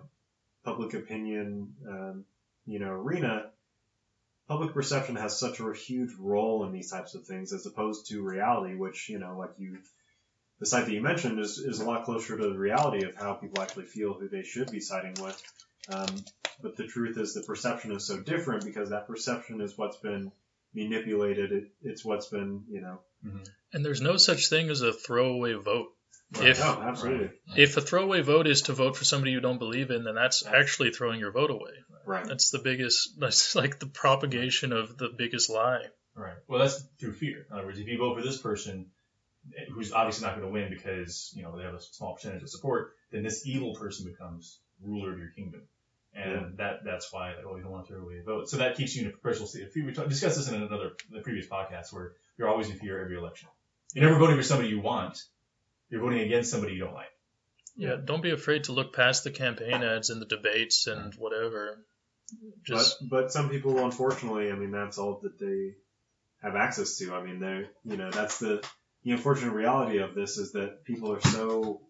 public 0.63 0.93
opinion, 0.93 1.75
um, 1.89 2.25
you 2.67 2.81
know, 2.81 2.91
arena, 2.91 3.47
public 4.47 4.75
perception 4.75 5.17
has 5.17 5.39
such 5.39 5.61
a 5.61 5.73
huge 5.73 6.13
role 6.19 6.67
in 6.67 6.73
these 6.73 6.91
types 6.91 7.15
of 7.15 7.25
things 7.25 7.55
as 7.55 7.65
opposed 7.65 8.09
to 8.09 8.23
reality, 8.23 8.75
which, 8.75 9.09
you 9.09 9.19
know, 9.19 9.39
like 9.39 9.53
you, 9.59 9.79
the 10.61 10.67
site 10.67 10.85
that 10.85 10.93
you 10.93 11.01
mentioned 11.01 11.39
is, 11.39 11.57
is 11.57 11.81
a 11.81 11.87
lot 11.87 12.05
closer 12.05 12.37
to 12.37 12.49
the 12.51 12.59
reality 12.59 13.07
of 13.07 13.17
how 13.17 13.33
people 13.33 13.63
actually 13.63 13.87
feel 13.87 14.13
who 14.13 14.29
they 14.29 14.43
should 14.43 14.71
be 14.71 14.81
siding 14.81 15.15
with. 15.23 15.43
Um, 15.89 16.25
but 16.61 16.77
the 16.77 16.87
truth 16.87 17.17
is 17.17 17.33
the 17.33 17.43
perception 17.43 17.93
is 17.93 18.07
so 18.07 18.21
different 18.21 18.67
because 18.67 18.91
that 18.91 19.07
perception 19.07 19.63
is 19.63 19.79
what's 19.79 19.97
been 19.97 20.31
manipulated. 20.75 21.53
It, 21.53 21.71
it's 21.83 22.05
what's 22.05 22.27
been, 22.27 22.65
you 22.69 22.83
know, 22.83 23.01
And 23.73 23.85
there's 23.85 24.01
no 24.01 24.17
such 24.17 24.49
thing 24.49 24.71
as 24.71 24.81
a 24.81 24.93
throwaway 24.93 25.55
vote. 25.55 25.89
Right. 26.33 26.49
If 26.49 26.61
oh, 26.63 26.83
absolutely. 26.83 27.31
if 27.57 27.77
a 27.77 27.81
throwaway 27.81 28.21
vote 28.21 28.47
is 28.47 28.63
to 28.63 28.75
vote 28.75 28.97
for 28.97 29.05
somebody 29.05 29.31
you 29.33 29.41
don't 29.41 29.59
believe 29.59 29.91
in, 29.91 30.05
then 30.05 30.15
that's 30.15 30.43
Yeah. 30.45 30.57
actually 30.57 30.91
throwing 30.91 31.21
your 31.21 31.33
vote 31.33 31.51
away. 31.51 31.73
Right. 32.07 32.27
That's 32.27 32.51
the 32.51 32.59
biggest. 32.59 33.15
That's 33.19 33.55
like 33.55 33.79
the 33.79 33.87
propagation 33.87 34.73
of 34.73 34.97
the 34.99 35.09
biggest 35.17 35.49
lie. 35.51 35.85
Right. 36.15 36.37
Well, 36.49 36.59
that's 36.59 36.83
through 36.99 37.15
fear. 37.15 37.47
In 37.51 37.57
other 37.57 37.67
words, 37.67 37.79
if 37.79 37.87
you 37.87 37.97
vote 37.97 38.17
for 38.17 38.23
this 38.23 38.41
person, 38.41 38.91
eh, 39.57 39.65
who's 39.73 39.93
obviously 39.93 40.27
not 40.27 40.35
going 40.37 40.47
to 40.49 40.53
win 40.53 40.69
because 40.69 41.33
you 41.37 41.43
know 41.43 41.57
they 41.57 41.65
have 41.65 41.75
a 41.75 41.81
small 41.81 42.15
percentage 42.15 42.43
of 42.43 42.51
support, 42.51 42.93
then 43.13 43.23
this 43.23 43.47
evil 43.47 43.75
person 43.75 44.05
becomes 44.11 44.61
ruler 44.83 45.13
of 45.13 45.19
your 45.19 45.31
kingdom, 45.31 45.63
and 45.63 45.63
Yeah. 45.63 45.67
that 45.67 45.69
that's 46.99 47.13
why 47.13 47.29
like, 47.29 47.45
oh, 47.49 47.57
you 47.57 47.63
don't 47.63 47.71
want 47.71 47.87
to 47.87 47.93
throw 47.93 48.03
away 48.03 48.19
a 48.19 48.23
vote. 48.25 48.49
So 48.49 48.57
that 48.57 48.77
keeps 48.77 48.97
you 48.97 49.03
in 49.03 49.09
a 49.09 49.11
perpetual 49.13 49.47
state 49.47 49.65
of 49.65 49.73
fear. 49.73 49.87
We 49.87 49.93
talk, 49.93 50.09
discussed 50.09 50.37
this 50.37 50.49
in 50.49 50.55
another 50.55 50.91
the 51.11 51.21
previous 51.21 51.47
podcast 51.47 51.93
where 51.93 52.13
you're 52.37 52.49
always 52.49 52.69
in 52.69 52.77
fear 52.77 53.01
every 53.01 53.17
election. 53.17 53.49
You're 53.95 54.07
never 54.07 54.19
voting 54.19 54.37
for 54.37 54.43
somebody 54.43 54.69
you 54.69 54.81
want. 54.81 55.23
You're 55.91 56.03
voting 56.03 56.21
against 56.21 56.51
somebody 56.51 56.75
you 56.75 56.81
don't 56.81 56.95
like. 56.95 57.07
Yeah, 57.77 57.97
don't 58.05 58.23
be 58.23 58.33
afraid 58.33 58.65
to 58.65 58.73
look 58.73 58.93
past 58.93 59.23
the 59.23 59.31
campaign 59.31 59.85
ads 59.85 60.11
and 60.11 60.21
the 60.21 60.27
debates 60.27 60.89
and 60.89 61.15
whatever. 61.15 61.79
Just 62.65 62.99
but 63.01 63.23
but 63.23 63.33
some 63.33 63.49
people, 63.49 63.79
unfortunately, 63.79 64.51
I 64.51 64.57
mean, 64.57 64.73
that's 64.73 64.99
all 64.99 65.21
that 65.23 65.39
they 65.39 65.77
have 66.43 66.57
access 66.57 66.99
to. 66.99 67.15
I 67.15 67.23
mean, 67.23 67.39
they 67.39 67.69
you 67.85 67.97
know 67.97 68.11
that's 68.11 68.39
the 68.39 68.67
the 69.05 69.13
unfortunate 69.13 69.53
reality 69.53 69.99
of 69.99 70.15
this 70.15 70.37
is 70.37 70.53
that 70.53 70.85
people 70.85 71.13
are 71.13 71.21
so 71.21 71.81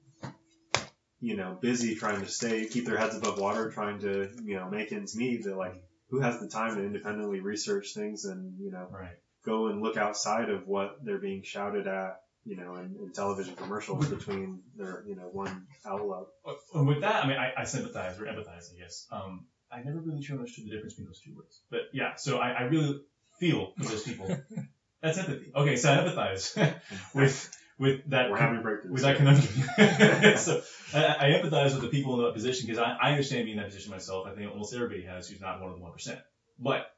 you 1.20 1.36
know 1.36 1.56
busy 1.60 1.94
trying 1.94 2.20
to 2.20 2.28
stay 2.28 2.66
keep 2.66 2.84
their 2.86 2.98
heads 2.98 3.16
above 3.16 3.38
water, 3.38 3.70
trying 3.70 4.00
to 4.00 4.28
you 4.44 4.56
know 4.56 4.68
make 4.70 4.92
ends 4.92 5.16
meet. 5.16 5.44
That 5.44 5.56
like 5.56 5.82
who 6.10 6.20
has 6.20 6.40
the 6.40 6.48
time 6.48 6.76
to 6.76 6.84
independently 6.84 7.40
research 7.40 7.94
things 7.94 8.24
and 8.24 8.58
you 8.58 8.70
know 8.70 8.88
Right. 8.90 9.16
go 9.44 9.66
and 9.68 9.82
look 9.82 9.96
outside 9.96 10.48
of 10.50 10.66
what 10.66 11.04
they're 11.04 11.18
being 11.18 11.42
shouted 11.42 11.86
at. 11.86 12.20
You 12.44 12.56
know, 12.56 12.76
in, 12.76 12.96
in 13.02 13.12
television 13.12 13.54
commercials 13.56 14.08
between 14.08 14.62
their, 14.74 15.04
you 15.06 15.14
know, 15.16 15.28
one 15.32 15.66
outlet. 15.84 16.28
And 16.72 16.86
with 16.86 17.02
that, 17.02 17.24
I 17.24 17.28
mean, 17.28 17.36
I, 17.36 17.52
I 17.58 17.64
sympathize 17.64 18.18
or 18.18 18.24
empathize, 18.24 18.72
I 18.74 18.78
guess. 18.78 19.06
Um, 19.10 19.44
I 19.70 19.82
never 19.82 19.98
really 19.98 20.22
truly 20.22 20.40
understood 20.40 20.64
the 20.64 20.70
difference 20.70 20.94
between 20.94 21.08
those 21.08 21.20
two 21.20 21.34
words. 21.36 21.60
But 21.70 21.90
yeah, 21.92 22.14
so 22.14 22.38
I, 22.38 22.52
I 22.52 22.62
really 22.62 23.00
feel 23.38 23.72
for 23.76 23.84
those 23.84 24.02
people. 24.02 24.34
That's 25.02 25.18
empathy. 25.18 25.52
Okay, 25.54 25.76
so 25.76 25.92
I 25.92 25.96
empathize 25.98 26.56
with 27.14 27.50
with 27.78 28.08
that 28.10 28.30
We're 28.30 28.36
having 28.36 28.62
breakthroughs. 28.62 28.90
with 28.90 29.02
that 29.02 29.16
conundrum. 29.16 30.36
so 30.38 30.62
I, 30.92 31.16
I 31.20 31.40
empathize 31.40 31.72
with 31.74 31.82
the 31.82 31.88
people 31.88 32.18
in 32.18 32.24
that 32.24 32.34
position 32.34 32.66
because 32.66 32.82
I, 32.82 32.96
I 33.00 33.10
understand 33.10 33.44
being 33.44 33.56
in 33.56 33.62
that 33.62 33.70
position 33.70 33.90
myself. 33.90 34.26
I 34.26 34.34
think 34.34 34.50
almost 34.50 34.74
everybody 34.74 35.02
has 35.02 35.28
who's 35.28 35.40
not 35.40 35.60
one 35.60 35.70
of 35.70 35.76
the 35.76 35.82
one 35.82 35.92
percent. 35.92 36.20
But 36.58 36.90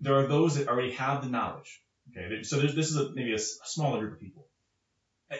there 0.00 0.14
are 0.14 0.26
those 0.26 0.56
that 0.56 0.68
already 0.68 0.92
have 0.92 1.22
the 1.22 1.28
knowledge. 1.28 1.82
Okay, 2.10 2.42
so 2.42 2.58
there's, 2.58 2.74
this 2.74 2.90
is 2.90 2.96
a, 2.96 3.10
maybe 3.14 3.32
a, 3.32 3.36
a 3.36 3.38
smaller 3.38 3.98
group 4.00 4.14
of 4.14 4.20
people. 4.20 4.46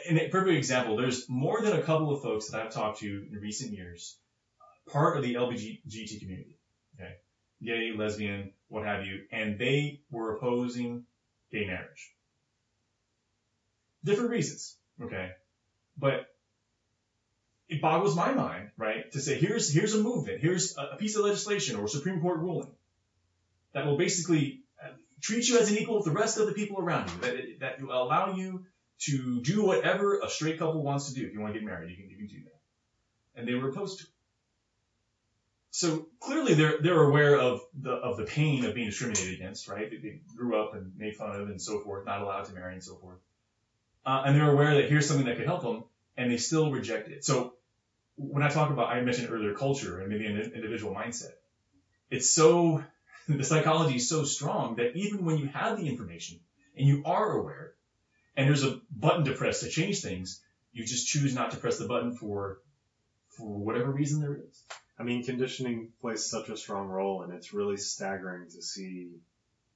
In 0.08 0.18
a 0.18 0.28
perfect 0.28 0.56
example, 0.56 0.96
there's 0.96 1.28
more 1.28 1.60
than 1.62 1.74
a 1.74 1.82
couple 1.82 2.12
of 2.12 2.20
folks 2.20 2.50
that 2.50 2.60
I've 2.60 2.72
talked 2.72 2.98
to 3.00 3.06
in 3.06 3.38
recent 3.40 3.72
years, 3.72 4.18
uh, 4.60 4.90
part 4.90 5.16
of 5.16 5.22
the 5.22 5.34
LGBT 5.34 6.18
community. 6.18 6.58
Okay, 6.96 7.14
gay, 7.62 7.92
lesbian, 7.96 8.52
what 8.68 8.84
have 8.84 9.06
you, 9.06 9.22
and 9.30 9.58
they 9.58 10.00
were 10.10 10.36
opposing 10.36 11.04
gay 11.52 11.66
marriage. 11.66 12.10
Different 14.06 14.30
reasons. 14.30 14.76
Okay, 15.02 15.32
but 15.98 16.28
it 17.68 17.82
boggles 17.82 18.14
my 18.14 18.32
mind, 18.32 18.70
right, 18.78 19.10
to 19.10 19.20
say 19.20 19.34
here's 19.36 19.72
here's 19.72 19.94
a 19.94 20.02
movement, 20.02 20.40
here's 20.40 20.76
a, 20.78 20.96
piece 20.96 21.16
of 21.16 21.24
legislation 21.24 21.74
or 21.76 21.86
a 21.86 21.88
Supreme 21.88 22.20
Court 22.20 22.38
ruling 22.38 22.70
that 23.72 23.84
will 23.84 23.96
basically 23.96 24.60
uh, 24.80 24.90
treat 25.20 25.48
you 25.48 25.58
as 25.58 25.72
an 25.72 25.78
equal 25.78 25.96
with 25.96 26.04
the 26.04 26.12
rest 26.12 26.38
of 26.38 26.46
the 26.46 26.52
people 26.52 26.78
around 26.78 27.10
you, 27.10 27.20
that 27.22 27.34
that 27.60 27.82
will 27.82 28.00
allow 28.00 28.32
you 28.32 28.64
to 29.00 29.42
do 29.42 29.64
whatever 29.64 30.20
a 30.20 30.30
straight 30.30 30.60
couple 30.60 30.84
wants 30.84 31.08
to 31.08 31.14
do. 31.20 31.26
If 31.26 31.32
you 31.32 31.40
want 31.40 31.54
to 31.54 31.58
get 31.58 31.66
married, 31.66 31.90
you 31.90 31.96
can 31.96 32.08
you 32.08 32.16
can 32.16 32.28
do 32.28 32.44
that, 32.44 33.40
and 33.40 33.48
they 33.48 33.54
were 33.54 33.70
opposed 33.70 33.98
to. 33.98 34.04
it. 34.04 34.10
So 35.72 36.06
clearly 36.20 36.54
they're 36.54 36.78
they're 36.80 37.02
aware 37.02 37.36
of 37.36 37.60
the 37.74 37.90
of 37.90 38.16
the 38.18 38.24
pain 38.24 38.64
of 38.64 38.74
being 38.76 38.86
discriminated 38.86 39.34
against, 39.34 39.66
right? 39.66 39.90
They, 39.90 39.96
they 39.96 40.20
grew 40.36 40.56
up 40.62 40.74
and 40.74 40.92
made 40.96 41.16
fun 41.16 41.34
of 41.34 41.48
and 41.48 41.60
so 41.60 41.80
forth, 41.80 42.06
not 42.06 42.22
allowed 42.22 42.44
to 42.44 42.54
marry 42.54 42.74
and 42.74 42.84
so 42.84 42.94
forth, 42.94 43.18
uh, 44.06 44.22
and 44.24 44.36
they're 44.36 44.50
aware 44.50 44.76
that 44.76 44.88
here's 44.88 45.06
something 45.06 45.26
that 45.26 45.36
could 45.36 45.46
help 45.46 45.62
them, 45.62 45.84
and 46.16 46.30
they 46.30 46.36
still 46.36 46.70
reject 46.70 47.08
it. 47.08 47.24
So 47.24 47.54
when 48.14 48.42
I 48.42 48.48
talk 48.48 48.70
about, 48.70 48.88
I 48.88 49.00
mentioned 49.00 49.28
earlier 49.30 49.52
culture 49.52 50.00
and 50.00 50.08
maybe 50.08 50.26
an 50.26 50.38
individual 50.54 50.94
mindset. 50.94 51.32
It's 52.08 52.30
so, 52.30 52.84
the 53.28 53.44
psychology 53.44 53.96
is 53.96 54.08
so 54.08 54.24
strong 54.24 54.76
that 54.76 54.96
even 54.96 55.24
when 55.24 55.38
you 55.38 55.46
have 55.48 55.78
the 55.78 55.88
information 55.88 56.38
and 56.76 56.86
you 56.86 57.02
are 57.04 57.32
aware 57.32 57.72
and 58.36 58.48
there's 58.48 58.64
a 58.64 58.80
button 58.90 59.24
to 59.24 59.32
press 59.32 59.60
to 59.60 59.68
change 59.68 60.00
things, 60.00 60.40
you 60.72 60.84
just 60.84 61.08
choose 61.08 61.34
not 61.34 61.50
to 61.50 61.56
press 61.56 61.78
the 61.78 61.88
button 61.88 62.14
for, 62.14 62.60
for 63.30 63.58
whatever 63.58 63.90
reason 63.90 64.20
there 64.20 64.34
is. 64.34 64.62
I 64.98 65.02
mean, 65.02 65.24
conditioning 65.24 65.92
plays 66.00 66.24
such 66.24 66.48
a 66.48 66.56
strong 66.56 66.88
role, 66.88 67.22
and 67.22 67.32
it's 67.34 67.52
really 67.52 67.76
staggering 67.76 68.48
to 68.50 68.62
see, 68.62 69.10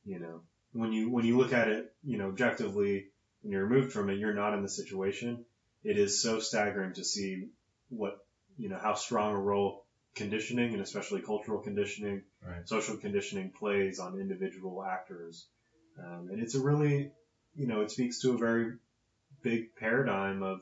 you 0.05 0.19
know, 0.19 0.41
when 0.73 0.93
you 0.93 1.11
when 1.11 1.27
you 1.27 1.37
look 1.37 1.53
at 1.53 1.69
it, 1.69 1.93
you 2.03 2.17
know, 2.17 2.29
objectively, 2.29 3.09
when 3.43 3.53
you're 3.53 3.65
removed 3.65 3.93
from 3.93 4.11
it, 4.11 4.19
you're 4.19 4.35
not 4.35 4.55
in 4.55 4.63
the 4.63 4.69
situation. 4.69 5.45
It 5.83 5.99
is 5.99 6.23
so 6.23 6.39
staggering 6.39 6.95
to 6.95 7.05
see 7.05 7.49
what, 7.89 8.19
you 8.57 8.69
know, 8.69 8.79
how 8.79 8.95
strong 8.95 9.35
a 9.35 9.39
role 9.41 9.85
conditioning 10.15 10.73
and 10.73 10.83
especially 10.83 11.23
cultural 11.23 11.61
conditioning, 11.61 12.23
Right. 12.47 12.69
social 12.69 12.97
conditioning 12.97 13.51
plays 13.51 13.99
on 13.99 14.19
individual 14.19 14.85
actors. 14.85 15.47
Um, 15.99 16.29
and 16.31 16.41
it's 16.41 16.55
a 16.55 16.61
really, 16.61 17.13
you 17.55 17.67
know, 17.67 17.81
it 17.81 17.91
speaks 17.91 18.21
to 18.21 18.33
a 18.33 18.39
very 18.39 18.77
big 19.43 19.75
paradigm 19.77 20.43
of, 20.43 20.61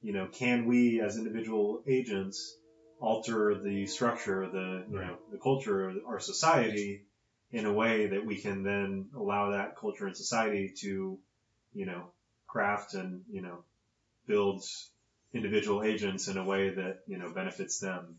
you 0.00 0.12
know, 0.12 0.26
can 0.26 0.66
we 0.66 1.00
as 1.00 1.16
individual 1.16 1.82
agents 1.86 2.56
alter 3.00 3.60
the 3.62 3.86
structure, 3.86 4.48
the 4.48 4.84
you 4.88 4.98
Right. 4.98 5.08
know, 5.08 5.18
the 5.30 5.38
culture 5.38 5.88
of 5.88 5.96
our 6.06 6.20
society 6.20 7.04
in 7.50 7.66
a 7.66 7.72
way 7.72 8.06
that 8.08 8.24
we 8.24 8.40
can 8.40 8.62
then 8.62 9.10
allow 9.14 9.50
that 9.50 9.76
culture 9.76 10.06
and 10.06 10.16
society 10.16 10.72
to, 10.80 11.18
you 11.72 11.86
know, 11.86 12.10
craft 12.54 12.94
and 12.94 13.22
you 13.30 13.42
know, 13.42 13.58
build 14.28 14.64
individual 15.34 15.82
agents 15.82 16.28
in 16.28 16.38
a 16.38 16.44
way 16.44 16.70
that 16.70 17.00
you 17.08 17.18
know 17.18 17.30
benefits 17.32 17.80
them. 17.80 18.16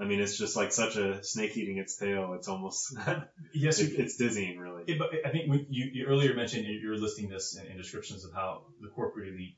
I 0.00 0.04
mean, 0.04 0.20
it's 0.20 0.38
just 0.38 0.56
like 0.56 0.72
such 0.72 0.96
a 0.96 1.24
snake 1.24 1.56
eating 1.56 1.78
its 1.78 1.96
tail. 1.96 2.34
It's 2.34 2.48
almost 2.48 2.94
Yes, 3.54 3.80
it, 3.80 3.94
it's 3.98 4.16
dizzying, 4.16 4.58
really. 4.58 4.84
It, 4.86 4.98
but 4.98 5.10
I 5.26 5.30
think 5.30 5.46
you, 5.70 5.90
you 5.92 6.06
earlier 6.06 6.34
mentioned 6.34 6.66
you- 6.66 6.78
you're 6.78 6.98
listing 6.98 7.28
this 7.30 7.56
in, 7.58 7.66
in 7.66 7.76
descriptions 7.76 8.24
of 8.24 8.32
how 8.32 8.62
the 8.80 8.88
corporate 8.90 9.28
elite 9.34 9.56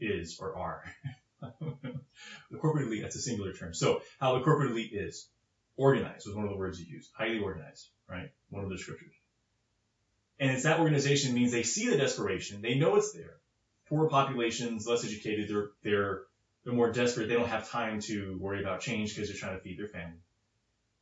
is 0.00 0.38
or 0.40 0.56
are. 0.56 0.84
the 1.60 2.58
corporate 2.58 2.86
elite, 2.86 3.02
that's 3.02 3.16
a 3.16 3.20
singular 3.20 3.52
term. 3.52 3.74
So 3.74 4.00
how 4.20 4.38
the 4.38 4.44
corporate 4.44 4.70
elite 4.70 4.92
is 4.94 5.28
organized 5.76 6.26
was 6.26 6.36
one 6.36 6.44
of 6.46 6.50
the 6.50 6.56
words 6.56 6.80
you 6.80 6.86
used. 6.86 7.10
Highly 7.12 7.40
organized, 7.40 7.88
right? 8.08 8.30
One 8.50 8.64
of 8.64 8.70
the 8.70 8.76
descriptors. 8.76 9.16
And 10.38 10.52
it's 10.52 10.62
that 10.62 10.80
organization 10.80 11.34
means 11.34 11.52
they 11.52 11.64
see 11.64 11.90
the 11.90 11.98
desperation. 11.98 12.62
They 12.62 12.76
know 12.78 12.96
it's 12.96 13.12
there. 13.12 13.39
Poor 13.90 14.08
populations, 14.08 14.86
less 14.86 15.04
educated, 15.04 15.48
they're, 15.48 15.70
they're, 15.82 16.20
they're 16.64 16.72
more 16.72 16.92
desperate. 16.92 17.28
They 17.28 17.34
don't 17.34 17.48
have 17.48 17.68
time 17.68 18.00
to 18.02 18.38
worry 18.40 18.60
about 18.62 18.80
change 18.80 19.14
because 19.14 19.28
they're 19.28 19.36
trying 19.36 19.56
to 19.56 19.62
feed 19.62 19.78
their 19.78 19.88
family. 19.88 20.20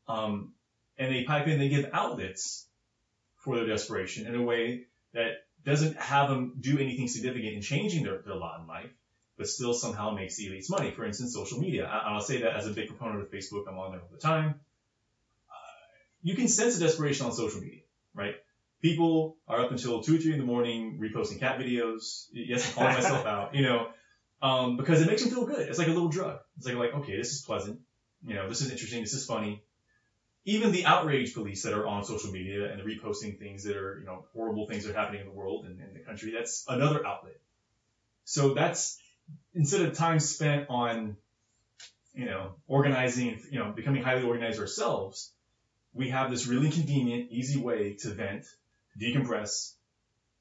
Um, 0.09 0.53
and 0.97 1.13
they 1.13 1.25
pipe 1.25 1.47
in, 1.47 1.59
they 1.59 1.69
give 1.69 1.91
outlets 1.93 2.67
for 3.37 3.57
their 3.57 3.67
desperation 3.67 4.27
in 4.27 4.35
a 4.35 4.43
way 4.43 4.87
that 5.13 5.45
doesn't 5.65 5.99
have 5.99 6.31
them 6.31 6.55
do 6.59 6.79
anything 6.79 7.09
significant 7.09 7.55
in 7.55 7.61
changing 7.61 8.05
their, 8.05 8.23
their 8.25 8.35
lot 8.35 8.61
in 8.61 8.67
life, 8.67 8.91
but 9.37 9.47
still 9.47 9.75
somehow 9.75 10.11
makes 10.11 10.37
the 10.37 10.47
elites 10.47 10.71
money. 10.71 10.91
For 10.91 11.05
instance, 11.05 11.35
social 11.35 11.61
media. 11.61 11.87
I, 11.87 12.11
I'll 12.11 12.23
say 12.23 12.41
that 12.41 12.57
as 12.57 12.67
a 12.67 12.71
big 12.71 12.89
proponent 12.89 13.21
of 13.21 13.31
Facebook. 13.31 13.65
I'm 13.69 13.79
on 13.79 13.93
there 13.93 14.01
all 14.01 14.09
the 14.11 14.19
time. 14.19 14.55
Uh, 15.51 15.89
you 16.23 16.35
can 16.35 16.49
sense 16.49 16.79
the 16.79 16.85
desperation 16.87 17.27
on 17.27 17.33
social 17.33 17.61
media, 17.61 17.83
right? 18.15 18.37
People 18.81 19.37
are 19.49 19.61
up 19.61 19.71
until 19.71 20.03
two 20.03 20.17
or 20.17 20.19
three 20.19 20.33
in 20.33 20.39
the 20.39 20.45
morning 20.45 20.99
reposting 21.01 21.41
cat 21.41 21.59
videos. 21.59 22.27
Yes, 22.33 22.69
I'm 22.69 22.75
calling 22.75 22.95
myself 22.95 23.27
out, 23.35 23.55
you 23.55 23.63
know, 23.63 23.89
um, 24.41 24.77
because 24.77 25.01
it 25.01 25.09
makes 25.09 25.23
them 25.23 25.33
feel 25.33 25.47
good. 25.47 25.69
It's 25.69 25.79
like 25.79 25.89
a 25.89 25.93
little 25.93 26.09
drug. 26.09 26.39
It's 26.57 26.67
like, 26.67 26.77
like, 26.77 26.95
okay, 26.95 27.17
this 27.17 27.33
is 27.33 27.41
pleasant. 27.43 27.81
You 28.25 28.35
know, 28.35 28.49
this 28.49 28.61
is 28.61 28.71
interesting. 28.71 29.01
This 29.01 29.15
is 29.15 29.27
funny 29.27 29.63
even 30.49 30.73
the 30.73 30.87
outrage 30.87 31.35
police 31.35 31.63
that 31.63 31.75
are 31.75 31.87
on 31.87 32.03
social 32.03 32.33
media 32.33 32.73
and 32.73 32.81
the 32.81 32.85
reposting 32.85 33.39
things 33.39 33.65
that 33.65 33.77
are, 33.77 33.99
you 33.99 34.07
know, 34.07 34.25
horrible 34.33 34.67
things 34.67 34.85
that 34.85 34.95
are 34.95 34.99
happening 34.99 35.21
in 35.21 35.27
the 35.27 35.33
world 35.33 35.67
and 35.67 35.79
in 35.79 35.93
the 35.93 36.01
country, 36.01 36.33
that's 36.33 36.65
another 36.69 37.05
outlet. 37.05 37.39
So 38.25 38.55
that's 38.55 38.99
instead 39.53 39.83
of 39.83 39.95
time 39.95 40.19
spent 40.19 40.71
on, 40.71 41.19
you 42.15 42.25
know, 42.25 42.55
organizing, 42.67 43.39
you 43.51 43.59
know, 43.59 43.73
becoming 43.73 44.03
highly 44.03 44.23
organized 44.23 44.59
ourselves, 44.59 45.35
we 45.93 46.09
have 46.09 46.31
this 46.31 46.47
really 46.47 46.71
convenient, 46.71 47.31
easy 47.31 47.61
way 47.61 47.97
to 48.01 48.09
vent, 48.09 48.47
decompress, 49.01 49.73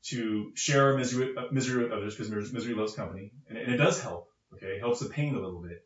to 0.03 0.51
share 0.55 0.91
our 0.91 0.97
misery, 0.97 1.35
misery 1.51 1.83
with 1.83 1.91
others 1.91 2.15
because 2.15 2.31
misery, 2.53 2.73
loves 2.73 2.93
company, 2.93 3.31
and, 3.49 3.57
and 3.57 3.73
it 3.73 3.77
does 3.77 4.01
help. 4.01 4.29
Okay, 4.53 4.67
it 4.67 4.79
helps 4.79 5.01
the 5.01 5.09
pain 5.09 5.35
a 5.35 5.39
little 5.39 5.61
bit, 5.61 5.85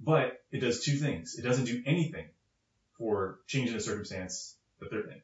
but 0.00 0.42
it 0.50 0.58
does 0.58 0.82
two 0.82 0.96
things. 0.96 1.36
It 1.38 1.42
doesn't 1.42 1.66
do 1.66 1.82
anything 1.86 2.26
for 2.98 3.38
changing 3.46 3.74
the 3.74 3.80
circumstance 3.80 4.56
that 4.80 4.90
they're 4.90 5.08
in, 5.08 5.22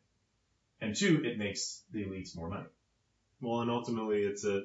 and 0.81 0.95
two, 0.95 1.23
it 1.25 1.39
makes 1.39 1.83
the 1.93 2.05
elites 2.05 2.37
more 2.37 2.49
money. 2.49 2.69
Well, 3.41 3.61
and 3.61 3.71
ultimately, 3.71 4.23
it's 4.23 4.45
a, 4.45 4.65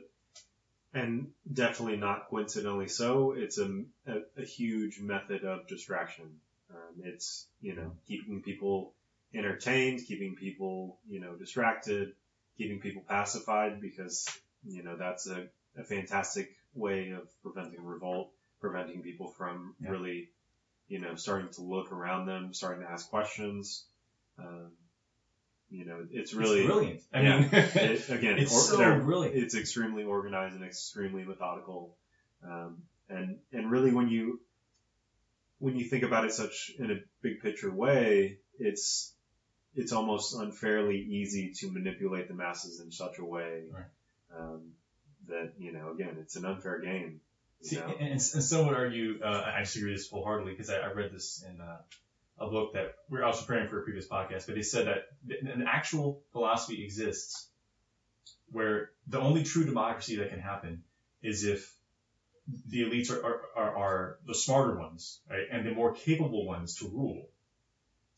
and 0.94 1.32
definitely 1.52 1.98
not 1.98 2.30
coincidentally 2.30 2.88
so. 2.88 3.32
It's 3.32 3.58
a, 3.58 3.84
a, 4.06 4.20
a 4.38 4.46
huge 4.46 5.00
method 5.00 5.44
of 5.44 5.68
distraction. 5.68 6.40
Um, 6.70 7.04
it's 7.04 7.48
you 7.62 7.76
know 7.76 7.92
keeping 8.08 8.42
people 8.42 8.94
entertained, 9.34 10.02
keeping 10.08 10.36
people 10.36 11.00
you 11.10 11.20
know 11.20 11.34
distracted, 11.36 12.14
keeping 12.62 12.80
people 12.80 13.04
pacified 13.08 13.82
because 13.82 14.28
you 14.64 14.84
know 14.84 14.96
that's 14.96 15.28
a, 15.28 15.48
a 15.78 15.84
fantastic 15.84 16.50
way 16.76 17.12
of 17.12 17.28
preventing 17.42 17.84
revolt, 17.84 18.32
preventing 18.60 19.02
people 19.02 19.30
from 19.38 19.76
Yeah. 19.82 19.90
really 19.92 20.30
you 20.88 21.00
know 21.00 21.16
starting 21.16 21.50
to 21.54 21.62
look 21.62 21.92
around 21.92 22.28
them, 22.28 22.54
starting 22.54 22.84
to 22.86 22.92
ask 22.92 23.10
questions. 23.10 23.86
Um, 24.38 24.72
you 25.70 25.86
know, 25.86 26.06
it's 26.12 26.34
really 26.34 26.60
it's 26.60 26.68
brilliant. 26.68 27.02
I 27.14 27.22
yeah. 27.22 27.40
mean, 27.40 27.50
it, 27.54 28.10
again, 28.18 28.38
it's 28.38 28.54
or- 28.54 28.78
so 28.78 29.00
brilliant. 29.00 29.38
it's 29.38 29.56
extremely 29.56 30.04
organized 30.04 30.56
and 30.56 30.66
extremely 30.66 31.24
methodical. 31.24 31.96
Um, 32.44 32.84
and, 33.10 33.38
and 33.54 33.72
really 33.72 33.94
when 33.94 34.10
you, 34.10 34.42
when 35.60 35.78
you 35.78 35.86
think 35.86 36.04
about 36.04 36.26
it 36.26 36.34
such 36.34 36.72
in 36.78 36.92
a 36.92 36.96
big 37.22 37.42
picture 37.42 37.72
way, 37.72 38.40
it's, 38.60 39.14
it's 39.76 39.92
almost 39.92 40.36
unfairly 40.36 40.98
easy 40.98 41.54
to 41.60 41.72
manipulate 41.72 42.28
the 42.28 42.34
masses 42.34 42.80
in 42.80 42.92
such 42.92 43.20
a 43.20 43.26
way, 43.26 43.64
Right. 43.72 43.86
um, 44.38 44.72
that, 45.28 45.54
you 45.58 45.72
know, 45.72 45.92
again, 45.92 46.18
it's 46.20 46.36
an 46.36 46.46
unfair 46.46 46.80
game. 46.80 47.22
See, 47.64 47.78
and, 47.78 47.92
and, 48.00 48.22
some 48.22 48.66
would 48.66 48.76
argue, 48.76 49.20
uh, 49.24 49.52
I 49.56 49.60
disagree 49.60 49.92
with 49.92 50.00
this 50.00 50.10
wholeheartedly 50.10 50.54
because 50.54 50.70
I, 50.70 50.78
I 50.78 50.92
read 50.94 51.12
this 51.12 51.44
in 51.48 51.62
uh, 51.62 51.78
a 52.40 52.50
book 52.50 52.74
that 52.74 52.96
we're 53.08 53.24
also 53.24 53.46
preparing 53.46 53.70
for 53.70 53.82
a 53.82 53.84
previous 53.84 54.08
podcast, 54.08 54.48
but 54.48 54.56
they 54.56 54.64
said 54.64 54.88
that 54.88 55.04
an 55.42 55.64
actual 55.68 56.24
philosophy 56.32 56.84
exists 56.84 57.48
where 58.52 58.90
the 59.08 59.20
only 59.20 59.44
true 59.44 59.64
democracy 59.64 60.18
that 60.18 60.30
can 60.30 60.40
happen 60.40 60.82
is 61.22 61.44
if 61.44 61.72
the 62.68 62.82
elites 62.82 63.12
are, 63.12 63.24
are, 63.24 63.42
are, 63.56 63.78
are 63.78 64.18
the 64.26 64.36
smarter 64.36 64.78
ones, 64.78 65.20
right, 65.30 65.46
and 65.52 65.66
the 65.66 65.72
more 65.72 65.94
capable 65.94 66.46
ones 66.46 66.76
to 66.76 66.88
rule. 66.88 67.30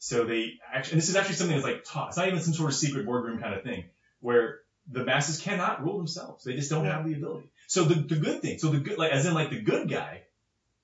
So 0.03 0.25
they 0.25 0.59
actually, 0.73 0.93
and 0.95 1.01
this 1.01 1.07
is 1.07 1.15
actually 1.15 1.35
something 1.35 1.55
that's 1.55 1.65
like 1.65 1.85
taught. 1.85 2.09
It's 2.09 2.17
not 2.17 2.27
even 2.27 2.41
some 2.41 2.53
sort 2.53 2.69
of 2.71 2.75
secret 2.75 3.05
boardroom 3.05 3.39
kind 3.39 3.53
of 3.55 3.63
thing 3.63 3.85
where 4.19 4.59
the 4.91 5.05
masses 5.05 5.39
cannot 5.39 5.81
rule 5.81 5.97
themselves. 5.97 6.43
They 6.43 6.55
just 6.55 6.69
don't 6.69 6.83
Yeah. 6.83 6.97
have 6.97 7.05
the 7.07 7.13
ability. 7.13 7.47
So 7.67 7.85
the, 7.85 7.95
the 7.95 8.17
good 8.17 8.41
thing, 8.41 8.59
so 8.59 8.67
the 8.67 8.79
good, 8.79 8.97
like, 8.97 9.13
as 9.13 9.25
in 9.25 9.33
like 9.33 9.49
the 9.49 9.61
good 9.61 9.87
guy 9.89 10.23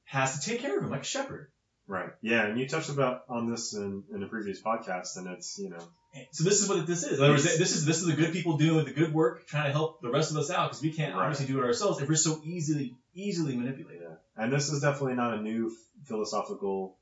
has 0.05 0.39
to 0.39 0.49
take 0.49 0.61
care 0.61 0.77
of 0.77 0.85
him 0.85 0.89
like 0.89 1.01
a 1.01 1.03
shepherd. 1.03 1.51
Right. 1.85 2.11
Yeah. 2.21 2.45
And 2.45 2.57
you 2.57 2.65
touched 2.69 2.87
about 2.89 3.23
on 3.27 3.51
this 3.51 3.73
in, 3.73 4.03
in 4.13 4.23
a 4.23 4.27
previous 4.27 4.61
podcast 4.61 5.17
and 5.17 5.27
it's, 5.27 5.59
you 5.59 5.69
know, 5.69 5.83
So 6.31 6.45
this 6.45 6.61
is 6.61 6.69
what 6.69 6.87
this 6.87 7.03
is. 7.03 7.17
In 7.19 7.23
other 7.25 7.33
words, 7.33 7.43
this 7.43 7.75
is 7.75 7.83
this 7.85 7.99
is 7.99 8.05
the 8.07 8.13
good 8.13 8.31
people 8.31 8.55
doing 8.55 8.85
the 8.85 8.93
good 8.93 9.13
work, 9.13 9.47
trying 9.47 9.65
to 9.65 9.73
help 9.73 10.01
the 10.01 10.09
rest 10.11 10.31
of 10.31 10.37
us 10.37 10.49
out 10.49 10.69
because 10.69 10.81
we 10.81 10.93
can't 10.93 11.13
Right. 11.13 11.23
obviously 11.23 11.47
do 11.47 11.59
it 11.59 11.65
ourselves 11.65 11.99
if 12.01 12.07
we're 12.07 12.15
so 12.15 12.39
easily 12.45 12.95
easily 13.13 13.57
manipulated. 13.57 14.03
Yeah. 14.07 14.15
And 14.43 14.53
this 14.53 14.71
is 14.71 14.79
definitely 14.81 15.15
not 15.15 15.33
a 15.33 15.41
new 15.41 15.75
philosophical 16.05 16.95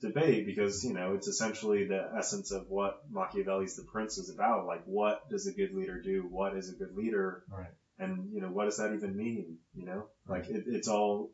debate 0.00 0.46
because, 0.46 0.84
you 0.84 0.92
know, 0.92 1.14
it's 1.14 1.26
essentially 1.26 1.86
the 1.86 2.12
essence 2.16 2.52
of 2.52 2.66
what 2.68 3.00
Machiavelli's 3.10 3.76
The 3.76 3.82
Prince 3.82 4.18
is 4.18 4.30
about. 4.30 4.66
Like, 4.66 4.82
what 4.84 5.28
does 5.28 5.46
a 5.46 5.52
good 5.52 5.74
leader 5.74 6.00
do? 6.00 6.26
What 6.30 6.56
is 6.56 6.68
a 6.68 6.74
good 6.74 6.94
leader? 6.94 7.42
Right. 7.50 7.70
And, 7.98 8.32
you 8.32 8.40
know, 8.40 8.48
what 8.48 8.64
does 8.64 8.76
that 8.76 8.92
even 8.94 9.16
mean? 9.16 9.58
You 9.74 9.84
know, 9.84 10.06
like 10.28 10.48
it, 10.48 10.64
it's 10.66 10.88
all, 10.88 11.30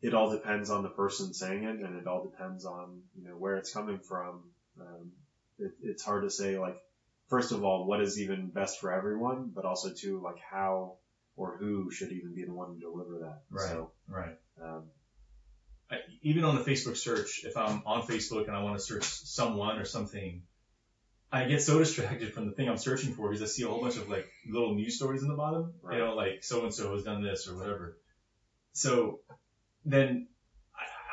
it 0.00 0.14
all 0.14 0.30
depends 0.30 0.70
on 0.70 0.82
the 0.82 0.88
person 0.88 1.32
saying 1.32 1.64
it 1.64 1.80
and 1.80 1.96
it 1.96 2.06
all 2.06 2.22
depends 2.22 2.64
on, 2.64 3.02
you 3.16 3.24
know, 3.24 3.36
where 3.36 3.56
it's 3.56 3.72
coming 3.72 3.98
from. 3.98 4.44
Um, 4.80 5.10
it, 5.58 5.72
it's 5.80 6.04
hard 6.04 6.22
to 6.22 6.30
say, 6.30 6.58
like, 6.58 6.76
first 7.28 7.50
of 7.52 7.64
all, 7.64 7.86
what 7.86 8.00
is 8.00 8.20
even 8.20 8.50
best 8.50 8.78
for 8.80 8.92
everyone, 8.92 9.50
but 9.54 9.64
also 9.64 9.90
too, 9.92 10.20
like 10.22 10.38
how 10.50 10.96
or 11.36 11.56
who 11.56 11.90
should 11.90 12.12
even 12.12 12.34
be 12.34 12.44
the 12.44 12.52
one 12.52 12.74
to 12.74 12.78
deliver 12.78 13.18
that. 13.20 13.40
Right. 13.50 13.68
So, 13.68 13.90
Right. 14.06 14.36
um, 14.60 14.84
even 16.22 16.44
on 16.44 16.54
the 16.54 16.62
Facebook 16.62 16.96
search, 16.96 17.44
if 17.44 17.56
I'm 17.56 17.82
on 17.86 18.02
Facebook 18.02 18.46
and 18.46 18.56
I 18.56 18.62
want 18.62 18.78
to 18.78 18.82
search 18.82 19.04
someone 19.04 19.78
or 19.78 19.84
something, 19.84 20.42
I 21.32 21.44
get 21.44 21.62
so 21.62 21.78
distracted 21.78 22.34
from 22.34 22.46
the 22.46 22.52
thing 22.52 22.68
I'm 22.68 22.76
searching 22.76 23.14
for 23.14 23.28
because 23.28 23.42
I 23.42 23.46
see 23.46 23.62
a 23.62 23.68
whole 23.68 23.80
bunch 23.80 23.96
of 23.96 24.08
like 24.08 24.28
little 24.46 24.74
news 24.74 24.96
stories 24.96 25.22
in 25.22 25.28
the 25.28 25.34
bottom. 25.34 25.72
Right. 25.82 25.98
You 25.98 26.04
know, 26.04 26.14
like 26.14 26.44
so 26.44 26.64
and 26.64 26.74
so 26.74 26.92
has 26.94 27.04
done 27.04 27.22
this 27.22 27.48
or 27.48 27.56
whatever. 27.56 27.96
So 28.74 29.20
then 29.84 30.28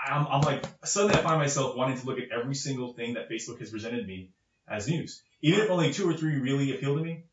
I, 0.05 0.11
I'm, 0.11 0.27
I'm 0.27 0.41
like 0.41 0.65
suddenly 0.83 1.15
I 1.15 1.21
find 1.21 1.39
myself 1.39 1.75
wanting 1.75 1.99
to 1.99 2.05
look 2.05 2.19
at 2.19 2.31
every 2.31 2.55
single 2.55 2.93
thing 2.93 3.13
that 3.13 3.29
Facebook 3.29 3.59
has 3.59 3.69
presented 3.69 4.05
me 4.05 4.31
as 4.67 4.89
news, 4.89 5.23
even 5.41 5.61
if 5.61 5.69
only 5.69 5.93
two 5.93 6.09
or 6.09 6.13
three 6.13 6.37
really 6.37 6.75
appeal 6.75 6.97
to 6.97 7.03
me. 7.03 7.23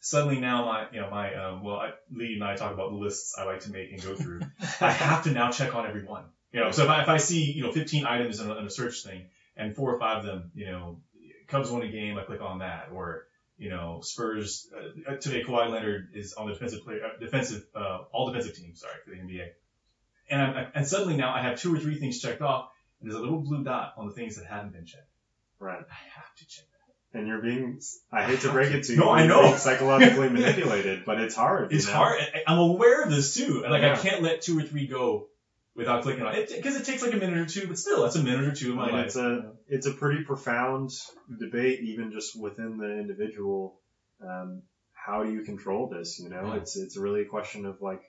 Suddenly 0.00 0.38
now 0.38 0.66
my, 0.66 0.86
you 0.92 1.00
know, 1.00 1.10
my, 1.10 1.34
um, 1.34 1.64
well, 1.64 1.76
I, 1.76 1.90
Lee 2.12 2.34
and 2.34 2.44
I 2.44 2.54
talk 2.54 2.72
about 2.72 2.90
the 2.90 2.96
lists 2.96 3.34
I 3.36 3.42
like 3.42 3.60
to 3.60 3.72
make 3.72 3.90
and 3.90 4.00
go 4.00 4.14
through. 4.14 4.40
I 4.80 4.92
have 4.92 5.24
to 5.24 5.32
now 5.32 5.50
check 5.50 5.74
on 5.74 5.84
every 5.84 6.04
one. 6.04 6.26
You 6.52 6.60
know, 6.60 6.70
so 6.70 6.84
if 6.84 6.88
I, 6.90 7.02
if 7.02 7.08
I 7.08 7.16
see, 7.18 7.52
you 7.52 7.62
know, 7.62 7.72
15 7.72 8.06
items 8.06 8.40
in 8.40 8.50
a, 8.50 8.56
in 8.56 8.64
a 8.64 8.70
search 8.70 9.02
thing 9.02 9.26
and 9.56 9.74
four 9.74 9.94
or 9.94 9.98
five 9.98 10.18
of 10.18 10.24
them, 10.24 10.50
you 10.54 10.66
know, 10.66 11.00
Cubs 11.48 11.70
won 11.70 11.82
a 11.82 11.88
game, 11.88 12.16
I 12.16 12.22
click 12.22 12.40
on 12.40 12.60
that. 12.60 12.88
Or, 12.92 13.24
you 13.58 13.68
know, 13.68 14.00
Spurs, 14.02 14.68
uh, 15.08 15.16
today 15.16 15.42
Kawhi 15.42 15.70
Leonard 15.70 16.08
is 16.14 16.32
on 16.34 16.46
the 16.46 16.52
defensive 16.52 16.84
player, 16.84 17.00
uh, 17.04 17.18
defensive, 17.18 17.64
uh, 17.74 17.98
all 18.12 18.26
defensive 18.26 18.54
teams, 18.56 18.80
sorry, 18.80 18.94
for 19.04 19.10
the 19.10 19.16
NBA. 19.16 19.48
And 20.30 20.42
I, 20.42 20.66
and 20.74 20.86
suddenly 20.86 21.16
now 21.16 21.32
I 21.34 21.40
have 21.42 21.58
two 21.58 21.74
or 21.74 21.78
three 21.78 21.98
things 21.98 22.18
checked 22.20 22.42
off 22.42 22.70
and 23.00 23.10
there's 23.10 23.18
a 23.18 23.22
little 23.22 23.40
blue 23.40 23.62
dot 23.62 23.94
on 23.96 24.06
the 24.06 24.12
things 24.12 24.36
that 24.36 24.46
haven't 24.46 24.72
been 24.72 24.86
checked. 24.86 25.08
right. 25.58 25.78
I 25.78 26.18
have 26.18 26.34
to 26.36 26.46
check 26.46 26.64
that. 27.12 27.18
And 27.18 27.28
you're 27.28 27.40
being, 27.40 27.80
I 28.12 28.24
hate 28.24 28.40
to 28.40 28.50
break 28.50 28.72
it 28.72 28.84
to 28.84 28.92
you, 28.94 28.98
No, 28.98 29.10
I 29.10 29.26
know. 29.26 29.56
psychologically 29.56 30.28
manipulated, 30.30 31.04
but 31.04 31.20
it's 31.20 31.34
hard. 31.34 31.72
It's 31.72 31.86
know? 31.86 31.92
hard. 31.94 32.20
I'm 32.46 32.58
aware 32.58 33.02
of 33.02 33.10
this 33.10 33.34
too. 33.34 33.62
And 33.64 33.72
like, 33.72 33.82
I 33.84 33.96
can't 33.96 34.22
let 34.22 34.42
two 34.42 34.58
or 34.58 34.62
three 34.62 34.86
go 34.86 35.28
without 35.76 36.02
clicking 36.02 36.22
on 36.24 36.34
it 36.34 36.50
because 36.54 36.76
it 36.76 36.84
takes 36.84 37.02
like 37.02 37.12
a 37.12 37.16
minute 37.16 37.38
or 37.38 37.46
two, 37.46 37.66
but 37.68 37.78
still, 37.78 38.02
that's 38.02 38.16
a 38.16 38.22
minute 38.22 38.44
or 38.46 38.54
two 38.54 38.70
of 38.70 38.76
my 38.76 38.90
life. 38.90 39.06
it's 39.06 39.16
a 39.16 39.52
it's 39.68 39.86
a 39.86 39.92
pretty 39.92 40.24
profound 40.24 40.90
debate, 41.38 41.80
even 41.80 42.12
just 42.12 42.38
within 42.38 42.78
the 42.78 42.98
individual. 42.98 43.78
Um, 44.20 44.62
how 44.92 45.22
do 45.22 45.32
you 45.32 45.42
control 45.42 45.88
this? 45.88 46.18
You 46.18 46.28
know, 46.28 46.46
Yeah. 46.46 46.56
it's 46.56 46.76
it's 46.76 46.96
really 46.96 47.22
a 47.22 47.26
question 47.26 47.66
of 47.66 47.80
like 47.80 48.02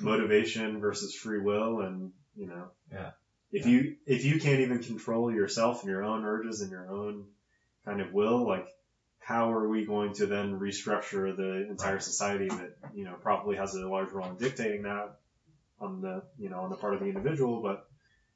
motivation 0.00 0.80
versus 0.80 1.14
free 1.14 1.40
will, 1.40 1.80
and 1.80 2.12
you 2.34 2.46
know, 2.48 2.70
Yeah. 2.92 3.10
If 3.52 3.66
Yeah. 3.66 3.72
you 3.72 3.96
if 4.06 4.24
you 4.24 4.40
can't 4.40 4.60
even 4.60 4.82
control 4.82 5.32
yourself 5.32 5.82
and 5.82 5.90
your 5.90 6.02
own 6.02 6.24
urges 6.24 6.60
and 6.60 6.70
your 6.70 6.90
own 6.90 7.28
kind 7.84 8.00
of 8.00 8.12
will, 8.12 8.44
like 8.46 8.66
how 9.18 9.52
are 9.52 9.68
we 9.68 9.86
going 9.86 10.12
to 10.14 10.26
then 10.26 10.58
restructure 10.58 11.34
the 11.34 11.68
entire 11.70 12.00
society 12.00 12.48
that 12.48 12.76
you 12.92 13.04
know 13.04 13.14
probably 13.22 13.56
has 13.56 13.74
a 13.74 13.88
large 13.88 14.10
role 14.12 14.26
in 14.26 14.36
dictating 14.36 14.82
that 14.82 15.16
on 15.84 16.00
the 16.00 16.22
you 16.38 16.48
know 16.50 16.60
on 16.60 16.70
the 16.70 16.76
part 16.76 16.94
of 16.94 17.00
the 17.00 17.06
individual, 17.06 17.62
but 17.62 17.86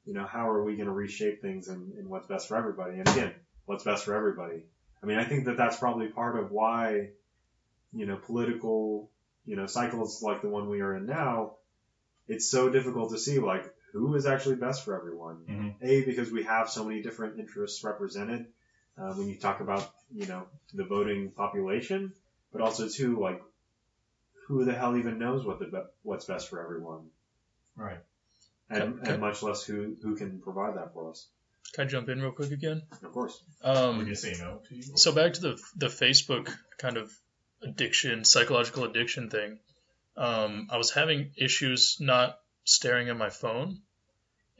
you 0.05 0.13
know 0.13 0.25
how 0.25 0.49
are 0.49 0.63
we 0.63 0.75
going 0.75 0.87
to 0.87 0.93
reshape 0.93 1.41
things 1.41 1.67
and, 1.67 1.97
in 1.97 2.09
what's 2.09 2.27
best 2.27 2.47
for 2.47 2.57
everybody? 2.57 2.99
And 2.99 3.07
again, 3.07 3.33
what's 3.65 3.83
best 3.83 4.05
for 4.05 4.15
everybody? 4.15 4.63
I 5.01 5.05
mean, 5.05 5.17
I 5.17 5.25
think 5.25 5.45
that 5.45 5.57
that's 5.57 5.77
probably 5.77 6.07
part 6.07 6.37
of 6.37 6.51
why 6.51 7.09
you 7.93 8.05
know 8.05 8.17
political 8.17 9.09
you 9.45 9.55
know 9.55 9.65
cycles 9.65 10.21
like 10.21 10.41
the 10.41 10.49
one 10.49 10.69
we 10.69 10.81
are 10.81 10.95
in 10.95 11.05
now. 11.05 11.53
It's 12.27 12.47
so 12.49 12.69
difficult 12.69 13.11
to 13.11 13.17
see 13.17 13.39
like 13.39 13.65
who 13.93 14.13
is 14.15 14.25
actually 14.27 14.55
best 14.55 14.85
for 14.85 14.95
everyone. 14.95 15.37
Mhm. 15.49 15.75
A 15.81 16.05
because 16.05 16.31
we 16.31 16.43
have 16.43 16.69
so 16.69 16.85
many 16.85 17.01
different 17.01 17.39
interests 17.39 17.83
represented 17.83 18.45
uh, 18.97 19.13
when 19.13 19.27
you 19.27 19.37
talk 19.37 19.61
about 19.61 19.89
you 20.13 20.27
know 20.27 20.45
the 20.73 20.83
voting 20.85 21.31
population, 21.31 22.13
but 22.51 22.61
also 22.61 22.87
too 22.87 23.19
like 23.19 23.41
who 24.47 24.65
the 24.65 24.73
hell 24.73 24.97
even 24.97 25.19
knows 25.19 25.45
what 25.45 25.59
the 25.59 25.89
what's 26.03 26.25
best 26.25 26.49
for 26.49 26.61
everyone, 26.61 27.09
Right. 27.79 27.99
and, 28.69 28.99
Okay. 29.01 29.13
and 29.13 29.21
much 29.21 29.41
less 29.41 29.63
who 29.63 29.95
who 30.03 30.15
can 30.15 30.39
provide 30.41 30.75
that 30.77 30.93
for 30.93 31.09
us. 31.11 31.27
Can 31.73 31.85
I 31.85 31.87
jump 31.87 32.09
in 32.09 32.21
real 32.21 32.31
quick 32.31 32.51
again? 32.51 32.81
Of 33.03 33.11
course, 33.11 33.41
Um, 33.63 33.99
gonna 33.99 34.15
say 34.15 34.35
no 34.39 34.61
to 34.67 34.75
you. 34.75 34.81
so 34.97 35.11
back 35.11 35.33
to 35.33 35.41
the 35.41 35.61
the 35.75 35.87
Facebook 35.87 36.51
kind 36.77 36.97
of 36.97 37.11
addiction, 37.61 38.23
psychological 38.25 38.83
addiction 38.85 39.29
thing. 39.29 39.59
Um, 40.17 40.67
I 40.71 40.77
was 40.77 40.91
having 40.91 41.31
issues 41.37 41.97
not 41.99 42.39
staring 42.63 43.09
at 43.09 43.17
my 43.17 43.29
phone, 43.29 43.81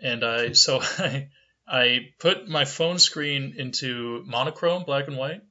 and 0.02 0.24
I 0.24 0.52
so 0.66 0.80
I 0.82 1.30
I 1.68 2.14
put 2.20 2.48
my 2.48 2.66
phone 2.66 3.00
screen 3.00 3.54
into 3.58 4.24
monochrome, 4.26 4.84
black 4.86 5.08
and 5.08 5.18
white, 5.18 5.42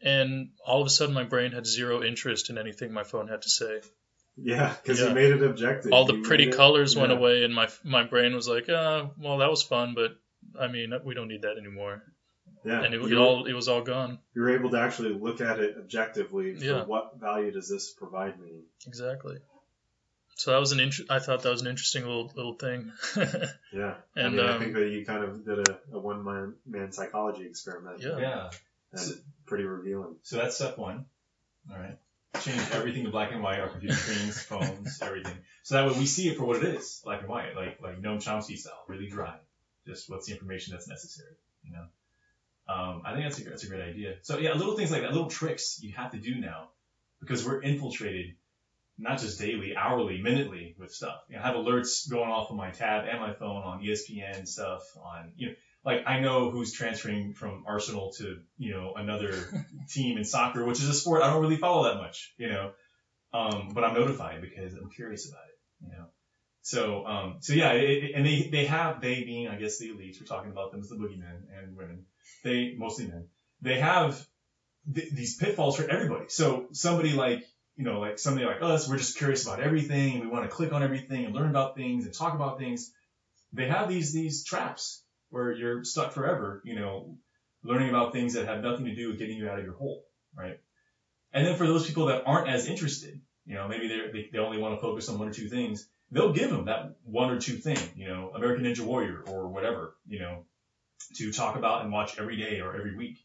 and 0.00 0.50
all 0.64 0.80
of 0.80 0.86
a 0.86 0.90
sudden 0.90 1.14
my 1.14 1.24
brain 1.24 1.52
had 1.52 1.66
zero 1.66 2.02
interest 2.02 2.50
in 2.50 2.56
anything 2.58 2.92
my 2.92 3.04
phone 3.04 3.28
had 3.28 3.42
to 3.42 3.50
say. 3.50 3.80
Yeah, 4.42 4.74
because 4.82 5.00
Yeah. 5.00 5.08
you 5.08 5.14
made 5.14 5.32
it 5.32 5.42
objective. 5.42 5.92
All 5.92 6.04
the 6.06 6.14
You 6.16 6.22
pretty 6.22 6.46
made 6.46 6.54
it- 6.54 6.56
colors 6.56 6.96
went 6.96 7.12
yeah. 7.12 7.18
away, 7.18 7.44
and 7.44 7.54
my 7.54 7.68
my 7.84 8.04
brain 8.04 8.34
was 8.34 8.48
like, 8.48 8.68
uh, 8.68 9.06
well, 9.18 9.38
that 9.38 9.50
was 9.50 9.62
fun, 9.62 9.94
but 9.94 10.16
I 10.58 10.68
mean, 10.68 10.92
we 11.04 11.14
don't 11.14 11.28
need 11.28 11.42
that 11.42 11.58
anymore. 11.58 12.02
Yeah, 12.64 12.82
And 12.82 12.92
it, 12.94 13.00
it 13.02 13.16
all 13.16 13.46
it 13.46 13.52
was 13.54 13.68
all 13.68 13.82
gone. 13.82 14.18
you 14.34 14.42
were 14.42 14.50
able 14.50 14.70
to 14.70 14.78
actually 14.78 15.10
look 15.14 15.40
at 15.40 15.60
it 15.60 15.76
objectively. 15.78 16.54
For 16.56 16.64
Yeah. 16.64 16.84
What 16.84 17.18
value 17.18 17.50
does 17.52 17.68
this 17.68 17.92
provide 17.92 18.38
me? 18.40 18.64
Exactly. 18.86 19.38
So 20.36 20.52
that 20.52 20.58
was 20.58 20.72
an 20.72 20.80
int- 20.80 21.10
I 21.10 21.18
thought 21.18 21.42
that 21.42 21.50
was 21.50 21.60
an 21.62 21.68
interesting 21.68 22.04
little 22.04 22.30
little 22.34 22.54
thing. 22.54 22.92
Yeah, 23.72 23.94
And, 24.16 24.26
I 24.26 24.28
mean, 24.30 24.40
I 24.40 24.52
um, 24.54 24.58
think 24.60 24.74
that 24.74 24.88
you 24.88 25.04
kind 25.06 25.22
of 25.24 25.44
did 25.44 25.68
a, 25.68 25.78
a 25.92 25.98
one 25.98 26.24
man 26.24 26.54
man 26.66 26.92
psychology 26.92 27.44
experiment. 27.46 28.00
Yeah. 28.02 28.18
Yeah. 28.18 28.50
and 28.92 29.20
pretty 29.46 29.64
revealing. 29.64 30.16
So 30.22 30.36
that's 30.36 30.56
step 30.56 30.76
one. 30.78 31.06
All 31.70 31.78
right. 31.78 31.98
Change 32.40 32.62
everything 32.72 33.04
to 33.04 33.10
black 33.10 33.32
and 33.32 33.42
white, 33.42 33.58
our 33.60 33.68
computer 33.68 33.94
screens, 33.94 34.40
phones, 34.42 35.00
everything. 35.02 35.36
So 35.62 35.74
that 35.74 35.90
way 35.90 35.98
we 35.98 36.06
see 36.06 36.28
it 36.28 36.36
for 36.36 36.44
what 36.44 36.62
it 36.62 36.74
is, 36.74 37.00
black 37.04 37.20
and 37.20 37.28
white, 37.28 37.56
like 37.56 37.80
like 37.82 38.00
Noam 38.00 38.22
Chomsky 38.22 38.56
style, 38.56 38.84
really 38.88 39.08
dry. 39.08 39.36
Just 39.86 40.08
what's 40.08 40.26
the 40.26 40.32
information 40.32 40.72
that's 40.72 40.88
necessary, 40.88 41.34
you 41.64 41.72
know? 41.72 41.86
Um, 42.68 43.02
I 43.04 43.12
think 43.12 43.24
that's 43.24 43.40
a, 43.40 43.44
that's 43.44 43.64
a 43.64 43.68
great 43.68 43.82
idea. 43.82 44.14
So 44.22 44.38
yeah, 44.38 44.52
little 44.52 44.76
things 44.76 44.90
like 44.90 45.02
that, 45.02 45.12
little 45.12 45.28
tricks 45.28 45.80
you 45.82 45.92
have 45.94 46.12
to 46.12 46.18
do 46.18 46.36
now 46.36 46.68
because 47.20 47.44
we're 47.44 47.60
infiltrated 47.62 48.36
not 49.00 49.18
just 49.18 49.40
daily, 49.40 49.74
hourly, 49.74 50.20
minutely 50.20 50.76
with 50.78 50.92
stuff. 50.92 51.22
You 51.28 51.36
know, 51.36 51.42
I 51.42 51.46
have 51.46 51.56
alerts 51.56 52.08
going 52.08 52.30
off 52.30 52.50
on 52.50 52.56
my 52.56 52.70
tab 52.70 53.06
and 53.08 53.18
my 53.18 53.32
phone 53.32 53.62
on 53.62 53.82
ESPN 53.82 54.46
stuff 54.46 54.82
on, 55.02 55.32
you 55.36 55.48
know, 55.48 55.54
like 55.84 56.04
I 56.06 56.20
know 56.20 56.50
who's 56.50 56.72
transferring 56.72 57.32
from 57.32 57.64
Arsenal 57.66 58.12
to, 58.18 58.38
you 58.58 58.72
know, 58.72 58.94
another 58.96 59.32
team 59.88 60.18
in 60.18 60.24
soccer, 60.24 60.64
which 60.64 60.80
is 60.80 60.88
a 60.88 60.94
sport 60.94 61.22
I 61.22 61.32
don't 61.32 61.42
really 61.42 61.56
follow 61.56 61.84
that 61.84 61.96
much, 61.96 62.34
you 62.36 62.48
know. 62.48 62.72
Um, 63.32 63.70
but 63.72 63.84
I'm 63.84 63.94
notified 63.94 64.40
because 64.40 64.74
I'm 64.74 64.90
curious 64.90 65.28
about 65.28 65.44
it, 65.48 65.86
you 65.86 65.92
know. 65.92 66.06
So, 66.62 67.06
um, 67.06 67.36
so 67.40 67.54
yeah, 67.54 67.72
it, 67.72 68.12
and 68.14 68.26
they, 68.26 68.48
they 68.52 68.66
have, 68.66 69.00
they 69.00 69.22
being, 69.22 69.48
I 69.48 69.56
guess, 69.56 69.78
the 69.78 69.88
elites, 69.88 70.20
we're 70.20 70.26
talking 70.26 70.50
about 70.50 70.72
them 70.72 70.80
as 70.80 70.88
the 70.88 70.96
boogeymen 70.96 71.44
and 71.58 71.76
women, 71.76 72.04
they, 72.44 72.74
mostly 72.76 73.06
men, 73.06 73.28
they 73.62 73.80
have 73.80 74.26
th- 74.92 75.10
these 75.10 75.36
pitfalls 75.36 75.76
for 75.76 75.88
everybody. 75.88 76.26
So 76.28 76.66
somebody 76.72 77.12
like, 77.12 77.44
you 77.76 77.84
know, 77.84 78.00
like 78.00 78.18
somebody 78.18 78.46
like 78.46 78.62
us, 78.62 78.88
we're 78.88 78.98
just 78.98 79.16
curious 79.16 79.46
about 79.46 79.60
everything. 79.60 80.20
We 80.20 80.26
want 80.26 80.44
to 80.44 80.54
click 80.54 80.72
on 80.72 80.82
everything 80.82 81.24
and 81.24 81.34
learn 81.34 81.48
about 81.48 81.76
things 81.76 82.04
and 82.04 82.12
talk 82.12 82.34
about 82.34 82.58
things. 82.58 82.92
They 83.52 83.68
have 83.68 83.88
these, 83.88 84.12
these 84.12 84.44
traps 84.44 85.02
where 85.30 85.52
you're 85.52 85.84
stuck 85.84 86.12
forever, 86.12 86.60
you 86.64 86.74
know, 86.74 87.16
learning 87.62 87.88
about 87.88 88.12
things 88.12 88.34
that 88.34 88.46
have 88.46 88.62
nothing 88.62 88.86
to 88.86 88.94
do 88.94 89.08
with 89.08 89.18
getting 89.18 89.38
you 89.38 89.48
out 89.48 89.58
of 89.58 89.64
your 89.64 89.74
hole, 89.74 90.04
right? 90.36 90.60
And 91.32 91.46
then 91.46 91.56
for 91.56 91.66
those 91.66 91.86
people 91.86 92.06
that 92.06 92.24
aren't 92.26 92.48
as 92.48 92.66
interested, 92.66 93.20
you 93.46 93.54
know, 93.54 93.68
maybe 93.68 93.88
they, 93.88 94.28
they 94.32 94.38
only 94.38 94.58
want 94.58 94.74
to 94.74 94.80
focus 94.80 95.08
on 95.08 95.18
one 95.18 95.28
or 95.28 95.32
two 95.32 95.48
things, 95.48 95.88
they'll 96.10 96.32
give 96.32 96.50
them 96.50 96.66
that 96.66 96.96
one 97.04 97.30
or 97.30 97.40
two 97.40 97.54
thing, 97.54 97.78
you 97.94 98.08
know, 98.08 98.32
American 98.34 98.64
Ninja 98.64 98.80
Warrior 98.80 99.22
or 99.26 99.48
whatever, 99.48 99.94
you 100.06 100.18
know, 100.18 100.44
to 101.14 101.32
talk 101.32 101.56
about 101.56 101.82
and 101.82 101.92
watch 101.92 102.18
every 102.18 102.36
day 102.36 102.60
or 102.60 102.76
every 102.76 102.96
week. 102.96 103.18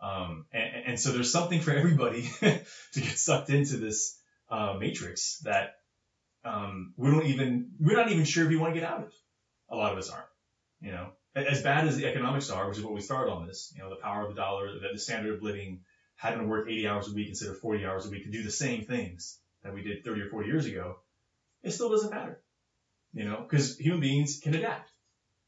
Um, 0.00 0.46
and, 0.52 0.86
and 0.86 1.00
so 1.00 1.12
there's 1.12 1.32
something 1.32 1.60
for 1.60 1.72
everybody 1.72 2.22
to 2.40 3.00
get 3.00 3.18
sucked 3.18 3.50
into 3.50 3.76
this 3.76 4.18
uh, 4.50 4.76
matrix 4.78 5.38
that 5.44 5.76
um, 6.44 6.92
we 6.96 7.10
don't 7.10 7.26
even 7.26 7.70
we're 7.78 7.96
not 7.96 8.10
even 8.10 8.24
sure 8.24 8.44
if 8.44 8.50
we 8.50 8.56
want 8.56 8.74
to 8.74 8.80
get 8.80 8.88
out 8.88 9.04
of. 9.04 9.12
A 9.70 9.76
lot 9.76 9.92
of 9.92 9.98
us 9.98 10.10
aren't. 10.10 10.26
You 10.82 10.90
know, 10.90 11.12
as 11.34 11.62
bad 11.62 11.86
as 11.86 11.96
the 11.96 12.06
economics 12.06 12.50
are, 12.50 12.68
which 12.68 12.78
is 12.78 12.84
what 12.84 12.92
we 12.92 13.00
started 13.00 13.30
on 13.30 13.46
this. 13.46 13.72
You 13.74 13.82
know, 13.82 13.90
the 13.90 13.96
power 13.96 14.22
of 14.22 14.28
the 14.28 14.34
dollar, 14.34 14.78
the, 14.78 14.88
the 14.92 14.98
standard 14.98 15.34
of 15.34 15.42
living, 15.42 15.80
having 16.16 16.40
to 16.40 16.46
work 16.46 16.68
80 16.68 16.88
hours 16.88 17.08
a 17.08 17.14
week 17.14 17.28
instead 17.28 17.48
of 17.48 17.58
40 17.58 17.86
hours 17.86 18.06
a 18.06 18.10
week 18.10 18.24
to 18.24 18.30
do 18.30 18.42
the 18.42 18.50
same 18.50 18.84
things 18.84 19.38
that 19.62 19.72
we 19.72 19.82
did 19.82 20.04
30 20.04 20.22
or 20.22 20.28
40 20.28 20.48
years 20.48 20.66
ago. 20.66 20.98
It 21.62 21.70
still 21.70 21.90
doesn't 21.90 22.10
matter. 22.10 22.40
You 23.12 23.24
know, 23.24 23.38
because 23.42 23.78
human 23.78 24.00
beings 24.00 24.40
can 24.42 24.54
adapt, 24.54 24.90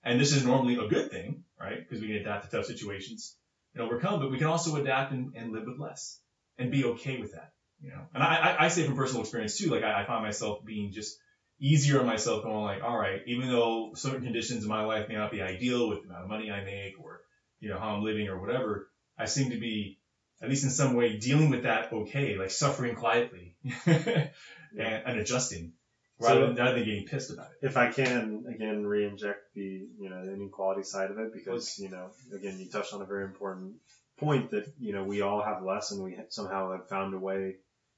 and 0.02 0.20
this 0.20 0.32
is 0.32 0.44
normally 0.44 0.76
a 0.76 0.86
good 0.86 1.10
thing, 1.10 1.44
right? 1.58 1.78
Because 1.78 2.00
we 2.00 2.08
can 2.08 2.16
adapt 2.16 2.44
to 2.44 2.50
tough 2.56 2.66
situations 2.66 3.36
and 3.74 3.82
overcome, 3.82 4.20
but 4.20 4.30
we 4.30 4.38
can 4.38 4.46
also 4.46 4.76
adapt 4.76 5.12
and, 5.12 5.32
and 5.34 5.50
live 5.50 5.66
with 5.66 5.78
less 5.78 6.20
and 6.58 6.70
be 6.70 6.84
okay 6.84 7.18
with 7.18 7.32
that, 7.32 7.52
you 7.80 7.88
know. 7.90 8.02
And 8.12 8.22
I, 8.22 8.36
I, 8.36 8.64
I 8.66 8.68
say 8.68 8.84
from 8.84 8.96
personal 8.96 9.22
experience 9.22 9.56
too, 9.56 9.70
like 9.70 9.82
I, 9.82 10.02
I 10.02 10.04
find 10.04 10.22
myself 10.22 10.64
being 10.64 10.92
just 10.92 11.16
easier 11.64 12.00
on 12.00 12.06
myself 12.06 12.42
going 12.42 12.62
like, 12.62 12.82
all 12.84 12.96
right, 12.96 13.22
even 13.26 13.48
though 13.48 13.92
certain 13.94 14.22
conditions 14.22 14.62
in 14.64 14.68
my 14.68 14.84
life 14.84 15.08
may 15.08 15.14
not 15.14 15.30
be 15.30 15.40
ideal 15.40 15.88
with 15.88 16.02
the 16.02 16.08
amount 16.08 16.24
of 16.24 16.28
money 16.28 16.50
I 16.50 16.62
make 16.62 17.00
or, 17.02 17.22
you 17.60 17.70
know, 17.70 17.78
how 17.78 17.94
I'm 17.94 18.04
living 18.04 18.28
or 18.28 18.38
whatever, 18.38 18.88
I 19.18 19.24
seem 19.24 19.50
to 19.50 19.58
be, 19.58 19.98
at 20.42 20.48
least 20.50 20.64
in 20.64 20.70
some 20.70 20.94
way, 20.94 21.16
dealing 21.18 21.48
with 21.50 21.62
that 21.62 21.92
okay, 21.92 22.36
like 22.36 22.50
suffering 22.50 22.94
quietly 22.94 23.56
and, 23.86 24.30
and 24.76 25.18
adjusting 25.18 25.72
rather, 26.20 26.40
So- 26.40 26.46
than, 26.48 26.56
rather 26.56 26.74
than 26.74 26.84
getting 26.84 27.06
pissed 27.06 27.30
about 27.32 27.46
it. 27.46 27.66
If 27.66 27.76
I 27.76 27.90
can 27.90 28.44
again 28.54 28.84
re-inject 28.84 29.54
the 29.54 29.88
you 29.98 30.10
know 30.10 30.24
the 30.26 30.34
inequality 30.34 30.82
side 30.82 31.10
of 31.10 31.18
it 31.18 31.32
because 31.32 31.78
you 31.78 31.90
know 31.90 32.10
again 32.34 32.58
you 32.58 32.68
touched 32.68 32.92
on 32.92 33.00
a 33.00 33.06
very 33.06 33.24
important 33.24 33.76
point 34.18 34.50
that 34.50 34.66
you 34.78 34.92
know 34.92 35.04
we 35.04 35.22
all 35.22 35.42
have 35.42 35.62
less 35.62 35.92
and 35.92 36.02
we 36.04 36.16
somehow 36.28 36.72
have 36.72 36.88
found 36.88 37.14
a 37.14 37.18
way 37.18 37.56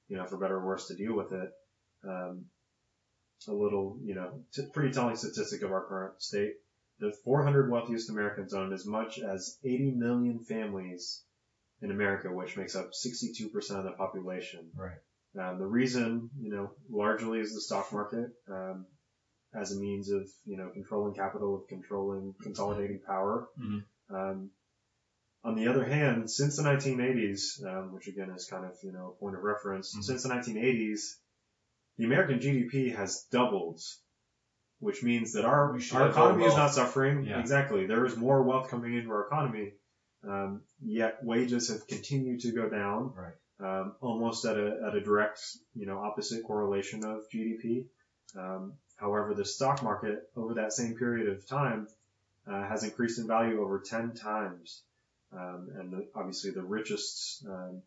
you 0.09 0.17
know 0.17 0.27
for 0.27 0.37
better 0.37 0.57
or 0.57 0.65
worse 0.65 0.87
to 0.89 0.95
deal 0.95 1.15
with 1.15 1.33
it. 1.33 1.51
Um, 2.05 2.45
a 3.49 3.53
little 3.53 3.99
you 4.03 4.15
know 4.15 4.43
t- 4.55 4.69
pretty 4.73 4.93
telling 4.93 5.17
statistic 5.17 5.63
of 5.63 5.73
our 5.73 5.85
current 5.87 6.21
state: 6.23 6.55
the 6.99 7.13
400 7.25 7.71
wealthiest 7.71 8.11
Americans 8.11 8.55
own 8.55 8.73
as 8.73 8.87
much 8.87 9.19
as 9.19 9.59
80 9.65 9.93
million 9.93 10.41
families 10.45 11.23
in 11.83 11.91
America, 11.91 12.33
which 12.33 12.57
makes 12.57 12.75
up 12.75 12.91
62% 12.93 13.79
of 13.79 13.85
the 13.85 13.93
population. 13.93 14.71
Right. 14.75 14.99
Um, 15.39 15.59
the 15.59 15.67
reason, 15.67 16.31
you 16.41 16.51
know, 16.51 16.71
largely 16.89 17.41
is 17.41 17.53
the 17.53 17.61
stock 17.61 17.93
market 17.93 18.31
um, 18.51 18.87
as 19.55 19.73
a 19.73 19.79
means 19.79 20.11
of, 20.11 20.23
you 20.47 20.57
know, 20.57 20.71
controlling 20.73 21.15
capital, 21.15 21.57
of 21.57 21.69
controlling, 21.69 22.35
consolidating 22.43 23.01
power. 23.07 23.47
Mhm. 23.61 23.85
Um, 24.09 24.51
on 25.45 25.55
the 25.55 25.69
other 25.69 25.85
hand, 25.85 26.31
since 26.31 26.57
the 26.57 26.63
1980s, 26.63 27.63
um, 27.65 27.93
which 27.93 28.09
again 28.09 28.31
is 28.31 28.47
kind 28.47 28.65
of, 28.65 28.73
you 28.83 28.93
know, 28.93 29.09
a 29.15 29.21
point 29.21 29.37
of 29.37 29.43
reference, 29.43 29.95
Mhm. 29.95 30.03
since 30.03 30.23
the 30.23 30.31
1980s, 30.31 31.19
the 31.99 32.05
American 32.05 32.39
GDP 32.39 32.95
has 32.95 33.25
doubled, 33.31 33.81
which 34.81 35.03
means 35.03 35.33
that 35.33 35.45
our, 35.45 35.73
our 35.95 36.09
economy 36.11 36.45
is 36.45 36.57
not 36.57 36.73
suffering. 36.75 37.25
Yeah. 37.25 37.41
Exactly. 37.41 37.87
There 37.87 38.05
is 38.05 38.17
more 38.17 38.43
wealth 38.43 38.69
coming 38.71 38.95
into 38.95 39.11
our 39.11 39.27
economy, 39.27 39.73
um, 40.27 40.63
yet 40.85 41.25
wages 41.25 41.69
have 41.71 41.87
continued 41.87 42.41
to 42.41 42.53
go 42.53 42.69
down 42.69 43.13
Right. 43.15 43.81
um, 43.81 43.95
almost 44.01 44.45
at 44.45 44.57
a, 44.59 44.81
at 44.89 44.95
a 44.95 45.01
direct, 45.01 45.41
you 45.75 45.87
know, 45.87 45.99
opposite 45.99 46.45
correlation 46.45 47.05
of 47.05 47.29
GDP. 47.31 47.87
Um, 48.37 48.75
however, 48.97 49.35
the 49.35 49.45
stock 49.45 49.83
market 49.83 50.29
over 50.37 50.55
that 50.55 50.73
same 50.73 50.95
period 50.97 51.29
of 51.29 51.47
time 51.47 51.89
uh, 52.47 52.69
has 52.69 52.85
increased 52.85 53.19
in 53.19 53.27
value 53.27 53.63
over 53.63 53.81
10 53.81 54.13
times. 54.15 54.83
Um, 55.33 55.69
and 55.79 55.93
the, 55.93 56.07
obviously 56.15 56.51
the 56.51 56.63
richest 56.63 57.45
um, 57.47 57.83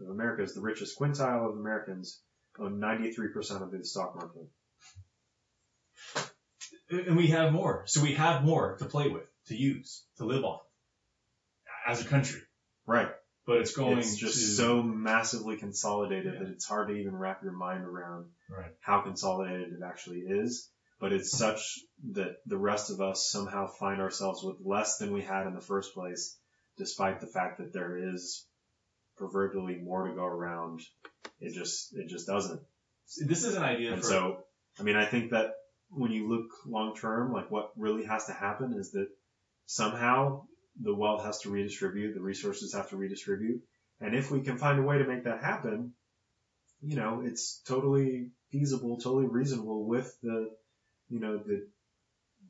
of 0.00 0.08
America 0.08 0.42
is 0.42 0.54
the 0.54 0.60
richest 0.60 0.98
quintile 0.98 1.48
of 1.48 1.56
Americans 1.56 2.20
own 2.58 2.80
93% 2.80 3.62
of 3.62 3.70
the 3.70 3.84
stock 3.84 4.14
market. 4.16 4.48
and 6.90 7.16
we 7.16 7.28
have 7.28 7.52
more. 7.52 7.84
So 7.86 8.02
we 8.02 8.14
have 8.14 8.44
more 8.44 8.76
to 8.78 8.84
play 8.84 9.08
with, 9.08 9.24
to 9.46 9.56
use, 9.56 10.04
to 10.18 10.24
live 10.24 10.44
off 10.44 10.62
as 11.86 12.00
a 12.00 12.04
country. 12.04 12.40
Right. 12.86 13.08
But 13.46 13.58
it's 13.58 13.74
going 13.76 13.98
it's 13.98 14.16
just 14.16 14.38
to 14.38 14.40
so 14.40 14.82
massively 14.82 15.56
consolidated 15.58 16.34
Yeah. 16.34 16.40
that 16.40 16.48
it's 16.50 16.64
hard 16.66 16.88
to 16.88 16.94
even 16.94 17.14
wrap 17.14 17.42
your 17.42 17.52
mind 17.52 17.84
around 17.84 18.26
right. 18.48 18.72
how 18.80 19.02
consolidated 19.02 19.72
it 19.72 19.80
actually 19.84 20.20
is. 20.20 20.70
But 21.00 21.12
it's 21.12 21.36
such 21.36 21.78
that 22.12 22.36
the 22.46 22.56
rest 22.56 22.90
of 22.90 23.00
us 23.00 23.28
somehow 23.28 23.66
find 23.66 24.00
ourselves 24.00 24.42
with 24.42 24.56
less 24.64 24.96
than 24.96 25.12
we 25.12 25.22
had 25.22 25.46
in 25.46 25.54
the 25.54 25.60
first 25.60 25.92
place, 25.92 26.38
despite 26.78 27.20
the 27.20 27.26
fact 27.26 27.58
that 27.58 27.72
there 27.72 28.14
is 28.14 28.46
proverbially 29.16 29.76
more 29.76 30.06
to 30.08 30.14
go 30.14 30.24
around. 30.24 30.80
It 31.40 31.54
just, 31.54 31.94
it 31.96 32.08
just 32.08 32.26
doesn't. 32.26 32.60
This 33.18 33.44
is 33.44 33.54
an 33.54 33.62
idea 33.62 33.92
And 33.92 34.02
for 34.02 34.08
so, 34.08 34.44
I 34.78 34.82
mean, 34.82 34.96
I 34.96 35.04
think 35.04 35.30
that 35.30 35.54
when 35.90 36.10
you 36.10 36.28
look 36.28 36.50
long 36.66 36.96
term, 36.96 37.32
like 37.32 37.50
what 37.50 37.70
really 37.76 38.04
has 38.04 38.26
to 38.26 38.32
happen 38.32 38.74
is 38.74 38.92
that 38.92 39.08
somehow 39.66 40.42
the 40.80 40.94
wealth 40.94 41.24
has 41.24 41.40
to 41.40 41.50
redistribute, 41.50 42.14
the 42.14 42.20
resources 42.20 42.74
have 42.74 42.90
to 42.90 42.96
redistribute. 42.96 43.62
And 44.00 44.14
if 44.14 44.30
we 44.30 44.40
can 44.40 44.58
find 44.58 44.78
a 44.78 44.82
way 44.82 44.98
to 44.98 45.06
make 45.06 45.24
that 45.24 45.42
happen, 45.42 45.92
you 46.82 46.96
know, 46.96 47.22
it's 47.24 47.60
totally 47.66 48.30
feasible, 48.50 48.98
totally 48.98 49.26
reasonable 49.26 49.86
with 49.86 50.16
the, 50.22 50.50
you 51.08 51.20
know, 51.20 51.38
the, 51.38 51.66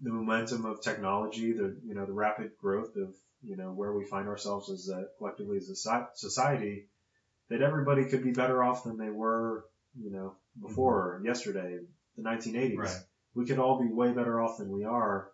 the 0.02 0.10
momentum 0.10 0.64
of 0.64 0.80
technology, 0.80 1.52
the, 1.52 1.76
you 1.84 1.94
know, 1.94 2.06
the 2.06 2.12
rapid 2.12 2.52
growth 2.60 2.96
of, 2.96 3.14
you 3.42 3.56
know, 3.56 3.72
where 3.72 3.92
we 3.92 4.04
find 4.04 4.26
ourselves 4.28 4.70
as 4.70 4.88
a, 4.88 5.04
collectively 5.18 5.58
as 5.58 5.68
a 5.68 6.06
society, 6.14 6.88
that 7.50 7.62
everybody 7.62 8.04
could 8.06 8.22
be 8.22 8.32
better 8.32 8.62
off 8.64 8.84
than 8.84 8.96
they 8.96 9.10
were, 9.10 9.64
you 9.98 10.10
know, 10.10 10.34
before, 10.60 11.20
yesterday, 11.24 11.78
the 12.16 12.22
1980s. 12.22 12.76
Right. 12.78 12.96
We 13.34 13.46
could 13.46 13.58
all 13.58 13.80
be 13.80 13.88
way 13.92 14.12
better 14.12 14.40
off 14.40 14.58
than 14.58 14.70
we 14.70 14.84
are 14.84 15.28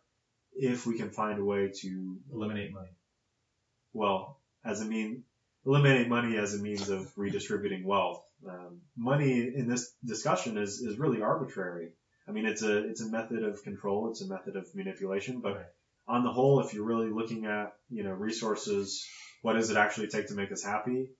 if 0.55 0.87
we 0.87 0.97
can 0.99 1.11
find 1.11 1.39
a 1.39 1.45
way 1.45 1.71
to 1.83 2.19
eliminate 2.33 2.73
money. 2.73 2.89
well, 3.93 4.39
as 4.65 4.81
a 4.81 4.85
mean, 4.85 5.25
eliminate 5.67 6.09
money 6.09 6.37
as 6.37 6.55
a 6.55 6.59
means 6.63 6.89
of 6.89 7.11
redistributing 7.17 7.85
wealth. 7.85 8.23
um, 8.49 8.81
money 8.97 9.41
in 9.41 9.69
this 9.69 9.93
discussion 10.05 10.57
is, 10.57 10.81
is 10.81 10.99
really 10.99 11.21
arbitrary. 11.21 11.93
I 12.27 12.33
mean, 12.33 12.47
it's 12.47 12.63
a 12.63 12.89
it's 12.89 13.03
a 13.03 13.09
method 13.09 13.43
of 13.43 13.63
control, 13.63 14.11
it's 14.11 14.23
a 14.23 14.27
method 14.29 14.57
of 14.57 14.67
manipulation. 14.75 15.41
But 15.41 15.57
Right. 15.57 15.67
on 16.09 16.25
the 16.25 16.31
whole, 16.33 16.61
if 16.61 16.73
you're 16.73 16.85
really 16.85 17.11
looking 17.11 17.45
at 17.45 17.73
you 17.91 18.03
know 18.03 18.13
resources, 18.13 19.07
what 19.43 19.55
does 19.55 19.69
it 19.71 19.77
actually 19.77 20.09
take 20.09 20.29
to 20.29 20.35
make 20.35 20.51
us 20.53 20.63
happy? 20.63 21.11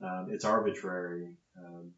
Um, 0.00 0.28
it's 0.30 0.44
arbitrary. 0.44 1.34
Um, 1.56 1.92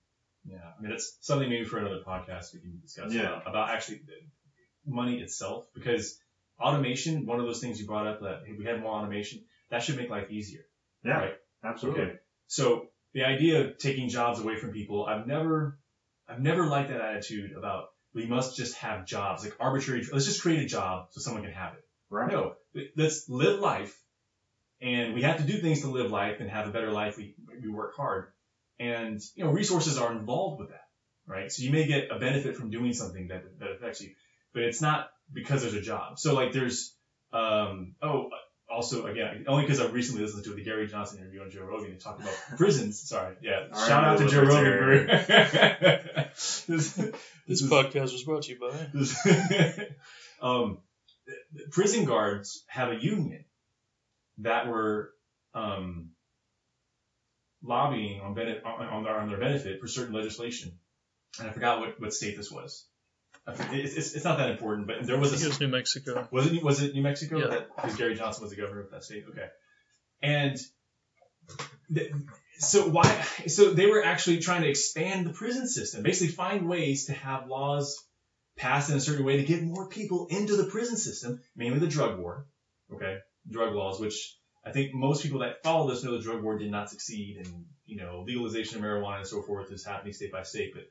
Yeah, 0.44 0.56
I 0.78 0.82
mean 0.82 0.92
it's 0.92 1.16
something 1.20 1.48
maybe 1.48 1.64
for 1.64 1.78
another 1.78 2.00
podcast 2.06 2.52
we 2.54 2.60
can 2.60 2.78
discuss 2.80 3.12
Yeah. 3.12 3.36
about, 3.36 3.46
about 3.48 3.70
actually 3.70 4.00
the 4.06 4.90
money 4.90 5.20
itself 5.20 5.66
because 5.74 6.18
automation, 6.58 7.26
one 7.26 7.40
of 7.40 7.46
those 7.46 7.60
things 7.60 7.78
you 7.80 7.86
brought 7.86 8.06
up 8.06 8.20
that 8.20 8.42
hey, 8.46 8.54
we 8.56 8.64
had 8.64 8.80
more 8.80 8.92
automation, 8.92 9.44
that 9.70 9.82
should 9.82 9.96
make 9.96 10.10
life 10.10 10.30
easier. 10.30 10.62
yeah, 11.04 11.18
Right. 11.18 11.34
absolutely. 11.64 12.02
Okay. 12.02 12.14
So 12.46 12.86
the 13.12 13.24
idea 13.24 13.64
of 13.64 13.78
taking 13.78 14.08
jobs 14.08 14.38
away 14.40 14.56
from 14.56 14.72
people, 14.72 15.04
I've 15.06 15.26
never, 15.26 15.78
I've 16.28 16.40
never 16.40 16.66
liked 16.66 16.88
that 16.88 17.00
attitude 17.00 17.52
about 17.56 17.84
we 18.14 18.26
must 18.26 18.56
just 18.56 18.74
have 18.76 19.06
jobs 19.06 19.42
like 19.44 19.54
arbitrary. 19.60 20.04
Let's 20.10 20.24
just 20.24 20.42
create 20.42 20.62
a 20.62 20.66
job 20.66 21.06
so 21.10 21.20
someone 21.20 21.42
can 21.42 21.52
have 21.52 21.74
it. 21.74 21.84
Right. 22.10 22.28
No, 22.30 22.54
let's 22.96 23.24
live 23.28 23.60
life, 23.60 23.96
and 24.82 25.14
we 25.14 25.22
have 25.22 25.38
to 25.38 25.42
do 25.44 25.58
things 25.60 25.82
to 25.82 25.88
live 25.88 26.10
life 26.10 26.40
and 26.40 26.50
have 26.50 26.66
a 26.66 26.70
better 26.70 26.90
life. 26.90 27.16
We 27.16 27.34
we 27.62 27.68
work 27.68 27.94
hard, 27.96 28.28
and 28.78 29.20
you 29.34 29.44
know 29.44 29.50
resources 29.50 29.98
are 29.98 30.12
involved 30.12 30.60
with 30.60 30.70
that, 30.70 30.86
right? 31.26 31.50
So 31.52 31.62
you 31.62 31.70
may 31.70 31.86
get 31.86 32.10
a 32.10 32.18
benefit 32.18 32.56
from 32.56 32.70
doing 32.70 32.92
something 32.92 33.28
that 33.28 33.58
that 33.58 33.70
affects 33.70 34.00
you, 34.00 34.10
but 34.54 34.62
it's 34.62 34.80
not 34.80 35.10
because 35.32 35.62
there's 35.62 35.74
a 35.74 35.82
job. 35.82 36.18
So 36.18 36.34
like 36.34 36.52
there's 36.52 36.94
um 37.32 37.94
oh 38.02 38.30
also 38.68 39.06
again 39.06 39.44
only 39.48 39.64
because 39.64 39.80
I've 39.80 39.92
recently 39.92 40.22
listened 40.22 40.44
to 40.44 40.54
the 40.54 40.62
Gary 40.64 40.86
Johnson 40.86 41.18
interview 41.18 41.42
on 41.42 41.50
Joe 41.50 41.62
Rogan 41.64 41.90
and 41.90 42.00
talked 42.00 42.20
about 42.22 42.34
prisons. 42.56 43.00
Sorry, 43.00 43.34
yeah. 43.42 43.66
All 43.72 43.86
Shout 43.86 44.02
right, 44.04 44.12
out 44.12 44.18
to 44.18 44.28
Joe 44.28 44.42
Rogan. 44.42 45.06
this, 46.34 46.64
This 46.66 46.94
this 46.94 47.62
is- 47.62 47.70
podcast 47.70 48.12
was 48.12 48.22
brought 48.24 48.42
to 48.44 48.52
you 48.52 48.58
by. 48.60 49.86
um, 50.46 50.78
prison 51.70 52.04
guards 52.04 52.64
have 52.68 52.90
a 52.90 52.96
union 53.00 53.44
that 54.40 54.68
were 54.68 55.12
um, 55.54 56.10
lobbying 57.62 58.20
on, 58.20 58.28
on, 58.28 59.04
their, 59.04 59.18
on 59.18 59.28
their 59.28 59.38
benefit 59.38 59.80
for 59.80 59.86
certain 59.86 60.14
legislation, 60.14 60.72
and 61.38 61.48
I 61.48 61.52
forgot 61.52 61.80
what, 61.80 62.00
what 62.00 62.12
state 62.12 62.36
this 62.36 62.50
was. 62.50 62.86
It's, 63.46 63.96
it's, 63.96 64.14
it's 64.14 64.24
not 64.24 64.38
that 64.38 64.50
important, 64.50 64.86
but 64.86 65.06
there 65.06 65.18
was 65.18 65.30
think 65.30 65.42
it 65.42 65.46
a 65.46 65.48
was 65.48 65.60
New 65.60 65.68
Mexico. 65.68 66.28
was 66.30 66.52
it 66.52 66.62
was 66.62 66.82
it 66.82 66.94
New 66.94 67.02
Mexico? 67.02 67.38
Yeah. 67.38 67.46
That 67.48 67.74
because 67.74 67.96
Gary 67.96 68.14
Johnson 68.14 68.42
was 68.42 68.50
the 68.50 68.56
governor 68.56 68.80
of 68.82 68.90
that 68.90 69.02
state. 69.02 69.24
Okay, 69.30 69.46
and 70.22 70.58
th- 71.92 72.12
so 72.58 72.88
why? 72.88 73.04
So 73.46 73.72
they 73.72 73.86
were 73.86 74.04
actually 74.04 74.38
trying 74.38 74.62
to 74.62 74.68
expand 74.68 75.26
the 75.26 75.32
prison 75.32 75.66
system, 75.66 76.02
basically 76.02 76.32
find 76.34 76.68
ways 76.68 77.06
to 77.06 77.12
have 77.12 77.48
laws 77.48 77.98
passed 78.56 78.90
in 78.90 78.96
a 78.96 79.00
certain 79.00 79.24
way 79.24 79.38
to 79.38 79.44
get 79.44 79.62
more 79.62 79.88
people 79.88 80.26
into 80.30 80.56
the 80.56 80.64
prison 80.64 80.96
system, 80.96 81.40
mainly 81.56 81.78
the 81.78 81.88
drug 81.88 82.18
war. 82.18 82.46
Okay, 82.92 83.18
drug 83.48 83.74
laws, 83.74 84.00
which 84.00 84.36
I 84.64 84.72
think 84.72 84.94
most 84.94 85.22
people 85.22 85.40
that 85.40 85.62
follow 85.62 85.88
this 85.88 86.02
know 86.04 86.16
the 86.16 86.22
drug 86.22 86.42
war 86.42 86.58
did 86.58 86.70
not 86.70 86.90
succeed, 86.90 87.38
and 87.38 87.64
you 87.86 87.96
know 87.96 88.22
legalization 88.26 88.78
of 88.78 88.84
marijuana 88.84 89.18
and 89.18 89.26
so 89.26 89.42
forth 89.42 89.70
is 89.72 89.84
happening 89.84 90.12
state 90.12 90.32
by 90.32 90.42
state. 90.42 90.72
But 90.74 90.88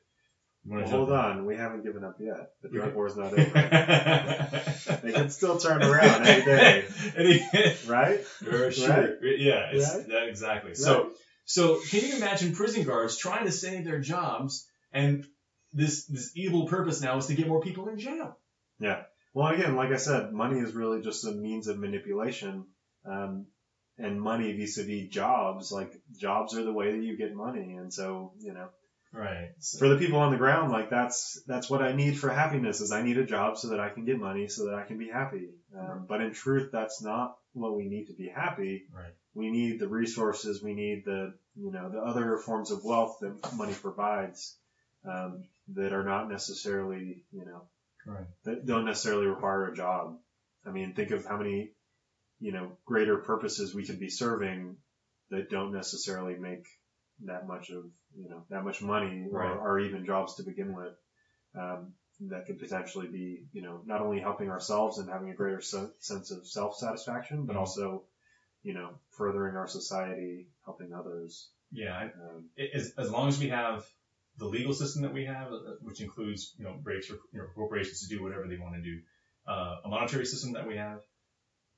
Well, 0.66 0.88
hold 0.88 1.12
on, 1.12 1.46
we 1.46 1.56
haven't 1.56 1.84
given 1.84 2.04
up 2.04 2.18
yet. 2.20 2.52
The 2.62 2.70
drug 2.70 2.94
war 2.96 3.08
is 3.08 3.16
not 3.16 3.32
over. 3.34 5.00
they 5.04 5.12
can 5.12 5.30
still 5.30 5.58
turn 5.58 5.84
around 5.84 6.26
any 6.26 6.44
day, 6.46 6.86
Any- 7.16 7.76
right? 7.88 8.20
Sure. 8.44 8.70
Right? 8.70 9.10
Yeah, 9.22 9.70
it's, 9.72 9.96
Right? 9.96 10.08
that, 10.10 10.28
exactly. 10.28 10.76
So, 10.76 11.04
Right. 11.04 11.12
so 11.46 11.80
can 11.90 12.02
you 12.08 12.16
imagine 12.18 12.54
prison 12.56 12.84
guards 12.84 13.18
trying 13.18 13.46
to 13.46 13.52
save 13.52 13.86
their 13.86 14.00
jobs, 14.00 14.68
and 14.92 15.26
this 15.74 16.06
this 16.06 16.32
evil 16.36 16.66
purpose 16.66 17.02
now 17.02 17.18
is 17.18 17.28
to 17.28 17.36
get 17.36 17.48
more 17.48 17.62
people 17.62 17.88
in 17.88 18.00
jail? 18.00 18.36
Well, 19.34 19.48
again, 19.48 19.76
like 19.76 19.92
I 19.92 19.98
said, 19.98 20.34
money 20.34 20.60
is 20.60 20.74
really 20.74 21.02
just 21.02 21.26
a 21.26 21.32
means 21.32 21.68
of 21.68 21.78
manipulation. 21.78 22.66
Um, 23.06 23.48
and 23.98 24.22
money 24.22 24.54
vis-a-vis 24.54 25.10
jobs, 25.10 25.72
like 25.72 25.94
jobs 26.18 26.58
are 26.58 26.64
the 26.64 26.72
way 26.74 26.92
that 26.92 27.04
you 27.04 27.18
get 27.18 27.36
money. 27.36 27.74
And 27.74 27.94
so, 27.94 28.32
you 28.40 28.54
know, 28.54 28.70
Right. 29.12 29.50
So, 29.60 29.80
for 29.80 29.90
the 29.90 29.98
people 29.98 30.20
on 30.20 30.32
the 30.32 30.38
ground, 30.38 30.72
like 30.72 30.90
that's, 30.90 31.42
that's 31.48 31.70
what 31.70 31.82
I 31.82 31.94
need 31.94 32.20
for 32.20 32.30
happiness 32.30 32.80
is 32.80 32.92
I 32.92 33.02
need 33.02 33.18
a 33.18 33.26
job 33.26 33.58
so 33.58 33.70
that 33.70 33.80
I 33.80 33.90
can 33.90 34.06
get 34.06 34.20
money 34.20 34.48
so 34.48 34.66
that 34.66 34.76
I 34.76 34.84
can 34.84 34.98
be 34.98 35.10
happy. 35.10 35.50
Um, 35.78 36.06
but 36.08 36.22
in 36.22 36.32
truth, 36.32 36.70
that's 36.72 37.02
not 37.02 37.36
what 37.54 37.76
we 37.76 37.86
need 37.86 38.06
to 38.08 38.14
be 38.14 38.28
happy. 38.28 38.84
right. 38.94 39.14
We 39.34 39.50
need 39.50 39.80
the 39.80 39.88
resources. 39.88 40.62
We 40.62 40.74
need 40.74 41.06
the, 41.06 41.34
you 41.56 41.72
know, 41.72 41.90
the 41.90 42.00
other 42.00 42.38
forms 42.38 42.72
of 42.72 42.84
wealth 42.84 43.18
that 43.22 43.54
money 43.56 43.74
provides, 43.74 44.58
um, 45.06 45.46
that 45.70 45.94
are 45.94 46.04
not 46.04 46.30
necessarily, 46.30 47.24
you 47.32 47.46
know, 47.46 47.64
Right. 48.10 48.26
that 48.46 48.66
don't 48.66 48.86
necessarily 48.86 49.28
require 49.28 49.68
a 49.68 49.76
job. 49.76 50.18
I 50.66 50.72
mean, 50.72 50.94
think 50.94 51.12
of 51.12 51.26
how 51.26 51.38
many, 51.38 51.74
you 52.40 52.52
know, 52.52 52.72
greater 52.86 53.18
purposes 53.18 53.74
we 53.76 53.86
could 53.86 54.00
be 54.00 54.10
serving 54.10 54.78
that 55.30 55.50
don't 55.50 55.72
necessarily 55.72 56.36
make 56.36 56.66
that 57.26 57.46
much 57.48 57.70
of, 57.70 57.84
you 58.16 58.30
know, 58.30 58.46
that 58.50 58.64
much 58.64 58.82
money 58.82 59.28
or, 59.32 59.40
Right. 59.40 59.58
or 59.58 59.80
even 59.80 60.06
jobs 60.06 60.36
to 60.36 60.44
begin 60.44 60.74
with. 60.74 60.96
Um, 61.56 61.94
that 62.22 62.46
could 62.48 62.60
potentially 62.60 63.08
be, 63.08 63.46
you 63.54 63.62
know, 63.62 63.82
not 63.86 64.02
only 64.02 64.20
helping 64.20 64.50
ourselves 64.50 64.98
and 64.98 65.10
having 65.10 65.30
a 65.30 65.36
greater 65.36 65.62
se- 65.62 65.94
sense 66.00 66.32
of 66.32 66.46
self-satisfaction, 66.48 67.46
but 67.46 67.56
Mhm. 67.56 67.60
also, 67.60 68.06
you 68.64 68.74
know, 68.74 69.00
furthering 69.12 69.56
our 69.56 69.68
society, 69.68 70.50
helping 70.66 70.94
others. 70.94 71.52
Yeah. 71.72 71.96
I, 71.98 72.06
Um, 72.12 72.50
as, 72.58 72.94
as 72.98 73.12
long 73.12 73.28
as 73.30 73.40
we 73.40 73.50
have 73.50 73.88
the 74.40 74.46
legal 74.46 74.74
system 74.74 75.04
that 75.04 75.14
we 75.14 75.26
have, 75.26 75.52
uh, 75.52 75.76
which 75.82 76.02
includes 76.02 76.54
you 76.58 76.64
know 76.64 76.76
breaks 76.82 77.08
for 77.08 77.16
you 77.32 77.40
know, 77.40 77.46
corporations 77.54 78.02
to 78.02 78.16
do 78.16 78.24
whatever 78.24 78.48
they 78.48 78.58
want 78.58 78.76
to 78.76 78.82
do, 78.82 79.00
uh, 79.48 79.76
a 79.86 79.90
monetary 79.90 80.26
system 80.26 80.54
that 80.54 80.68
we 80.68 80.78
have, 80.78 81.02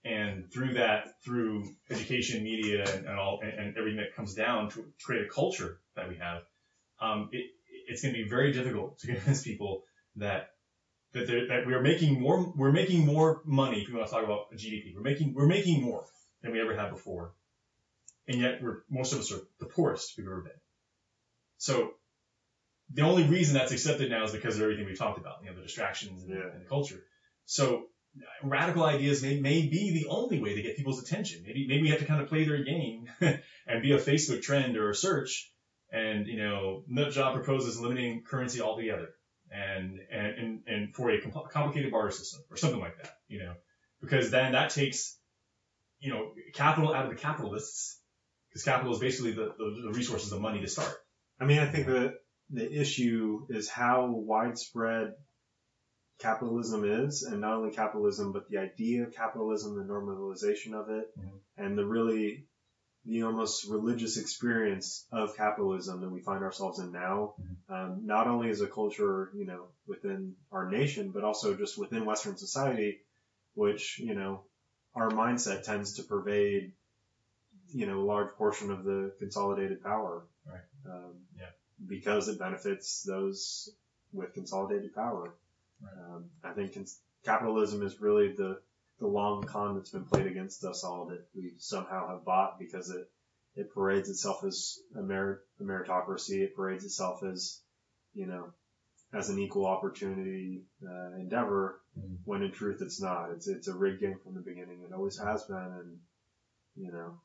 and 0.05 0.51
through 0.53 0.75
that, 0.75 1.21
through 1.23 1.69
education, 1.89 2.43
media, 2.43 2.85
and, 2.93 3.05
and 3.05 3.19
all, 3.19 3.39
and, 3.41 3.51
and 3.51 3.77
everything 3.77 3.97
that 3.97 4.15
comes 4.15 4.33
down 4.33 4.69
to 4.69 4.85
create 5.03 5.25
a 5.25 5.29
culture 5.29 5.79
that 5.95 6.07
we 6.07 6.17
have, 6.17 6.43
um, 6.99 7.29
it, 7.31 7.47
it's 7.87 8.01
going 8.01 8.13
to 8.13 8.23
be 8.23 8.29
very 8.29 8.53
difficult 8.53 8.99
to 8.99 9.07
convince 9.13 9.43
people 9.43 9.83
that 10.15 10.49
that, 11.13 11.27
that 11.27 11.67
we 11.67 11.73
are 11.73 11.81
making 11.81 12.21
more 12.21 12.53
we're 12.55 12.71
making 12.71 13.05
more 13.05 13.41
money. 13.43 13.81
If 13.81 13.89
we 13.89 13.95
want 13.95 14.07
to 14.07 14.13
talk 14.13 14.23
about 14.23 14.53
GDP, 14.55 14.95
we're 14.95 15.01
making 15.01 15.33
we're 15.33 15.47
making 15.47 15.81
more 15.81 16.05
than 16.41 16.51
we 16.51 16.61
ever 16.61 16.75
had 16.75 16.91
before, 16.91 17.33
and 18.27 18.39
yet 18.39 18.61
we're 18.61 18.83
most 18.89 19.13
of 19.13 19.19
us 19.19 19.31
are 19.31 19.41
the 19.59 19.65
poorest 19.65 20.13
we've 20.17 20.27
ever 20.27 20.41
been. 20.41 20.59
So 21.57 21.93
the 22.93 23.03
only 23.03 23.23
reason 23.23 23.53
that's 23.53 23.71
accepted 23.71 24.09
now 24.09 24.23
is 24.23 24.31
because 24.31 24.55
of 24.55 24.61
everything 24.61 24.85
we've 24.85 24.97
talked 24.97 25.19
about, 25.19 25.35
you 25.43 25.49
know, 25.49 25.55
the 25.55 25.61
distractions 25.61 26.23
and, 26.23 26.31
Yeah. 26.31 26.51
and 26.53 26.61
the 26.61 26.65
culture. 26.67 27.01
So 27.45 27.85
radical 28.43 28.83
ideas 28.83 29.21
may, 29.21 29.39
may 29.39 29.67
be 29.67 29.91
the 29.93 30.09
only 30.09 30.39
way 30.41 30.55
to 30.55 30.61
get 30.61 30.75
people's 30.75 31.01
attention. 31.01 31.43
Maybe 31.45 31.65
maybe 31.67 31.83
we 31.83 31.89
have 31.89 31.99
to 31.99 32.05
kind 32.05 32.21
of 32.21 32.27
play 32.27 32.43
their 32.45 32.63
game 32.63 33.05
and 33.21 33.81
be 33.81 33.91
a 33.93 33.97
Facebook 33.97 34.41
trend 34.41 34.77
or 34.77 34.89
a 34.89 34.95
search, 34.95 35.51
and 35.91 36.27
you 36.27 36.37
know, 36.37 36.83
nut 36.87 37.11
job 37.11 37.33
proposes 37.35 37.79
limiting 37.79 38.23
currency 38.23 38.61
altogether, 38.61 39.09
and 39.51 39.99
and 40.11 40.27
and, 40.37 40.59
and 40.67 40.95
for 40.95 41.09
a 41.11 41.21
compl- 41.21 41.49
complicated 41.49 41.91
barter 41.91 42.11
system 42.11 42.41
or 42.49 42.57
something 42.57 42.79
like 42.79 42.97
that, 42.97 43.13
you 43.27 43.39
know, 43.39 43.53
because 44.01 44.31
then 44.31 44.51
that 44.53 44.71
takes 44.71 45.17
you 45.99 46.11
know 46.11 46.31
capital 46.53 46.93
out 46.93 47.05
of 47.05 47.11
the 47.11 47.17
capitalists, 47.17 47.99
because 48.49 48.63
capital 48.63 48.93
is 48.93 48.99
basically 48.99 49.31
the, 49.31 49.53
the, 49.57 49.81
the 49.85 49.91
resources, 49.93 50.29
the 50.29 50.39
money 50.39 50.59
to 50.61 50.67
start. 50.67 50.93
I 51.39 51.45
mean, 51.45 51.59
I 51.59 51.65
think 51.67 51.87
the 51.87 52.15
the 52.51 52.71
issue 52.81 53.45
is 53.49 53.69
how 53.69 54.07
widespread 54.07 55.15
capitalism 56.19 56.83
is, 56.85 57.23
and 57.23 57.41
not 57.41 57.53
only 57.53 57.71
capitalism, 57.71 58.31
but 58.31 58.47
the 58.49 58.57
idea 58.57 59.03
of 59.03 59.13
capitalism, 59.13 59.75
the 59.75 59.83
normalization 59.83 60.73
of 60.73 60.89
it, 60.89 61.11
Mhm. 61.17 61.39
and 61.57 61.77
the 61.77 61.85
really 61.85 62.47
the 63.03 63.23
almost 63.23 63.67
religious 63.67 64.17
experience 64.17 65.07
of 65.11 65.35
capitalism 65.35 66.01
that 66.01 66.09
we 66.11 66.21
find 66.21 66.43
ourselves 66.43 66.77
in 66.77 66.91
now. 66.91 67.33
Um, 67.67 68.05
not 68.05 68.27
only 68.27 68.49
as 68.51 68.61
a 68.61 68.67
culture, 68.67 69.31
you 69.33 69.45
know, 69.45 69.69
within 69.87 70.35
our 70.51 70.69
nation, 70.69 71.09
but 71.09 71.23
also 71.23 71.55
just 71.55 71.79
within 71.79 72.05
Western 72.05 72.37
society, 72.37 73.01
which 73.55 73.97
you 73.97 74.13
know, 74.13 74.45
our 74.93 75.09
mindset 75.09 75.63
tends 75.63 75.93
to 75.93 76.03
pervade, 76.03 76.73
you 77.69 77.87
know, 77.87 78.01
a 78.01 78.05
large 78.05 78.35
portion 78.35 78.69
of 78.69 78.83
the 78.83 79.15
consolidated 79.17 79.81
power. 79.81 80.27
Right. 80.45 80.61
Um, 80.85 81.25
Yeah. 81.35 81.49
Because 81.87 82.27
it 82.27 82.39
benefits 82.39 83.03
those 83.03 83.69
with 84.13 84.33
consolidated 84.33 84.93
power. 84.93 85.33
Right. 85.81 86.15
Um, 86.15 86.25
I 86.43 86.51
think 86.53 86.73
cons- 86.73 86.99
capitalism 87.25 87.81
is 87.83 87.99
really 88.01 88.33
the, 88.33 88.59
the 88.99 89.07
long 89.07 89.43
con 89.43 89.75
that's 89.75 89.89
been 89.91 90.05
played 90.05 90.27
against 90.27 90.63
us 90.63 90.83
all 90.83 91.07
that 91.07 91.25
we 91.35 91.53
somehow 91.57 92.09
have 92.09 92.25
bought 92.25 92.59
because 92.59 92.89
it, 92.91 93.09
it 93.55 93.73
parades 93.73 94.09
itself 94.09 94.43
as 94.43 94.77
a, 94.97 95.01
merit, 95.01 95.39
a 95.59 95.63
meritocracy. 95.63 96.41
It 96.41 96.55
parades 96.55 96.85
itself 96.85 97.23
as, 97.23 97.61
you 98.13 98.27
know, 98.27 98.53
as 99.13 99.29
an 99.29 99.39
equal 99.39 99.65
opportunity 99.65 100.63
uh, 100.85 101.15
endeavor 101.19 101.77
Mhm. 101.99 102.19
when 102.23 102.41
in 102.41 102.51
truth 102.53 102.81
it's 102.81 103.01
not. 103.01 103.31
It's, 103.31 103.49
it's 103.49 103.67
a 103.67 103.75
rigged 103.75 103.99
game 103.99 104.17
from 104.23 104.33
the 104.33 104.39
beginning. 104.39 104.81
It 104.87 104.93
always 104.93 105.17
has 105.19 105.43
been. 105.43 105.57
And, 105.57 105.99
you 106.77 106.89
know, 106.93 107.19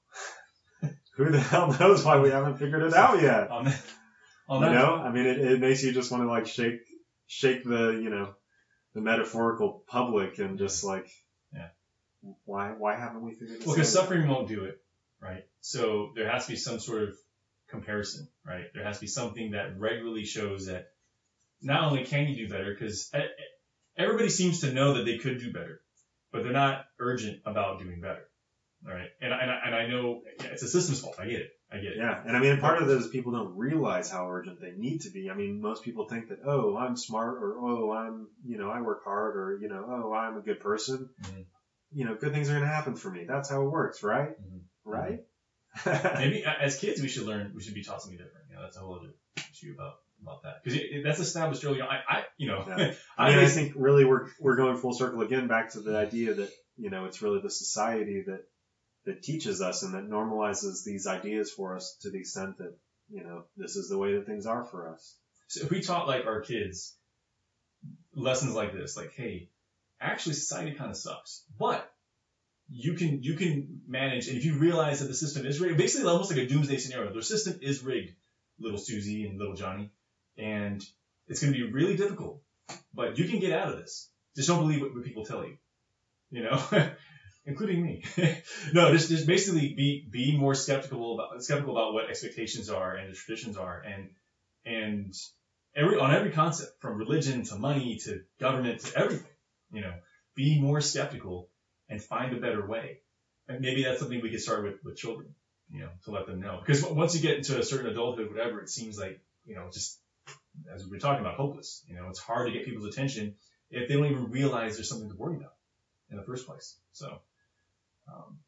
who 1.16 1.30
the 1.30 1.38
hell 1.38 1.76
knows 1.78 2.04
why 2.04 2.18
we 2.18 2.30
haven't 2.30 2.58
figured 2.58 2.82
it 2.82 2.94
out 2.94 3.22
yet? 3.22 3.48
On 4.48 4.62
You 4.62 4.70
know, 4.70 4.94
I 4.94 5.10
mean, 5.10 5.26
it, 5.26 5.38
it 5.40 5.60
makes 5.60 5.82
you 5.82 5.92
just 5.92 6.10
want 6.10 6.22
to 6.22 6.28
like 6.28 6.46
shake, 6.46 6.80
shake 7.26 7.64
the, 7.64 8.00
you 8.02 8.10
know, 8.10 8.34
the 8.94 9.00
metaphorical 9.00 9.82
public 9.86 10.38
and 10.38 10.50
mm-hmm. 10.50 10.58
just 10.58 10.84
like, 10.84 11.10
Yeah. 11.52 11.68
why, 12.44 12.70
why 12.70 12.96
haven't 12.96 13.22
we 13.22 13.32
figured 13.32 13.58
this 13.58 13.62
out? 13.62 13.66
well, 13.66 13.76
because 13.76 13.92
suffering 13.92 14.28
won't 14.28 14.48
do 14.48 14.64
it, 14.64 14.80
right? 15.20 15.44
So 15.60 16.12
there 16.14 16.30
has 16.30 16.46
to 16.46 16.52
be 16.52 16.56
some 16.56 16.78
sort 16.78 17.02
of 17.02 17.16
comparison, 17.68 18.28
right? 18.44 18.66
There 18.72 18.84
has 18.84 18.96
to 18.96 19.00
be 19.00 19.06
something 19.08 19.50
that 19.52 19.78
regularly 19.78 20.24
shows 20.24 20.66
that 20.66 20.88
not 21.60 21.84
only 21.84 22.04
can 22.04 22.28
you 22.28 22.36
do 22.36 22.48
better, 22.48 22.72
because 22.72 23.10
everybody 23.96 24.28
seems 24.28 24.60
to 24.60 24.72
know 24.72 24.94
that 24.94 25.04
they 25.04 25.18
could 25.18 25.40
do 25.40 25.52
better, 25.52 25.80
but 26.32 26.42
they're 26.44 26.52
not 26.52 26.84
urgent 26.98 27.40
about 27.44 27.80
doing 27.80 28.00
better, 28.00 28.28
all 28.86 28.94
right? 28.94 29.08
And 29.20 29.32
and 29.32 29.50
I, 29.50 29.60
and 29.66 29.74
I 29.74 29.86
know 29.88 30.22
it's 30.40 30.62
a 30.62 30.68
system's 30.68 31.00
fault. 31.00 31.16
I 31.18 31.26
get 31.26 31.40
it. 31.40 31.50
I 31.70 31.76
get 31.78 31.92
it. 31.92 31.96
Yeah, 31.98 32.22
and 32.24 32.36
I 32.36 32.40
mean, 32.40 32.58
part 32.60 32.80
of 32.80 32.88
is 32.88 33.08
people 33.08 33.32
don't 33.32 33.56
realize 33.56 34.10
how 34.10 34.30
urgent 34.30 34.60
they 34.60 34.72
need 34.72 35.00
to 35.00 35.10
be. 35.10 35.28
I 35.30 35.34
mean, 35.34 35.60
most 35.60 35.82
people 35.82 36.08
think 36.08 36.28
that, 36.28 36.38
oh, 36.46 36.76
I'm 36.76 36.96
smart, 36.96 37.42
or 37.42 37.58
oh, 37.58 37.92
I'm, 37.92 38.28
you 38.44 38.56
know, 38.56 38.70
I 38.70 38.80
work 38.82 39.02
hard, 39.04 39.36
or 39.36 39.58
you 39.60 39.68
know, 39.68 39.84
oh, 39.88 40.12
I'm 40.14 40.36
a 40.36 40.40
good 40.42 40.60
person. 40.60 41.08
Mhm. 41.22 41.44
You 41.92 42.04
know, 42.04 42.14
good 42.14 42.32
things 42.32 42.48
are 42.48 42.52
going 42.52 42.64
to 42.64 42.68
happen 42.68 42.94
for 42.94 43.10
me. 43.10 43.24
That's 43.26 43.50
how 43.50 43.62
it 43.62 43.70
works, 43.70 44.02
right? 44.02 44.30
Mhm. 44.40 44.60
Right? 44.84 45.20
Maybe 45.84 46.44
as 46.60 46.78
kids 46.78 47.00
we 47.02 47.08
should 47.08 47.24
learn. 47.26 47.52
We 47.54 47.62
should 47.62 47.74
be 47.74 47.82
taught 47.82 48.00
something 48.00 48.18
different. 48.18 48.46
You 48.48 48.56
know, 48.56 48.62
that's 48.62 48.76
a 48.76 48.80
whole 48.80 48.94
other 48.96 49.14
issue 49.50 49.74
about 49.74 49.94
about 50.22 50.42
that 50.44 50.62
because 50.64 50.80
that's 51.04 51.20
established 51.20 51.64
early 51.64 51.80
on. 51.80 51.88
I, 51.88 52.00
I 52.08 52.24
you 52.38 52.48
know, 52.48 52.64
Yeah. 52.66 52.94
I 53.18 53.30
mean, 53.30 53.38
I 53.40 53.46
think 53.48 53.72
really 53.76 54.04
we're 54.04 54.28
we're 54.40 54.56
going 54.56 54.76
full 54.76 54.94
circle 54.94 55.20
again 55.22 55.46
back 55.48 55.70
to 55.72 55.80
the 55.80 55.96
idea 55.98 56.34
that 56.34 56.50
you 56.76 56.90
know 56.90 57.04
it's 57.06 57.22
really 57.22 57.40
the 57.42 57.50
society 57.50 58.22
that 58.26 58.44
that 59.06 59.22
teaches 59.22 59.62
us 59.62 59.82
and 59.82 59.94
that 59.94 60.10
normalizes 60.10 60.84
these 60.84 61.06
ideas 61.06 61.50
for 61.50 61.74
us 61.74 61.96
to 62.02 62.10
the 62.10 62.18
extent 62.18 62.58
that 62.58 62.76
you 63.08 63.22
know 63.22 63.44
this 63.56 63.76
is 63.76 63.88
the 63.88 63.98
way 63.98 64.14
that 64.14 64.26
things 64.26 64.46
are 64.46 64.64
for 64.64 64.92
us. 64.92 65.16
So 65.48 65.64
if 65.64 65.70
we 65.70 65.80
taught 65.80 66.08
like 66.08 66.26
our 66.26 66.40
kids 66.40 66.96
lessons 68.14 68.54
like 68.54 68.72
this, 68.72 68.96
like, 68.96 69.12
hey, 69.12 69.48
actually 70.00 70.34
society 70.34 70.72
kind 70.72 70.90
of 70.90 70.96
sucks, 70.96 71.44
but 71.58 71.90
you 72.68 72.94
can 72.94 73.22
you 73.22 73.34
can 73.34 73.80
manage, 73.86 74.28
and 74.28 74.36
if 74.36 74.44
you 74.44 74.58
realize 74.58 75.00
that 75.00 75.06
the 75.06 75.14
system 75.14 75.46
is 75.46 75.60
rigged, 75.60 75.78
basically 75.78 76.08
almost 76.08 76.32
like 76.32 76.40
a 76.40 76.48
doomsday 76.48 76.78
scenario. 76.78 77.12
The 77.12 77.22
system 77.22 77.60
is 77.62 77.84
rigged, 77.84 78.12
little 78.58 78.78
Susie 78.78 79.26
and 79.26 79.38
little 79.38 79.54
Johnny, 79.54 79.90
and 80.36 80.84
it's 81.28 81.40
going 81.40 81.52
to 81.52 81.58
be 81.58 81.72
really 81.72 81.96
difficult, 81.96 82.42
but 82.92 83.18
you 83.18 83.28
can 83.28 83.38
get 83.38 83.52
out 83.52 83.68
of 83.68 83.78
this. 83.78 84.10
Just 84.34 84.48
don't 84.48 84.60
believe 84.60 84.80
what, 84.80 84.94
what 84.94 85.04
people 85.04 85.24
tell 85.24 85.44
you, 85.44 85.56
you 86.30 86.42
know, 86.42 86.60
including 87.46 87.82
me. 87.82 88.04
no, 88.72 88.92
just 88.92 89.08
just 89.08 89.26
basically 89.26 89.72
be 89.72 90.06
be 90.10 90.36
more 90.36 90.54
skeptical 90.54 91.14
about 91.14 91.42
skeptical 91.42 91.76
about 91.76 91.94
what 91.94 92.10
expectations 92.10 92.68
are 92.68 92.94
and 92.94 93.10
the 93.10 93.16
traditions 93.16 93.56
are, 93.56 93.80
and 93.80 94.10
and 94.64 95.14
every 95.74 95.98
on 95.98 96.12
every 96.12 96.32
concept 96.32 96.72
from 96.80 96.98
religion 96.98 97.44
to 97.44 97.56
money 97.56 97.98
to 98.04 98.22
government 98.40 98.80
to 98.80 98.98
everything 98.98 99.32
you 99.70 99.80
know 99.80 99.94
be 100.34 100.60
more 100.60 100.80
skeptical 100.80 101.48
and 101.88 102.02
find 102.02 102.36
a 102.36 102.40
better 102.40 102.66
way. 102.66 102.98
And 103.48 103.60
maybe 103.60 103.84
that's 103.84 104.00
something 104.00 104.20
we 104.20 104.30
could 104.30 104.40
start 104.40 104.64
with 104.64 104.84
with 104.84 104.96
children 104.96 105.34
you 105.70 105.80
know 105.80 105.90
to 106.04 106.10
let 106.10 106.26
them 106.26 106.40
know. 106.40 106.58
Because 106.58 106.84
once 106.84 107.14
you 107.14 107.22
get 107.22 107.38
into 107.38 107.58
a 107.58 107.62
certain 107.62 107.90
adulthood 107.90 108.28
whatever 108.28 108.60
it 108.60 108.68
seems 108.68 108.98
like 108.98 109.20
you 109.44 109.54
know 109.54 109.68
just 109.72 110.00
as 110.74 110.84
we 110.84 110.90
were 110.90 110.98
talking 110.98 111.20
about 111.20 111.36
hopeless 111.36 111.84
you 111.86 111.94
know 111.94 112.08
it's 112.08 112.18
hard 112.18 112.48
to 112.48 112.52
get 112.52 112.64
people's 112.64 112.88
attention 112.88 113.36
if 113.70 113.88
they 113.88 113.94
don't 113.94 114.06
even 114.06 114.30
realize 114.30 114.74
there's 114.76 114.88
something 114.88 115.10
to 115.10 115.16
worry 115.16 115.36
about 115.36 115.52
in 116.10 116.16
the 116.16 116.22
first 116.22 116.46
place. 116.46 116.76
So 116.92 117.20
um, 118.12 118.38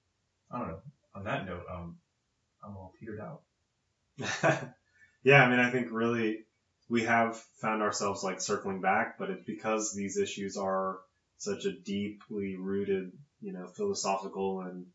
i 0.51 0.59
don't 0.59 0.69
know 0.69 0.81
on 1.15 1.25
that 1.25 1.47
note 1.47 1.65
um, 1.73 1.97
i'm 2.65 2.77
all 2.77 2.93
petered 2.99 3.21
out 3.21 3.43
yeah, 5.23 5.43
I 5.43 5.49
mean, 5.49 5.59
I 5.59 5.71
think 5.71 5.89
really 5.91 6.45
we 6.89 7.05
have 7.05 7.37
found 7.61 7.83
ourselves 7.83 8.23
like 8.23 8.41
circling 8.41 8.81
back, 8.81 9.19
but 9.19 9.31
it's 9.31 9.45
because 9.45 9.95
these 9.95 10.19
issues 10.19 10.57
are 10.57 10.99
such 11.37 11.67
a 11.67 11.73
deeply 11.73 12.57
rooted, 12.57 13.13
you 13.41 13.53
know, 13.53 13.69
philosophical 13.77 14.63
and, 14.63 14.87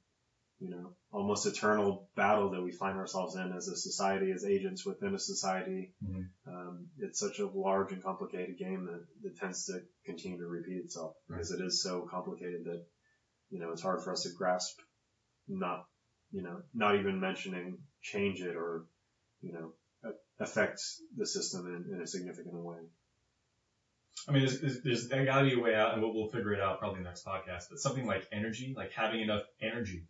you 0.60 0.70
know, 0.70 0.94
almost 1.12 1.46
eternal 1.46 2.10
battle 2.16 2.52
that 2.52 2.62
we 2.64 2.72
find 2.72 2.98
ourselves 2.98 3.36
in 3.36 3.54
as 3.54 3.68
a 3.68 3.76
society, 3.76 4.32
as 4.32 4.44
agents 4.44 4.86
within 4.86 5.14
a 5.14 5.20
society. 5.20 5.94
Mhm. 6.04 6.28
Um, 6.46 6.88
it's 6.98 7.20
such 7.20 7.40
a 7.40 7.48
large 7.48 7.94
and 7.94 8.04
complicated 8.04 8.58
game 8.58 8.86
that, 8.86 9.06
that 9.22 9.38
tends 9.38 9.66
to 9.66 9.82
continue 10.06 10.40
to 10.40 10.48
repeat 10.48 10.84
itself 10.84 11.16
because 11.28 11.52
it 11.52 11.62
is 11.62 11.82
so 11.82 12.08
complicated 12.10 12.66
that, 12.66 12.84
you 13.54 13.60
know, 13.60 13.72
it's 13.72 13.84
hard 13.84 14.02
for 14.02 14.12
us 14.12 14.24
to 14.24 14.30
grasp, 14.36 14.80
not, 15.48 15.86
you 16.32 16.42
know, 16.42 16.62
not 16.74 16.96
even 16.96 17.20
mentioning 17.20 17.78
change 18.02 18.42
it 18.42 18.56
or, 18.56 18.86
you 19.42 19.54
know, 19.54 20.12
affect 20.40 20.82
the 21.16 21.26
system 21.26 21.68
in, 21.68 21.94
in 21.94 22.02
a 22.02 22.08
significant 22.08 22.56
way. 22.56 22.78
I 24.28 24.32
mean, 24.32 24.42
there's, 24.42 24.60
there's, 24.60 24.82
there's 24.82 25.08
there 25.08 25.26
got 25.26 25.42
to 25.42 25.50
be 25.50 25.54
a 25.54 25.60
way 25.60 25.76
out, 25.76 25.94
and 25.94 26.02
we'll, 26.02 26.16
we'll 26.16 26.30
figure 26.30 26.54
it 26.54 26.62
out 26.62 26.80
probably 26.80 26.98
in 26.98 27.04
the 27.04 27.10
next 27.10 27.26
podcast. 27.26 27.66
But 27.70 27.78
something 27.78 28.08
like 28.08 28.28
energy, 28.32 28.74
like 28.76 28.92
having 28.92 29.22
enough 29.22 29.44
energy 29.62 30.08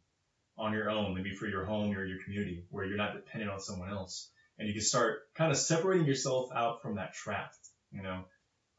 on 0.57 0.71
your 0.71 0.89
own, 0.89 1.13
maybe 1.13 1.35
for 1.35 1.47
your 1.47 1.65
home 1.65 1.93
or 1.93 2.05
your 2.05 2.23
community, 2.23 2.63
where 2.69 2.85
you're 2.85 2.95
not 2.95 3.13
dependent 3.13 3.51
on 3.51 3.59
someone 3.59 3.89
else, 3.89 4.29
and 4.57 4.67
you 4.69 4.73
can 4.73 4.83
start 4.83 5.19
kind 5.35 5.51
of 5.51 5.57
separating 5.57 6.05
yourself 6.05 6.49
out 6.55 6.81
from 6.81 6.95
that 6.95 7.13
trap. 7.13 7.51
You 7.91 8.03
know, 8.03 8.23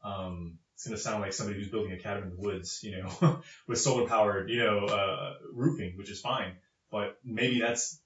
um, 0.03 0.57
it's 0.75 0.85
gonna 0.85 0.97
sound 0.97 1.21
like 1.21 1.33
somebody 1.33 1.57
who's 1.57 1.69
building 1.69 1.93
a 1.93 1.97
cabin 1.97 2.23
in 2.23 2.29
the 2.29 2.35
woods, 2.35 2.81
you 2.83 3.01
know, 3.01 3.41
with 3.67 3.79
solar 3.79 4.07
powered, 4.07 4.49
you 4.49 4.59
know, 4.63 4.85
uh, 4.85 5.33
roofing, 5.53 5.97
which 5.97 6.09
is 6.09 6.19
fine. 6.19 6.57
But 6.91 7.17
maybe 7.23 7.59
that's 7.59 7.99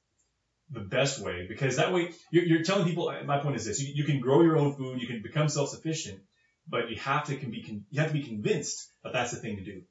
the 0.72 0.80
best 0.82 1.20
way 1.20 1.48
because 1.50 1.78
that 1.78 1.92
way 1.92 2.14
you're, 2.32 2.44
you're 2.44 2.64
telling 2.64 2.86
people. 2.88 3.12
My 3.26 3.40
point 3.40 3.56
is 3.56 3.66
this: 3.66 3.80
you, 3.82 3.92
you 3.94 4.04
can 4.04 4.20
grow 4.20 4.42
your 4.42 4.56
own 4.56 4.76
food, 4.76 5.02
you 5.02 5.08
can 5.08 5.22
become 5.24 5.50
self-sufficient, 5.50 6.20
but 6.68 6.92
you 6.92 6.98
have 6.98 7.26
to 7.26 7.36
can 7.36 7.50
be 7.50 7.64
con- 7.64 7.86
you 7.90 8.02
have 8.02 8.10
to 8.12 8.18
be 8.18 8.24
convinced 8.24 8.88
that 9.04 9.14
that's 9.14 9.32
the 9.32 9.38
thing 9.38 9.58
to 9.58 9.64
do. 9.64 9.82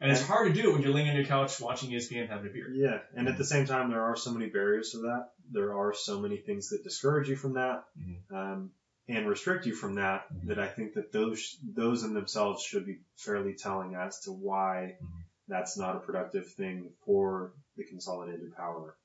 And 0.00 0.10
it's 0.10 0.22
hard 0.22 0.52
to 0.52 0.52
do 0.62 0.68
it 0.68 0.72
when 0.72 0.82
you're 0.82 0.92
laying 0.92 1.08
on 1.10 1.14
your 1.16 1.24
couch 1.24 1.60
watching 1.60 1.90
ESPN 1.90 2.28
having 2.28 2.46
a 2.50 2.52
beer. 2.52 2.70
Yeah, 2.72 2.98
and 3.16 3.28
at 3.28 3.36
the 3.38 3.44
same 3.44 3.66
time, 3.66 3.90
there 3.90 4.02
are 4.02 4.16
so 4.16 4.32
many 4.32 4.46
barriers 4.46 4.90
to 4.92 4.98
that. 4.98 5.30
There 5.50 5.74
are 5.74 5.92
so 5.94 6.20
many 6.20 6.36
things 6.38 6.68
that 6.70 6.82
discourage 6.84 7.28
you 7.28 7.36
from 7.36 7.54
that, 7.54 7.84
Mhm. 7.98 8.36
um, 8.36 8.70
and 9.16 9.28
restrict 9.28 9.66
you 9.66 9.74
from 9.74 9.96
that. 9.96 10.28
Mhm. 10.32 10.46
That 10.48 10.58
I 10.58 10.68
think 10.68 10.94
that 10.94 11.12
those 11.12 11.58
those 11.62 12.02
in 12.04 12.14
themselves 12.14 12.62
should 12.62 12.86
be 12.86 13.00
fairly 13.16 13.54
telling 13.54 13.94
as 13.94 14.20
to 14.20 14.32
why 14.32 14.96
Mhm. 15.00 15.24
that's 15.48 15.76
not 15.76 15.96
a 15.96 16.00
productive 16.00 16.52
thing 16.52 16.94
for 17.04 17.54
the 17.76 17.84
consolidated 17.84 18.54
power. 18.54 18.96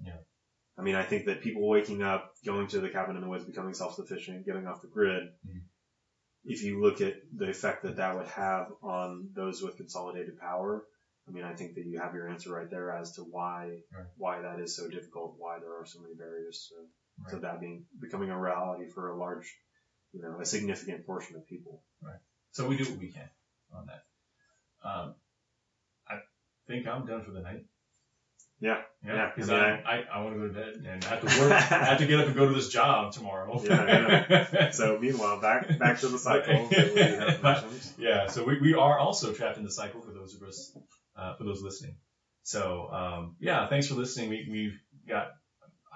Yeah. 0.00 0.18
I 0.76 0.82
mean, 0.82 0.96
I 0.96 1.04
think 1.04 1.26
that 1.26 1.40
people 1.40 1.68
waking 1.68 2.02
up, 2.02 2.34
going 2.44 2.66
to 2.68 2.80
the 2.80 2.90
cabin 2.90 3.16
in 3.16 3.22
the 3.22 3.28
woods, 3.28 3.44
becoming 3.44 3.74
self-sufficient, 3.74 4.44
getting 4.44 4.66
off 4.66 4.82
the 4.82 4.88
grid. 4.88 5.32
Mhm. 5.46 5.62
If 6.44 6.62
you 6.64 6.80
look 6.80 7.00
at 7.00 7.14
the 7.32 7.48
effect 7.48 7.84
that 7.84 7.96
that 7.96 8.16
would 8.16 8.26
have 8.26 8.72
on 8.82 9.30
those 9.34 9.62
with 9.62 9.76
consolidated 9.76 10.38
power, 10.38 10.84
I 11.26 11.30
mean, 11.30 11.44
I 11.44 11.54
think 11.54 11.74
that 11.76 11.86
you 11.86 12.00
have 12.00 12.14
your 12.14 12.28
answer 12.28 12.52
right 12.52 12.68
there 12.68 12.90
as 12.90 13.12
to 13.12 13.22
why 13.24 13.82
Right. 13.92 14.06
why 14.16 14.42
that 14.42 14.60
is 14.60 14.76
so 14.76 14.90
difficult, 14.90 15.38
why 15.38 15.58
there 15.58 15.74
are 15.74 15.86
so 15.86 16.00
many 16.00 16.14
barriers 16.14 16.68
to, 16.68 16.86
Right. 17.22 17.42
that 17.42 17.60
being 17.60 17.84
becoming 18.00 18.30
a 18.30 18.38
reality 18.38 18.88
for 18.88 19.10
a 19.10 19.18
large, 19.18 19.46
you 20.12 20.22
know, 20.22 20.40
a 20.40 20.44
significant 20.44 21.06
portion 21.06 21.36
of 21.36 21.46
people. 21.46 21.82
Right. 22.02 22.18
So 22.52 22.68
we 22.68 22.76
do 22.76 22.84
what 22.84 22.98
we 22.98 23.08
can 23.08 23.28
on 23.72 23.86
that. 23.86 24.02
Um, 24.88 25.14
I 26.08 26.18
think 26.66 26.86
I'm 26.86 27.06
done 27.06 27.22
for 27.22 27.30
the 27.30 27.40
night. 27.40 27.64
Yeah, 28.60 28.80
Yeah, 29.04 29.14
yeah, 29.14 29.30
because 29.34 29.50
I 29.50 29.56
I, 29.56 29.82
I, 29.84 30.04
I 30.14 30.22
want 30.22 30.34
to 30.34 30.40
go 30.40 30.46
to 30.46 30.52
bed 30.52 30.86
and 30.88 31.04
I 31.04 31.08
have 31.08 31.20
to 31.20 31.40
work. 31.40 31.52
I 31.52 31.60
have 31.60 31.98
to 31.98 32.06
get 32.06 32.20
up 32.20 32.26
and 32.26 32.34
go 32.34 32.48
to 32.48 32.54
this 32.54 32.68
job 32.68 33.12
tomorrow. 33.12 33.60
Yeah, 33.64 34.70
So 34.70 34.98
meanwhile, 34.98 35.40
back 35.40 35.78
back 35.78 35.98
to 36.00 36.08
the 36.08 36.18
cycle 36.18 36.68
that 36.68 36.94
we 36.94 37.00
have 37.00 37.42
mentioned. 37.42 37.92
yeah, 37.98 38.28
so 38.28 38.44
we, 38.44 38.60
we 38.60 38.74
are 38.74 38.98
also 38.98 39.32
trapped 39.32 39.58
in 39.58 39.64
the 39.64 39.70
cycle 39.70 40.00
for 40.00 40.12
those 40.12 40.34
of 40.34 40.42
us, 40.48 40.76
uh, 41.16 41.34
for 41.34 41.44
those 41.44 41.62
listening. 41.62 41.96
So, 42.44 42.90
um, 42.92 43.36
yeah, 43.40 43.68
thanks 43.68 43.88
for 43.88 43.94
listening. 43.94 44.28
We, 44.30 44.46
we've 44.50 44.78
got, 45.08 45.28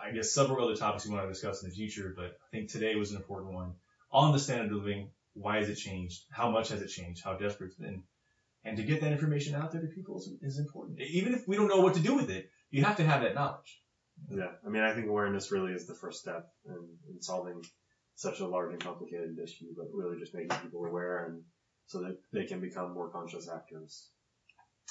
I 0.09 0.13
guess, 0.13 0.33
several 0.33 0.65
other 0.65 0.77
topics 0.77 1.07
we 1.07 1.15
want 1.15 1.25
to 1.27 1.33
discuss 1.33 1.63
in 1.63 1.69
the 1.69 1.75
future, 1.75 2.15
but 2.17 2.27
I 2.27 2.51
think 2.51 2.71
today 2.71 2.95
was 2.97 3.11
an 3.11 3.19
important 3.19 3.53
one 3.53 3.75
on 4.11 4.33
the 4.33 4.39
standard 4.39 4.73
of 4.73 4.79
living. 4.79 5.11
Why 5.35 5.59
has 5.59 5.69
it 5.69 5.77
changed? 5.77 6.25
How 6.31 6.51
much 6.51 6.71
has 6.71 6.81
it 6.83 6.89
changed? 6.89 7.23
How 7.25 7.35
desperate 7.35 7.69
it's 7.69 7.77
been? 7.77 8.03
And 8.65 8.77
to 8.77 8.83
get 8.83 9.01
that 9.03 9.13
information 9.13 9.55
out 9.55 9.71
there 9.71 9.81
to 9.81 9.87
people 9.87 10.19
is, 10.19 10.31
is 10.43 10.59
important. 10.59 11.01
Even 11.01 11.35
if 11.35 11.47
we 11.47 11.57
don't 11.57 11.69
know 11.69 11.81
what 11.81 11.95
to 11.95 12.01
do 12.01 12.15
with 12.15 12.31
it, 12.31 12.51
you 12.71 12.85
have 12.85 12.97
to 12.97 13.05
have 13.05 13.23
that 13.23 13.35
knowledge. 13.35 13.81
Yeah, 14.31 14.51
I 14.67 14.69
mean, 14.69 14.83
I 14.83 14.95
think 14.95 15.07
awareness 15.07 15.53
really 15.53 15.73
is 15.73 15.87
the 15.87 15.95
first 15.95 16.21
step 16.21 16.49
in, 16.67 16.89
in 17.09 17.23
solving 17.23 17.65
such 18.17 18.41
a 18.41 18.47
large 18.47 18.73
and 18.73 18.83
complicated 18.83 19.39
issue, 19.39 19.67
but 19.77 19.87
really 19.93 20.19
just 20.19 20.35
making 20.35 20.59
people 20.59 20.85
aware 20.85 21.27
and 21.27 21.43
so 21.87 22.01
that 22.01 22.19
they 22.33 22.45
can 22.45 22.61
become 22.61 22.93
more 22.93 23.09
conscious 23.11 23.49
actors. 23.49 24.09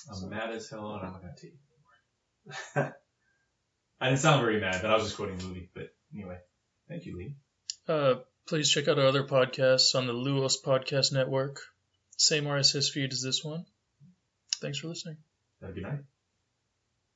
I'm 0.09 0.29
mad 0.29 0.51
as 0.51 0.69
hell 0.69 0.93
and 0.93 1.05
I'm 1.05 1.11
not 1.11 1.21
going 1.21 1.33
to 1.35 1.41
take 1.41 1.53
it 1.53 1.59
anymore. 2.75 2.95
I 3.99 4.09
didn't 4.09 4.19
sound 4.19 4.41
very 4.41 4.59
mad, 4.59 4.79
but 4.81 4.91
I 4.91 4.95
was 4.95 5.05
just 5.05 5.15
quoting 5.15 5.37
movie. 5.37 5.69
But 5.73 5.93
anyway, 6.13 6.37
thank 6.87 7.05
you, 7.05 7.17
Lee. 7.17 7.35
Uh, 7.87 8.15
please 8.47 8.69
check 8.69 8.87
out 8.87 8.99
our 8.99 9.07
other 9.07 9.23
podcasts 9.23 9.95
on 9.95 10.07
the 10.07 10.13
Luos 10.13 10.55
Podcast 10.63 11.11
Network. 11.11 11.59
Same 12.17 12.45
RSS 12.45 12.91
feed 12.91 13.11
as 13.11 13.21
this 13.21 13.43
one. 13.43 13.65
Thanks 14.61 14.79
for 14.79 14.87
listening. 14.87 15.17
Have 15.61 15.71
a 15.71 15.73
good 15.73 15.83
night. 15.83 15.99